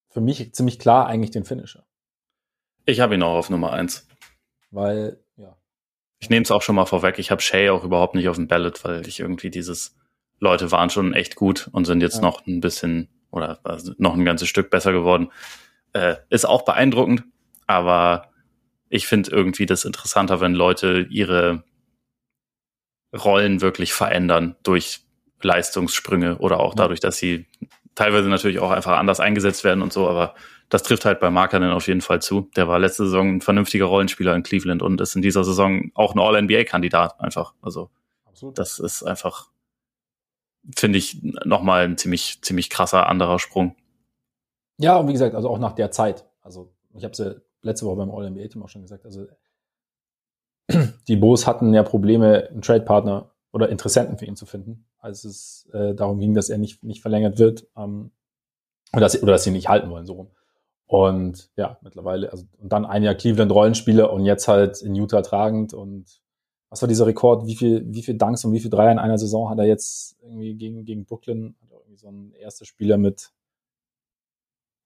[0.09, 1.85] für mich ziemlich klar eigentlich den Finisher.
[2.85, 4.07] Ich habe ihn auch auf Nummer eins.
[4.71, 5.57] Weil, ja,
[6.19, 7.19] Ich nehme es auch schon mal vorweg.
[7.19, 9.95] Ich habe Shay auch überhaupt nicht auf dem Ballot, weil ich irgendwie dieses
[10.39, 12.21] Leute waren schon echt gut und sind jetzt Ja.
[12.21, 15.31] noch ein bisschen oder also noch ein ganzes Stück besser geworden.
[15.93, 17.23] Äh, ist auch beeindruckend,
[17.67, 18.31] aber
[18.89, 21.63] ich finde irgendwie das interessanter, wenn Leute ihre
[23.13, 25.04] Rollen wirklich verändern durch
[25.45, 27.45] Leistungssprünge oder auch dadurch, dass sie
[27.95, 30.35] teilweise natürlich auch einfach anders eingesetzt werden und so, aber
[30.69, 32.49] das trifft halt bei Markanen auf jeden Fall zu.
[32.55, 36.15] Der war letzte Saison ein vernünftiger Rollenspieler in Cleveland und ist in dieser Saison auch
[36.15, 37.53] ein All-NBA-Kandidat einfach.
[37.61, 37.89] Also
[38.25, 38.57] absolut.
[38.57, 39.49] das ist einfach,
[40.75, 43.75] finde ich, nochmal ein ziemlich, ziemlich krasser anderer Sprung.
[44.77, 46.25] Ja, und wie gesagt, also auch nach der Zeit.
[46.41, 49.05] Also ich habe es ja letzte Woche beim All-NBA-Team auch schon gesagt.
[49.05, 49.27] Also
[51.07, 55.69] die Bulls hatten ja Probleme, einen Trade-Partner oder Interessenten für ihn zu finden, als es
[55.73, 58.11] äh, darum ging, dass er nicht, nicht verlängert wird ähm,
[58.91, 60.31] oder, dass sie, oder dass sie ihn nicht halten wollen, so rum.
[60.87, 65.21] Und ja, mittlerweile, also und dann ein Jahr Cleveland Rollenspieler und jetzt halt in Utah
[65.21, 66.21] tragend und
[66.69, 67.47] was war dieser Rekord?
[67.47, 70.17] Wie viel, wie viel Dunks und wie viel Dreier in einer Saison hat er jetzt
[70.21, 71.55] irgendwie gegen, gegen Brooklyn?
[71.61, 73.31] Hat er irgendwie so ein erster Spieler mit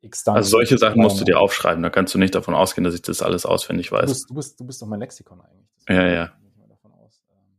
[0.01, 0.37] X Dunks.
[0.37, 1.81] Also solche Sachen musst du dir aufschreiben.
[1.81, 4.09] Da kannst du nicht davon ausgehen, dass ich das alles auswendig Du weiß.
[4.11, 5.67] bist, du bist, du bist doch mein Lexikon eigentlich.
[5.89, 6.25] Ja, ja.
[6.27, 7.23] Gehe ich mal davon aus.
[7.31, 7.57] Ähm,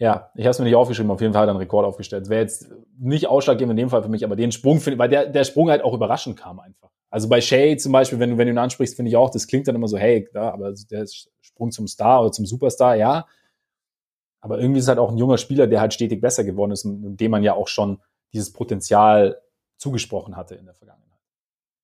[0.00, 2.30] Ja, ich habe es mir nicht aufgeschrieben, auf jeden Fall hat er einen Rekord aufgestellt.
[2.30, 5.26] Wäre jetzt nicht ausschlaggebend in dem Fall für mich, aber den Sprung finde weil der,
[5.26, 6.88] der Sprung halt auch überraschend kam einfach.
[7.10, 9.46] Also bei Shay zum Beispiel, wenn du, wenn du ihn ansprichst, finde ich auch, das
[9.46, 11.04] klingt dann immer so, hey, da, aber der
[11.42, 13.26] Sprung zum Star oder zum Superstar, ja.
[14.40, 17.18] Aber irgendwie ist halt auch ein junger Spieler, der halt stetig besser geworden ist und
[17.18, 18.00] dem man ja auch schon
[18.32, 19.42] dieses Potenzial
[19.76, 21.20] zugesprochen hatte in der Vergangenheit.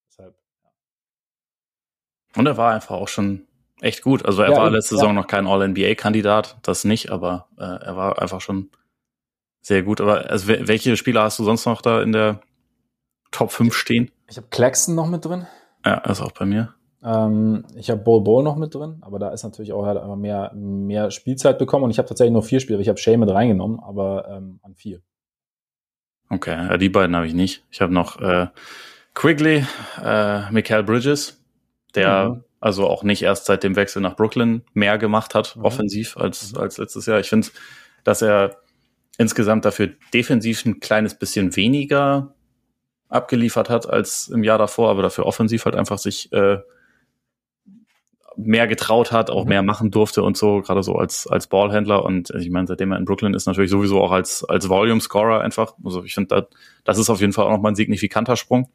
[0.08, 0.70] Deshalb, ja.
[2.38, 3.46] Und er war einfach auch schon
[3.80, 4.24] echt gut.
[4.24, 5.00] Also er ja, war letzte ja.
[5.00, 8.70] Saison noch kein All-NBA-Kandidat, das nicht, aber äh, er war einfach schon
[9.60, 10.00] sehr gut.
[10.00, 12.40] Aber also, welche Spieler hast du sonst noch da in der
[13.30, 14.10] Top 5 stehen?
[14.28, 15.46] Ich habe Claxton noch mit drin.
[15.84, 16.74] Ja, ist auch bei mir.
[17.02, 20.16] Ähm, ich habe Bol Bol noch mit drin, aber da ist natürlich auch halt einfach
[20.16, 22.80] mehr, mehr Spielzeit bekommen und ich habe tatsächlich nur vier Spieler.
[22.80, 25.00] Ich habe Shay mit reingenommen, aber ähm, an vier.
[26.28, 27.64] Okay, ja, die beiden habe ich nicht.
[27.70, 28.48] Ich habe noch äh,
[29.14, 29.64] Quigley,
[30.02, 31.40] äh, Michael Bridges,
[31.94, 35.64] der mhm also auch nicht erst seit dem Wechsel nach Brooklyn mehr gemacht hat, mhm.
[35.64, 36.58] offensiv, als, mhm.
[36.58, 37.20] als letztes Jahr.
[37.20, 37.46] Ich finde,
[38.02, 38.56] dass er
[39.18, 42.34] insgesamt dafür defensiv ein kleines bisschen weniger
[43.08, 46.58] abgeliefert hat als im Jahr davor, aber dafür offensiv halt einfach sich äh,
[48.36, 49.48] mehr getraut hat, auch mhm.
[49.50, 52.04] mehr machen durfte und so, gerade so als, als Ballhändler.
[52.04, 55.74] Und ich meine, seitdem er in Brooklyn ist, natürlich sowieso auch als, als Volume-Scorer einfach.
[55.84, 56.44] Also ich finde, das,
[56.82, 58.68] das ist auf jeden Fall auch nochmal ein signifikanter Sprung.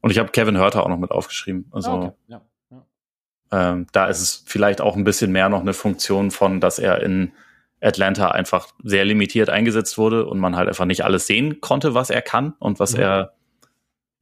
[0.00, 1.66] Und ich habe Kevin Hörter auch noch mit aufgeschrieben.
[1.70, 2.12] Also ah, okay.
[2.28, 2.40] ja.
[3.52, 7.02] Ähm, da ist es vielleicht auch ein bisschen mehr noch eine Funktion von, dass er
[7.02, 7.32] in
[7.80, 12.10] Atlanta einfach sehr limitiert eingesetzt wurde und man halt einfach nicht alles sehen konnte, was
[12.10, 13.02] er kann und was mhm.
[13.02, 13.32] er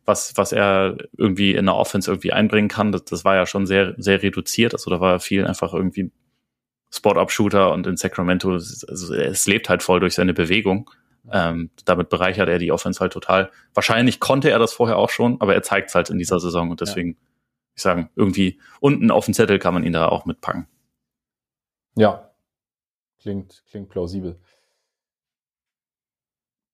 [0.09, 3.66] was, was er irgendwie in der Offense irgendwie einbringen kann, das, das war ja schon
[3.66, 4.72] sehr, sehr reduziert.
[4.72, 6.11] Also da war viel einfach irgendwie
[6.91, 10.91] Spot-Up-Shooter und in Sacramento, also es lebt halt voll durch seine Bewegung.
[11.31, 13.51] Ähm, damit bereichert er die Offense halt total.
[13.74, 16.70] Wahrscheinlich konnte er das vorher auch schon, aber er zeigt es halt in dieser Saison
[16.70, 17.18] und deswegen
[17.79, 20.66] ich sagen, irgendwie unten auf dem Zettel kann man ihn da auch mitpacken.
[21.97, 22.31] Ja,
[23.20, 24.39] klingt, klingt plausibel.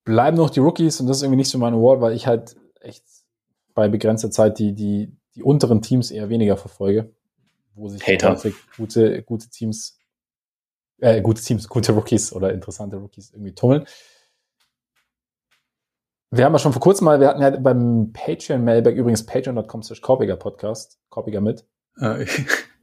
[0.04, 2.56] Bleiben noch die Rookies und das ist irgendwie nicht so mein Award, weil ich halt
[2.80, 3.04] echt
[3.74, 7.14] bei begrenzter Zeit die, die, die unteren Teams eher weniger verfolge,
[7.74, 8.02] wo sich
[8.76, 9.98] gute, gute Teams,
[10.98, 13.86] äh, gute Teams, gute Rookies oder interessante Rookies irgendwie tummeln.
[16.30, 19.82] Wir haben ja schon vor kurzem mal, wir hatten ja beim Patreon Mailback, übrigens patreon.com
[19.82, 21.64] slash Korpiger Podcast, Korpiger mit.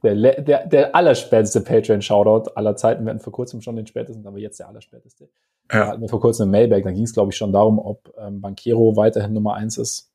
[0.02, 3.04] der, der, der allerspäteste Patreon-Shoutout aller Zeiten.
[3.04, 5.28] Wir hatten vor kurzem schon den spätesten, aber jetzt der allerspäteste.
[5.70, 5.80] Ja.
[5.80, 8.12] Da hatten wir vor kurzem ein Mailback, da ging es, glaube ich, schon darum, ob
[8.18, 10.12] ähm, Banquero weiterhin Nummer eins ist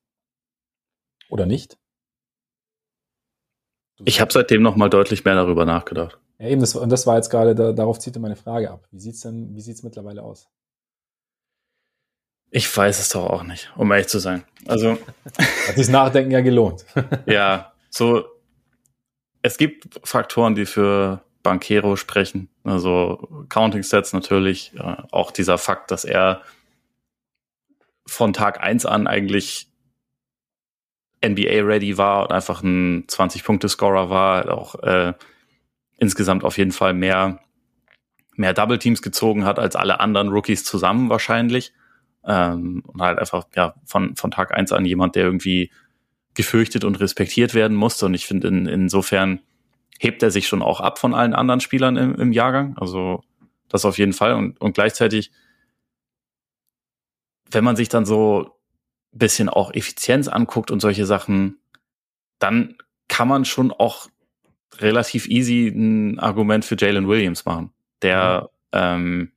[1.30, 1.78] oder nicht.
[3.98, 6.20] Du ich habe seitdem noch mal deutlich mehr darüber nachgedacht.
[6.40, 8.88] Ja, eben, das, und das war jetzt gerade, da, darauf zieht meine Frage ab.
[8.92, 10.50] Wie sieht's denn, wie sieht's mittlerweile aus?
[12.50, 14.44] Ich weiß es doch auch nicht, um ehrlich zu sein.
[14.66, 14.98] Also.
[15.68, 16.86] Hat sich Nachdenken ja gelohnt.
[17.26, 18.26] ja, so.
[19.42, 22.50] Es gibt Faktoren, die für Banquero sprechen.
[22.64, 24.74] Also Counting Sets natürlich.
[25.12, 26.42] auch dieser Fakt, dass er
[28.06, 29.70] von Tag eins an eigentlich
[31.26, 35.14] NBA-ready war und einfach ein 20-Punkte-Scorer war, auch äh,
[35.98, 37.40] insgesamt auf jeden Fall mehr,
[38.36, 41.74] mehr Double Teams gezogen hat als alle anderen Rookies zusammen wahrscheinlich.
[42.28, 45.72] Ähm, und halt einfach ja von, von Tag eins an jemand, der irgendwie
[46.34, 48.06] gefürchtet und respektiert werden musste.
[48.06, 49.40] Und ich finde, in, insofern
[50.00, 52.78] hebt er sich schon auch ab von allen anderen Spielern im, im Jahrgang.
[52.78, 53.24] Also
[53.70, 54.34] das auf jeden Fall.
[54.34, 55.32] Und, und gleichzeitig,
[57.50, 58.52] wenn man sich dann so
[59.14, 61.58] ein bisschen auch Effizienz anguckt und solche Sachen,
[62.40, 64.08] dann kann man schon auch
[64.80, 67.72] relativ easy ein Argument für Jalen Williams machen,
[68.02, 68.80] der mhm.
[68.80, 69.32] ähm,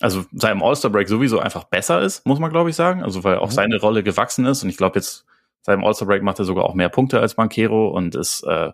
[0.00, 3.02] also seinem All-Star-Break sowieso einfach besser ist, muss man glaube ich sagen.
[3.02, 3.54] Also weil auch mhm.
[3.54, 5.24] seine Rolle gewachsen ist und ich glaube jetzt
[5.62, 8.72] seinem All-Star-Break macht er sogar auch mehr Punkte als Banquero und ist äh,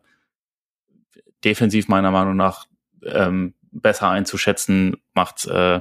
[1.45, 2.67] defensiv meiner Meinung nach
[3.05, 5.81] ähm, besser einzuschätzen, macht äh,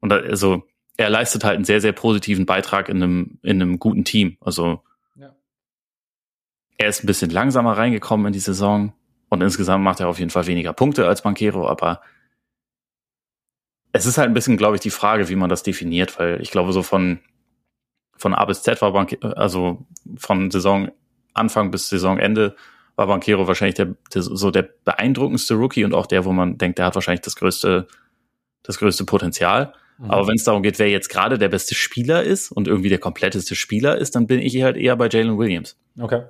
[0.00, 0.64] und also
[0.96, 4.36] er leistet halt einen sehr, sehr positiven Beitrag in einem, in einem guten Team.
[4.40, 4.82] Also
[5.16, 5.34] ja.
[6.76, 8.92] er ist ein bisschen langsamer reingekommen in die Saison
[9.28, 12.02] und insgesamt macht er auf jeden Fall weniger Punkte als Banquero, aber
[13.94, 16.50] es ist halt ein bisschen, glaube ich, die Frage, wie man das definiert, weil ich
[16.50, 17.20] glaube, so von,
[18.16, 19.86] von A bis Z war Banquero, also
[20.16, 22.56] von Saisonanfang bis Saisonende
[22.96, 26.78] war Banquero wahrscheinlich der, der, so der beeindruckendste Rookie und auch der, wo man denkt,
[26.78, 27.86] der hat wahrscheinlich das größte,
[28.64, 29.72] das größte Potenzial.
[29.98, 30.10] Mhm.
[30.10, 32.98] Aber wenn es darum geht, wer jetzt gerade der beste Spieler ist und irgendwie der
[32.98, 35.76] kompletteste Spieler ist, dann bin ich halt eher bei Jalen Williams.
[36.00, 36.22] Okay.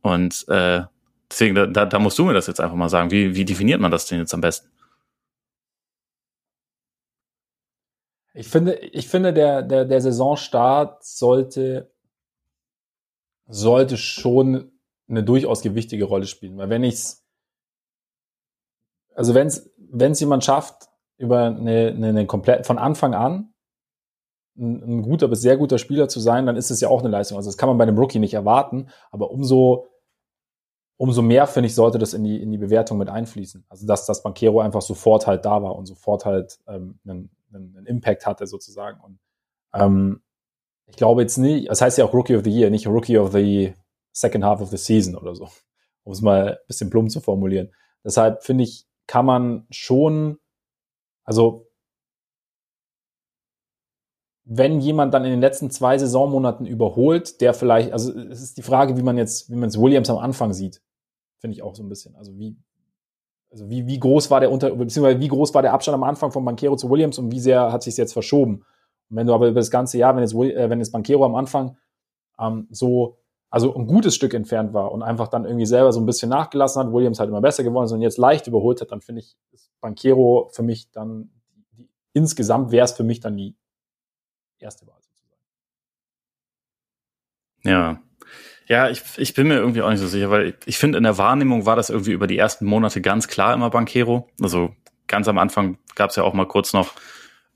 [0.00, 0.84] Und äh,
[1.30, 3.10] deswegen, da, da musst du mir das jetzt einfach mal sagen.
[3.10, 4.70] Wie, wie definiert man das denn jetzt am besten?
[8.34, 11.90] Ich finde, ich finde, der, der, der Saisonstart sollte,
[13.46, 14.72] sollte schon
[15.08, 16.56] eine durchaus gewichtige Rolle spielen.
[16.58, 17.24] Weil wenn ich's,
[19.14, 23.54] also wenn es wenn es jemand schafft, über eine, eine, eine komplett von Anfang an
[24.56, 27.08] ein, ein guter bis sehr guter Spieler zu sein, dann ist es ja auch eine
[27.08, 27.36] Leistung.
[27.36, 29.86] Also das kann man bei einem Rookie nicht erwarten, aber umso
[31.00, 33.64] umso mehr, finde ich, sollte das in die, in die Bewertung mit einfließen.
[33.68, 37.86] Also, dass das Bankero einfach sofort halt da war und sofort halt ähm, einen, einen
[37.86, 39.00] Impact hatte, sozusagen.
[39.00, 39.18] Und
[39.74, 40.22] ähm,
[40.86, 43.32] ich glaube jetzt nicht, das heißt ja auch Rookie of the Year, nicht Rookie of
[43.32, 43.74] the
[44.12, 45.48] Second Half of the Season oder so,
[46.04, 47.72] um es mal ein bisschen plump zu formulieren.
[48.04, 50.38] Deshalb finde ich, kann man schon,
[51.24, 51.68] also
[54.50, 58.62] wenn jemand dann in den letzten zwei Saisonmonaten überholt, der vielleicht, also es ist die
[58.62, 60.82] Frage, wie man jetzt, wie man es Williams am Anfang sieht,
[61.38, 62.16] finde ich auch so ein bisschen.
[62.16, 62.56] Also wie,
[63.50, 66.32] also wie, wie groß war der Unter, beziehungsweise wie groß war der Abstand am Anfang
[66.32, 68.64] von Banquero zu Williams und wie sehr hat sich jetzt verschoben?
[69.10, 71.34] Und wenn du aber über das ganze Jahr, wenn jetzt, äh, wenn jetzt Banquero am
[71.34, 71.76] Anfang
[72.38, 73.18] ähm, so,
[73.50, 76.82] also ein gutes Stück entfernt war und einfach dann irgendwie selber so ein bisschen nachgelassen
[76.82, 79.36] hat, Williams halt immer besser geworden ist und jetzt leicht überholt hat, dann finde ich,
[79.52, 81.30] ist Banquero für mich dann,
[82.12, 83.56] insgesamt wäre es für mich dann die
[84.58, 85.40] erste Wahl sozusagen.
[87.64, 88.02] Ja.
[88.68, 91.04] Ja, ich, ich bin mir irgendwie auch nicht so sicher, weil ich, ich finde, in
[91.04, 94.28] der Wahrnehmung war das irgendwie über die ersten Monate ganz klar immer Banquero.
[94.42, 94.74] Also
[95.06, 96.92] ganz am Anfang gab es ja auch mal kurz noch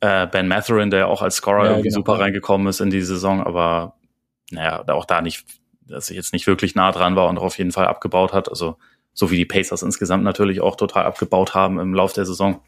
[0.01, 2.01] äh, Ben Matherin, der auch als Scorer ja, irgendwie genau.
[2.01, 3.95] super reingekommen ist in die Saison, aber
[4.51, 5.45] naja, auch da nicht,
[5.87, 8.49] dass er jetzt nicht wirklich nah dran war und auf jeden Fall abgebaut hat.
[8.49, 8.79] Also
[9.13, 12.63] so wie die Pacers insgesamt natürlich auch total abgebaut haben im Lauf der Saison,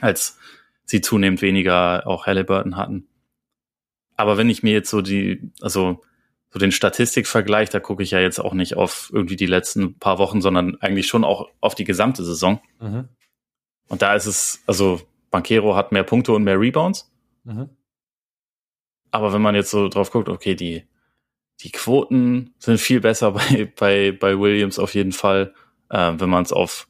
[0.00, 0.38] als
[0.84, 3.08] sie zunehmend weniger auch Halliburton hatten.
[4.16, 6.02] Aber wenn ich mir jetzt so die, also
[6.54, 10.18] so den Statistikvergleich, da gucke ich ja jetzt auch nicht auf irgendwie die letzten paar
[10.18, 12.60] Wochen, sondern eigentlich schon auch auf die gesamte Saison.
[12.80, 13.08] Mhm.
[13.88, 15.00] Und da ist es, also
[15.32, 17.12] Banquero hat mehr Punkte und mehr Rebounds.
[17.42, 17.70] Mhm.
[19.10, 20.84] Aber wenn man jetzt so drauf guckt, okay, die,
[21.58, 25.54] die Quoten sind viel besser bei, bei, bei Williams auf jeden Fall.
[25.90, 26.86] Äh, wenn man es auf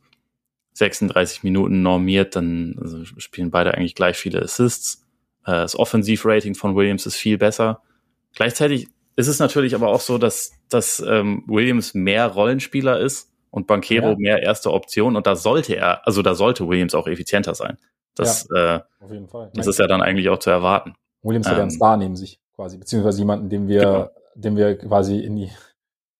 [0.74, 5.06] 36 Minuten normiert, dann also spielen beide eigentlich gleich viele Assists.
[5.46, 7.80] Äh, das Offensivrating von Williams ist viel besser.
[8.34, 13.66] Gleichzeitig ist es natürlich aber auch so, dass, dass ähm, Williams mehr Rollenspieler ist und
[13.66, 14.16] Banquero ja.
[14.18, 17.78] mehr erste Option und da sollte er, also da sollte Williams auch effizienter sein.
[18.14, 19.50] Das, ja, äh, auf jeden Fall.
[19.54, 20.94] das ist ja dann eigentlich auch zu erwarten.
[21.22, 24.10] Williams hat ähm, Star neben sich quasi, beziehungsweise jemanden, den wir, genau.
[24.34, 25.50] den wir quasi in die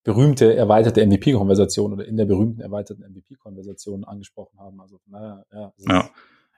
[0.03, 4.81] berühmte erweiterte MVP-Konversation oder in der berühmten erweiterten MVP-Konversation angesprochen haben.
[4.81, 5.73] Also, naja, ja.
[5.89, 6.11] Ja.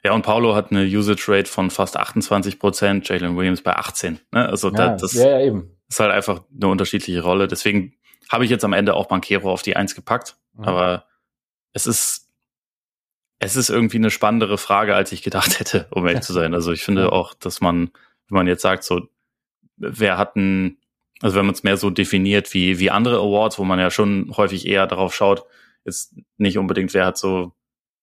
[0.05, 4.21] Ja, und Paulo hat eine Usage Rate von fast 28 Prozent, Jalen Williams bei 18.
[4.31, 4.49] Ne?
[4.49, 5.76] Also ja, das, das ja, ja, eben.
[5.89, 7.49] Ist halt einfach eine unterschiedliche Rolle.
[7.49, 7.97] Deswegen
[8.29, 10.37] habe ich jetzt am Ende auch Banquero auf die Eins gepackt.
[10.55, 10.65] Mhm.
[10.65, 11.07] Aber
[11.73, 12.29] es ist,
[13.39, 16.55] es ist irgendwie eine spannendere Frage, als ich gedacht hätte, um ehrlich zu sein.
[16.55, 17.91] Also ich finde auch, dass man,
[18.29, 19.09] wenn man jetzt sagt, so,
[19.77, 20.79] wer hat ein,
[21.21, 24.33] also wenn man es mehr so definiert wie, wie andere Awards, wo man ja schon
[24.37, 25.45] häufig eher darauf schaut,
[25.85, 27.53] ist nicht unbedingt, wer hat so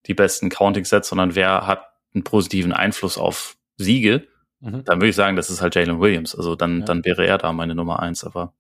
[0.08, 4.28] die besten Counting-Sets, sondern wer hat einen positiven Einfluss auf Siege,
[4.64, 4.84] mhm.
[4.84, 6.36] dann würde ich sagen, das ist halt Jalen Williams.
[6.36, 6.86] Also dann, ja.
[6.86, 8.24] dann wäre er da meine Nummer eins.
[8.24, 8.54] Aber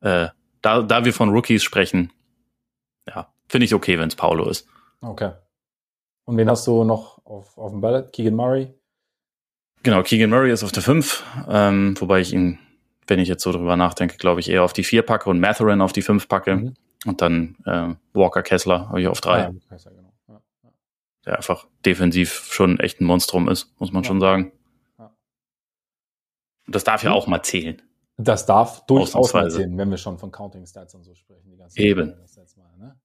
[0.00, 0.28] äh,
[0.62, 2.12] da, da wir von Rookies sprechen,
[3.06, 4.66] ja, finde ich okay, wenn es Paulo ist.
[5.00, 5.32] Okay.
[6.24, 8.12] Und wen hast du noch auf, auf dem Ballot?
[8.12, 8.74] Keegan Murray?
[9.82, 12.58] Genau, Keegan Murray ist auf der 5, ähm, wobei ich ihn,
[13.06, 15.80] wenn ich jetzt so drüber nachdenke, glaube ich, eher auf die 4 packe und Matherin
[15.80, 16.56] auf die 5 packe.
[16.56, 16.74] Mhm.
[17.04, 19.30] Und dann äh, Walker Kessler habe ich auf 3.
[19.30, 20.40] Ah, ja,
[21.24, 24.08] der einfach defensiv schon echt ein Monstrum ist, muss man ja.
[24.08, 24.52] schon sagen.
[26.68, 27.80] Das darf ja auch mal zählen.
[28.18, 31.50] Das darf durchaus mal zählen, wenn wir schon von Counting Stats und so sprechen.
[31.50, 32.14] Die ganze Eben.
[32.56, 32.96] Mal, ne?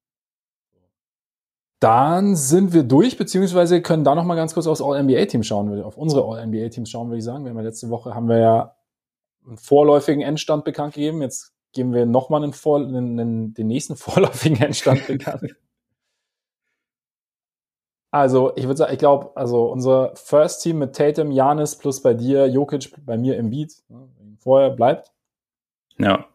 [1.79, 5.97] Dann sind wir durch, beziehungsweise können da noch mal ganz kurz aufs All-NBA-Team schauen, auf
[5.97, 7.43] unsere All-NBA-Teams schauen, würde ich sagen.
[7.43, 8.75] Wir haben ja letzte Woche haben wir ja
[9.45, 11.21] einen vorläufigen Endstand bekannt gegeben.
[11.21, 15.55] Jetzt geben wir noch mal einen, einen, einen, den nächsten vorläufigen Endstand bekannt.
[18.11, 22.13] Also, ich würde sagen, ich glaube, also unser First Team mit Tatum, Janis plus bei
[22.13, 24.09] dir, Jokic, bei mir im Beat, ne,
[24.39, 25.11] vorher bleibt.
[25.97, 26.25] Ja.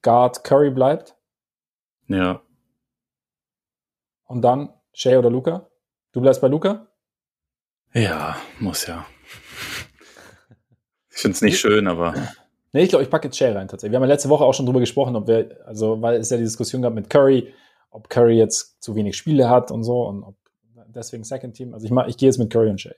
[0.00, 1.14] Guard Curry bleibt.
[2.08, 2.40] Ja.
[4.24, 5.68] Und dann Shay oder Luca?
[6.12, 6.86] Du bleibst bei Luca?
[7.92, 9.04] Ja, muss ja.
[11.10, 12.14] Ich finde es nicht schön, aber.
[12.72, 13.92] Nee, ich glaube, ich packe jetzt Shay rein tatsächlich.
[13.92, 16.38] Wir haben ja letzte Woche auch schon drüber gesprochen, ob wir, also, weil es ja
[16.38, 17.52] die Diskussion gab mit Curry,
[17.90, 20.36] ob Curry jetzt zu wenig Spiele hat und so und ob
[20.92, 21.74] deswegen Second Team.
[21.74, 22.94] Also ich, mach, ich gehe jetzt mit Curry und Shea.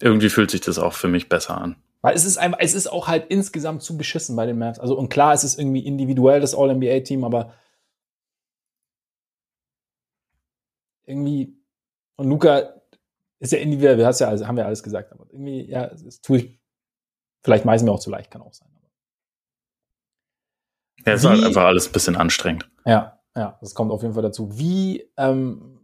[0.00, 1.76] Irgendwie fühlt sich das auch für mich besser an.
[2.02, 4.78] Weil es ist einfach, es ist auch halt insgesamt zu beschissen bei den Mavs.
[4.78, 7.54] Also und klar, es ist irgendwie individuell das All-NBA-Team, aber
[11.04, 11.56] irgendwie
[12.16, 12.74] und Luca
[13.38, 16.38] ist ja individuell, wir ja alles, haben wir alles gesagt, aber irgendwie, ja, das tue
[16.38, 16.60] ich,
[17.42, 18.68] vielleicht meist mir auch zu leicht, kann auch sein.
[21.06, 22.68] Ja, es ist halt einfach alles ein bisschen anstrengend.
[22.84, 24.58] Ja, ja, das kommt auf jeden Fall dazu.
[24.58, 25.80] Wie, ähm,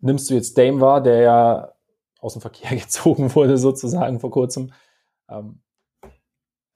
[0.00, 1.72] nimmst du jetzt Dame wahr, der ja
[2.20, 4.72] aus dem Verkehr gezogen wurde, sozusagen vor kurzem,
[5.28, 5.60] ähm,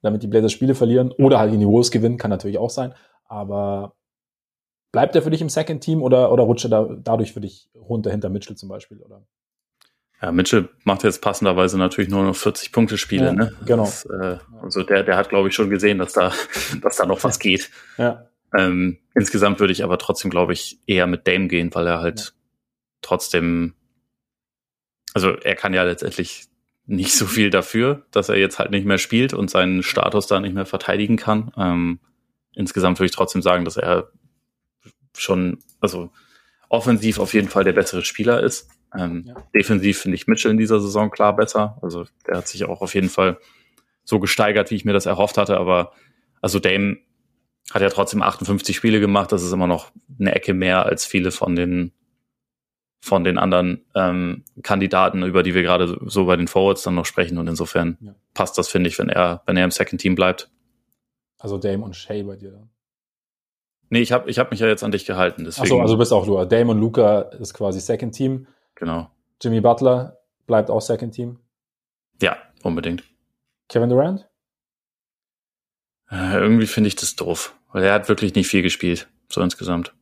[0.03, 2.95] damit die Blazers Spiele verlieren oder halt in die Wolves gewinnen, kann natürlich auch sein.
[3.27, 3.95] Aber
[4.93, 7.71] bleibt er für dich im Second Team oder, oder rutscht er da, dadurch für dich
[7.75, 9.01] runter hinter Mitchell zum Beispiel?
[9.01, 9.23] Oder?
[10.21, 13.53] Ja, Mitchell macht jetzt passenderweise natürlich nur noch 40 Punkte Spiele, Ja, ne?
[13.67, 13.85] genau.
[13.85, 16.33] Das, äh, also der, der hat, glaube ich, schon gesehen, dass da,
[16.83, 17.71] dass da noch was geht.
[17.99, 22.01] Ja, Ähm, insgesamt würde ich aber trotzdem, glaube ich, eher mit Dame gehen, weil er
[22.01, 22.33] halt Ja.
[23.03, 23.75] trotzdem,
[25.13, 26.47] also er kann ja letztendlich
[26.87, 30.41] nicht so viel dafür, dass er jetzt halt nicht mehr spielt und seinen Status da
[30.41, 31.51] nicht mehr verteidigen kann.
[31.57, 31.99] Ähm,
[32.55, 34.11] insgesamt würde ich trotzdem sagen, dass er
[35.17, 36.11] schon, also
[36.69, 38.69] offensiv auf jeden Fall der bessere Spieler ist.
[38.97, 39.35] Ähm, Ja.
[39.55, 41.79] Defensiv finde ich Mitchell in dieser Saison klar besser.
[41.83, 43.39] Also der hat sich auch auf jeden Fall
[44.05, 45.57] so gesteigert, wie ich mir das erhofft hatte.
[45.57, 45.93] Aber
[46.43, 46.99] also Dame
[47.73, 49.33] hat ja trotzdem 58 Spiele gemacht.
[49.33, 51.93] Das ist immer noch eine Ecke mehr als viele von den
[53.01, 57.05] von den anderen ähm, Kandidaten, über die wir gerade so bei den Forwards dann noch
[57.05, 57.37] sprechen.
[57.37, 58.15] Und insofern Ja.
[58.33, 60.51] passt das, finde ich, wenn er, wenn er im Second Team bleibt.
[61.39, 62.71] also Dame und Shea bei dir dann.
[63.91, 65.45] Nee, ich habe ich hab mich ja jetzt an dich gehalten.
[65.45, 66.43] Deswegen, Achso, also bist auch du.
[66.47, 68.47] Dame und Luca ist quasi Second Team.
[68.75, 69.11] genau.
[69.43, 70.17] Jimmy Butler
[70.47, 71.39] bleibt auch Second Team.
[72.23, 73.05] Ja, unbedingt.
[73.69, 74.27] Kevin Durant?
[76.11, 79.95] Äh, irgendwie finde ich das doof, weil er hat wirklich nicht viel gespielt, so insgesamt.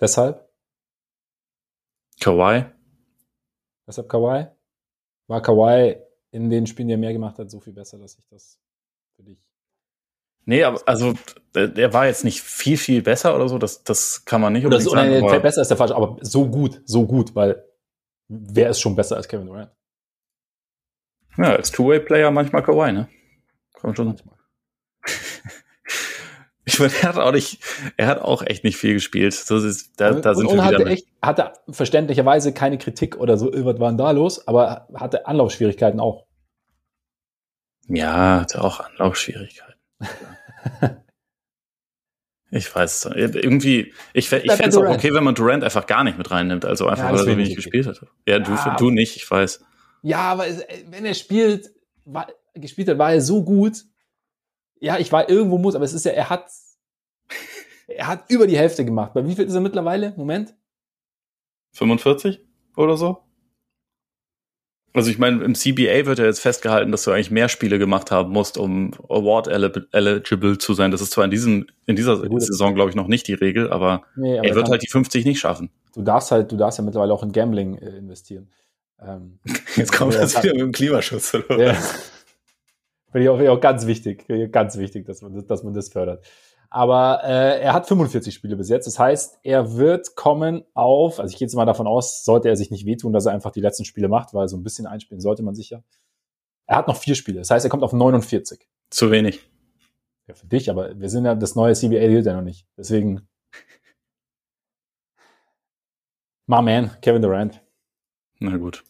[0.00, 0.48] Deshalb?
[2.20, 2.64] Kawhi,
[3.86, 4.46] Deshalb Kawhi?
[5.26, 5.96] War Kawhi
[6.30, 8.60] in den Spielen, die er mehr gemacht hat, so viel besser, dass ich das
[9.16, 9.38] für dich.
[10.44, 11.14] Nee, aber also
[11.54, 14.64] der, der war jetzt nicht viel, viel besser oder so, das, das kann man nicht
[14.64, 15.26] Oder unbedingt so, sagen.
[15.26, 17.64] nein, besser ist der falsch, aber so gut, so gut, weil
[18.28, 19.70] wer ist schon besser als Kevin Durant?
[21.36, 23.08] ja, als Two-Way-Player manchmal Kawhi, ne?
[23.82, 24.08] Man schon.
[24.08, 24.36] Manchmal.
[26.72, 27.58] Ich meine, er hat auch nicht,
[27.96, 29.34] er hat auch echt nicht viel gespielt.
[29.50, 33.36] Das ist, da, da sind und, und wir hatte echt, hatte verständlicherweise keine Kritik oder
[33.36, 36.26] so, was war denn da los, aber hatte Anlaufschwierigkeiten auch.
[37.88, 39.74] Ja, hatte auch Anlaufschwierigkeiten.
[42.52, 43.34] ich weiß es nicht.
[43.34, 46.64] Irgendwie, ich, ich fände es auch okay, wenn man Durant einfach gar nicht mit reinnimmt.
[46.64, 48.00] Also einfach, Ja, weil er so wenig gespielt hat.
[48.28, 49.64] Ja, du, Ja, du nicht, ich weiß.
[50.02, 50.44] Ja, aber
[50.88, 51.70] wenn er spielt,
[52.04, 53.84] war, gespielt hat, war er so gut.
[54.80, 56.46] Ja, ich war irgendwo muss, aber es ist ja, er hat,
[57.86, 59.12] er hat über die Hälfte gemacht.
[59.14, 60.14] Bei wie viel ist er mittlerweile?
[60.16, 60.54] Moment.
[61.72, 62.40] 45
[62.76, 63.18] oder so?
[64.92, 68.10] Also ich meine, im CBA wird ja jetzt festgehalten, dass du eigentlich mehr Spiele gemacht
[68.10, 70.90] haben musst, um Award eli- eligible zu sein.
[70.90, 72.42] Das ist zwar in diesem in dieser gut.
[72.42, 75.24] Saison glaube ich noch nicht die Regel, aber Nee, aber er wird halt die 50
[75.26, 75.70] nicht schaffen.
[75.94, 78.50] du darfst halt, du darfst ja mittlerweile auch in Gambling äh, investieren.
[79.00, 79.38] Ähm,
[79.76, 81.34] Jetzt kommt das wieder mit dem Klimaschutz.
[81.34, 81.58] Oder?
[81.74, 81.78] Ja.
[83.10, 85.88] Finde ich auch, ich auch ganz wichtig, ganz wichtig, dass man das, dass man das
[85.88, 86.24] fördert.
[86.72, 88.86] Aber äh, er hat 45 Spiele bis jetzt.
[88.86, 92.54] Das heißt, er wird kommen auf, also ich gehe jetzt mal davon aus, sollte er
[92.54, 95.20] sich nicht wehtun, dass er einfach die letzten Spiele macht, weil so ein bisschen einspielen
[95.20, 95.82] sollte man sich ja.
[96.66, 97.40] Er hat noch vier Spiele.
[97.40, 98.68] Das heißt, er kommt auf 49.
[98.90, 99.40] Zu wenig.
[100.28, 102.68] Ja, für dich, aber wir sind ja, das neue CBA gilt ja noch nicht.
[102.76, 103.28] Deswegen.
[106.46, 107.60] My man, Kevin Durant.
[108.38, 108.84] Na gut.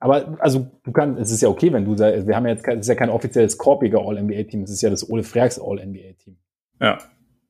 [0.00, 2.62] Aber also du kannst, es ist ja okay, wenn du da, wir haben ja jetzt,
[2.64, 6.36] kein- es ist ja kein offizielles korpiger All-NBA-Team, es ist ja das Ole Freaks All-NBA-Team.
[6.80, 6.98] Ja,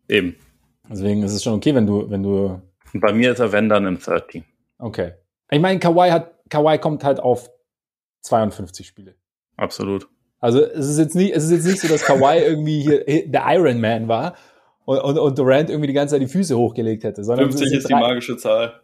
[0.09, 0.37] eben.
[0.91, 2.63] Deswegen ist es schon okay, wenn du, wenn du,
[2.95, 4.45] bei mir ist er wenn dann im Third Team.
[4.79, 5.13] okay.
[5.51, 7.51] Ich meine, Kawhi hat, Kawhi kommt halt auf
[8.23, 9.15] 52 Spiele.
[9.57, 10.09] Absolut.
[10.41, 13.45] Also es ist jetzt nicht, es ist jetzt nicht so, dass Kawhi irgendwie hier der
[13.49, 14.37] Iron Man war
[14.85, 17.83] und, und, und Durant irgendwie die ganze Zeit die Füße hochgelegt hätte, sondern es sind
[17.91, 18.81] drei- magische Zahl.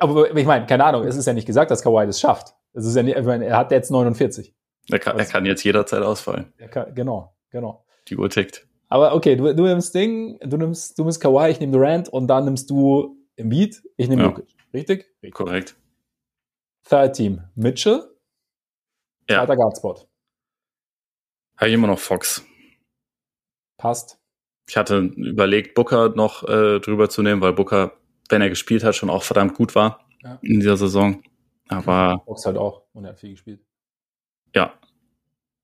[0.00, 2.54] Aber ich meine, keine Ahnung, es ist ja nicht gesagt, dass Kawhi das schafft.
[2.72, 4.54] Es ist ja nicht, ich meine, er hat jetzt 49.
[4.90, 6.52] Er kann, er kann jetzt jederzeit ausfallen.
[6.58, 7.84] Er kann, genau, genau.
[8.08, 8.66] Die Uhr tickt.
[8.88, 12.26] Aber okay, du, du nimmst Ding, du nimmst, du nimmst Kawhi, ich nehme Durant und
[12.26, 14.28] dann nimmst du Embiid, ich nehme Ja.
[14.28, 14.46] Jokic.
[14.74, 15.06] Richtig?
[15.22, 15.34] Richtig.
[15.34, 15.76] Korrekt.
[16.88, 18.02] Third Team, Mitchell,
[19.28, 19.38] Ja.
[19.40, 20.08] zweiter Guardspot.
[21.56, 22.44] Habe ich immer noch Fox.
[23.78, 24.18] Passt.
[24.68, 27.92] Ich hatte überlegt, Booker noch äh, drüber zu nehmen, weil Booker,
[28.30, 30.38] wenn er gespielt hat, schon auch verdammt gut war Ja.
[30.42, 31.22] in dieser Saison.
[31.68, 33.60] Aber Box halt auch und er hat viel gespielt.
[34.54, 34.74] ja.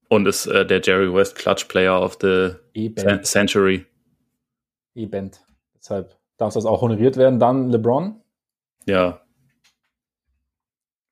[0.09, 3.27] Und ist äh, der Jerry West Clutch Player of the E-Band.
[3.27, 3.85] Century.
[4.95, 5.45] E-Band.
[5.77, 7.41] Deshalb darf das auch honoriert werden.
[7.41, 8.23] Dann LeBron.
[8.87, 9.21] Ja.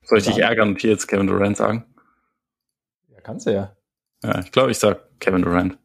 [0.02, 1.92] Soll ich dich ärgern und hier jetzt Kevin Durant sagen?
[3.08, 3.76] Ja, kannst du ja.
[4.22, 5.76] Ja, ich glaube, ich sag Kevin Durant.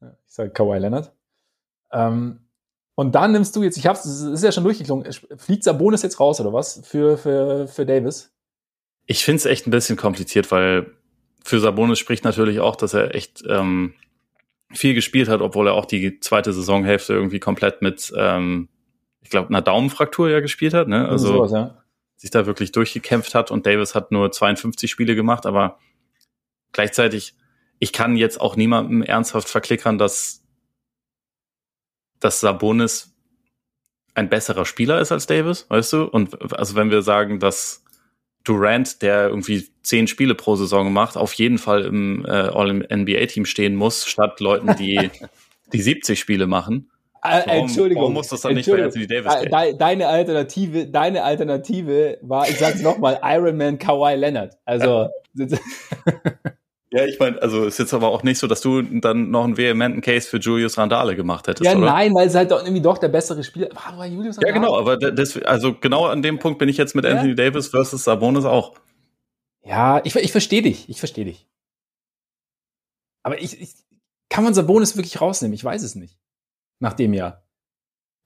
[0.00, 1.12] Ja, Ich sage Kawhi Leonard.
[1.90, 2.41] Ähm,
[2.94, 6.20] und dann nimmst du jetzt, ich hab's, es ist ja schon durchgeklungen, fliegt Sabonis jetzt
[6.20, 8.32] raus oder was für, für, für Davis?
[9.06, 10.92] Ich finde es echt ein bisschen kompliziert, weil
[11.42, 13.94] für Sabonis spricht natürlich auch, dass er echt ähm,
[14.70, 18.68] viel gespielt hat, obwohl er auch die zweite Saisonhälfte irgendwie komplett mit ähm,
[19.22, 21.08] ich glaube, einer Daumenfraktur ja gespielt hat, ne?
[21.08, 21.82] Also sowas, ja.
[22.16, 25.78] sich da wirklich durchgekämpft hat und Davis hat nur 52 Spiele gemacht, aber
[26.72, 27.34] gleichzeitig,
[27.78, 30.41] ich kann jetzt auch niemandem ernsthaft verklickern, dass,
[32.22, 33.14] dass Sabonis
[34.14, 36.04] ein besserer Spieler ist als Davis, weißt du?
[36.04, 37.84] Und also wenn wir sagen, dass
[38.44, 43.76] Durant, der irgendwie zehn Spiele pro Saison macht, auf jeden Fall im äh, All-NBA-Team stehen
[43.76, 45.10] muss, statt Leuten, die
[45.72, 46.90] die 70 Spiele machen.
[47.22, 48.02] Äh, warum, Entschuldigung.
[48.02, 49.52] Warum muss das dann nicht bei Anthony Davis gehen?
[49.52, 54.58] Äh, deine Alternative, deine Alternative war, ich sag's nochmal, Iron Man Kawhi Leonard.
[54.64, 55.08] Also.
[55.34, 55.46] Ja,
[56.92, 60.02] ich meine, also ist jetzt aber auch nicht so, dass du dann noch einen vehementen
[60.02, 61.86] Case für Julius Randale gemacht hättest, ja, oder?
[61.86, 63.96] nein, weil es halt doch irgendwie doch der bessere Spieler war.
[63.96, 64.54] war Julius Randale.
[64.54, 67.12] Ja, genau, aber das, also genau an dem Punkt bin ich jetzt mit ja?
[67.12, 68.74] Anthony Davis versus Sabonis auch.
[69.64, 71.46] Ja, ich, ich verstehe dich, ich verstehe dich.
[73.22, 73.70] Aber ich, ich,
[74.28, 75.54] kann man Sabonis wirklich rausnehmen?
[75.54, 76.18] Ich weiß es nicht.
[76.80, 77.46] Nach dem Jahr.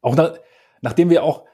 [0.01, 0.39] Auch nach,
[0.81, 1.47] nachdem wir auch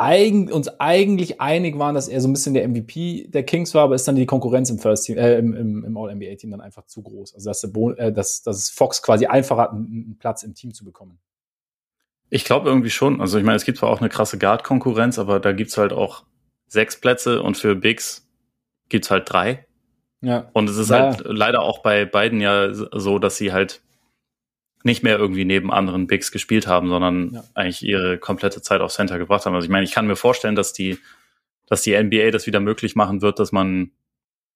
[0.00, 3.84] eigen, uns eigentlich einig waren, dass er so ein bisschen der MVP der Kings war,
[3.84, 6.86] aber ist dann die Konkurrenz im First Team, äh, im, im, im All-NBA-Team dann einfach
[6.86, 7.34] zu groß.
[7.34, 10.72] Also dass, der äh, dass, dass Fox quasi einfacher hat, einen, einen Platz im Team
[10.72, 11.18] zu bekommen.
[12.30, 13.20] Ich glaube irgendwie schon.
[13.20, 16.24] Also ich meine, es gibt zwar auch eine krasse Guard-Konkurrenz, aber da gibt's halt auch
[16.66, 18.26] sechs Plätze und für Bigs
[18.88, 19.66] gibt's halt drei.
[20.22, 20.48] Ja.
[20.52, 21.10] Und es ist ja.
[21.10, 23.82] halt leider auch bei beiden ja so, dass sie halt
[24.82, 27.44] nicht mehr irgendwie neben anderen Bigs gespielt haben, sondern ja.
[27.54, 29.54] eigentlich ihre komplette Zeit auf Center gebracht haben.
[29.54, 30.98] Also ich meine, ich kann mir vorstellen, dass die,
[31.66, 33.92] dass die NBA das wieder möglich machen wird, dass man,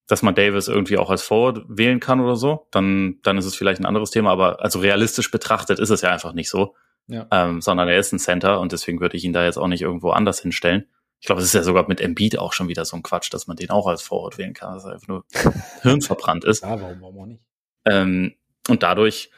[0.06, 2.66] dass man Davis irgendwie auch als Forward wählen kann oder so.
[2.70, 4.30] Dann, dann ist es vielleicht ein anderes Thema.
[4.30, 6.74] Aber also realistisch betrachtet ist es ja einfach nicht so,
[7.06, 7.26] ja.
[7.30, 9.82] ähm, sondern er ist ein Center und deswegen würde ich ihn da jetzt auch nicht
[9.82, 10.86] irgendwo anders hinstellen.
[11.20, 13.46] Ich glaube, es ist ja sogar mit Embiid auch schon wieder so ein Quatsch, dass
[13.46, 15.24] man den auch als Forward wählen kann, dass er einfach nur
[15.82, 16.62] hirnverbrannt ist.
[16.62, 17.42] Ja, warum, warum auch nicht?
[17.86, 18.34] Ähm,
[18.68, 19.30] und dadurch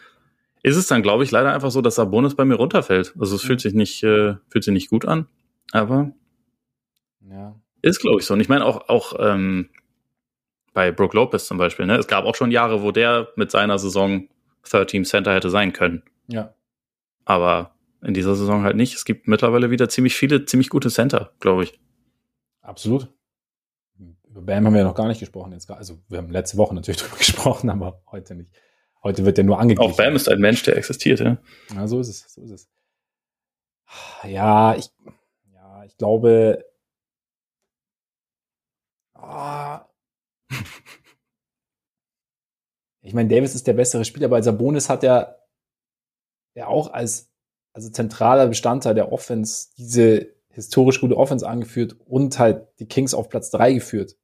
[0.67, 3.15] ist es dann, glaube ich, leider einfach so, dass Sabonis bei mir runterfällt.
[3.21, 5.29] Also es fühlt sich nicht, äh, fühlt sich nicht gut an,
[5.71, 6.11] aber
[7.21, 7.55] ja.
[7.83, 8.35] ist, glaube ich, so.
[8.35, 9.71] Und ich meine auch, auch ähm,
[10.73, 11.95] bei Brook Lopez zum Beispiel, ne?
[11.95, 14.29] Es gab auch schon Jahre, wo der mit seiner Saison
[14.69, 16.03] Third Team Center hätte sein können.
[16.27, 16.53] Ja.
[17.25, 18.97] Aber in dieser Saison halt nicht.
[18.97, 21.79] Es gibt mittlerweile wieder ziemlich viele, ziemlich gute Center, glaube ich.
[22.61, 23.09] Absolut.
[24.29, 25.53] Über Bam haben wir ja noch gar nicht gesprochen.
[25.53, 28.51] Jetzt, also wir haben letzte Woche natürlich drüber gesprochen, aber heute nicht.
[29.07, 29.93] Heute wird der nur angegriffen.
[29.93, 31.37] Auch Bam ist ein Mensch, der existiert, ja.
[31.73, 32.69] Ja, so ist es, so ist es.
[34.25, 34.91] Ja, ich,
[35.55, 36.65] ja, ich glaube,
[39.15, 39.79] oh,
[43.01, 45.37] ich meine, Davis ist der bessere Spieler, aber Sabonis hat ja,
[46.57, 47.33] ja auch als
[47.75, 53.29] also zentraler Bestandteil der Offense diese historisch gute Offense angeführt und halt die Kings auf
[53.29, 54.17] Platz drei geführt.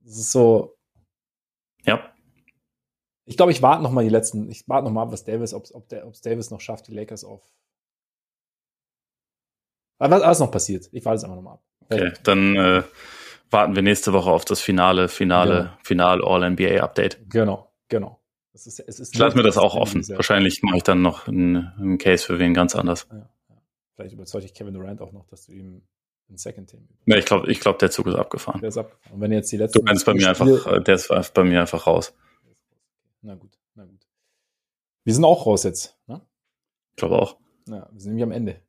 [0.00, 0.76] Das ist so.
[1.84, 2.11] Ja.
[3.32, 5.54] Ich glaube, ich warte noch mal die letzten, ich warte noch mal ab, was Davis,
[5.54, 7.40] ob ob der, Davis noch schafft, die Lakers auf.
[9.96, 10.90] Was alles noch passiert.
[10.92, 11.62] Ich warte es einfach noch mal ab.
[11.88, 12.82] Okay, dann äh,
[13.48, 15.70] warten wir nächste Woche auf das finale, finale, genau.
[15.82, 17.30] final All-NBA Update.
[17.30, 18.20] Genau, genau.
[18.52, 20.06] Es ist, es ist ich lasse mir das auch offen.
[20.10, 23.06] Wahrscheinlich mache ich dann noch einen, einen, Case für wen ganz anders.
[23.10, 23.56] Ja, ja.
[23.94, 25.80] Vielleicht überzeuge ich Kevin Durant auch noch, dass du ihm
[26.28, 26.86] ein Second Team.
[27.06, 28.60] Ja, ich glaube, ich glaub, der Zug ist abgefahren.
[28.60, 29.14] Der ist abgefahren.
[29.14, 29.78] Und wenn jetzt die letzte.
[29.78, 32.12] Du meinst bei mir einfach, der ist bei mir einfach raus.
[33.22, 34.04] Na gut, na gut.
[35.04, 35.96] Wir sind auch raus jetzt.
[36.06, 36.20] Ne?
[36.90, 37.36] Ich glaube auch.
[37.68, 38.60] Ja, wir sind nämlich am Ende.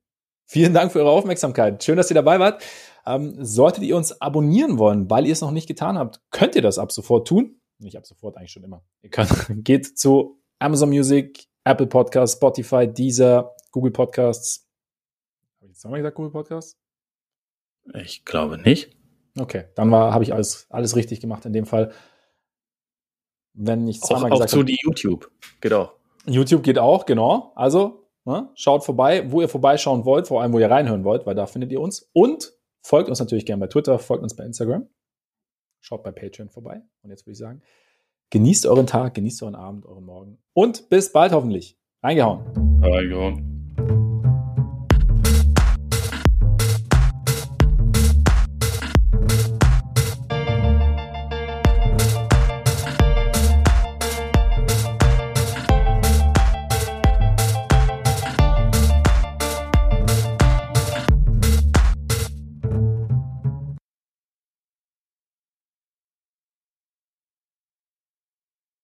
[0.45, 1.83] Vielen Dank für eure Aufmerksamkeit.
[1.83, 2.63] Schön, dass ihr dabei wart.
[3.05, 6.61] Ähm, solltet ihr uns abonnieren wollen, weil ihr es noch nicht getan habt, könnt ihr
[6.61, 7.59] das ab sofort tun.
[7.79, 8.85] Nicht ab sofort, eigentlich schon immer.
[9.01, 9.31] Ihr könnt,
[9.63, 14.67] geht zu Amazon Music, Apple Podcasts, Spotify, Deezer, Google Podcasts.
[15.57, 16.77] Habe ich jetzt nochmal gesagt, Google Podcasts?
[17.95, 18.95] Ich glaube nicht.
[19.37, 21.91] Okay, dann habe ich alles, alles richtig gemacht in dem Fall
[23.53, 24.61] wenn ich zweimal auch, gesagt habe.
[24.61, 25.31] Auch zu die YouTube,
[25.61, 25.91] genau.
[26.25, 27.51] YouTube geht auch, genau.
[27.55, 31.35] Also ne, schaut vorbei, wo ihr vorbeischauen wollt, vor allem wo ihr reinhören wollt, weil
[31.35, 32.09] da findet ihr uns.
[32.13, 34.87] Und folgt uns natürlich gerne bei Twitter, folgt uns bei Instagram.
[35.81, 36.81] Schaut bei Patreon vorbei.
[37.01, 37.61] Und jetzt würde ich sagen,
[38.29, 40.37] genießt euren Tag, genießt euren Abend, euren Morgen.
[40.53, 41.77] Und bis bald hoffentlich.
[42.01, 42.81] Reingehauen.
[42.81, 43.52] Reingehauen.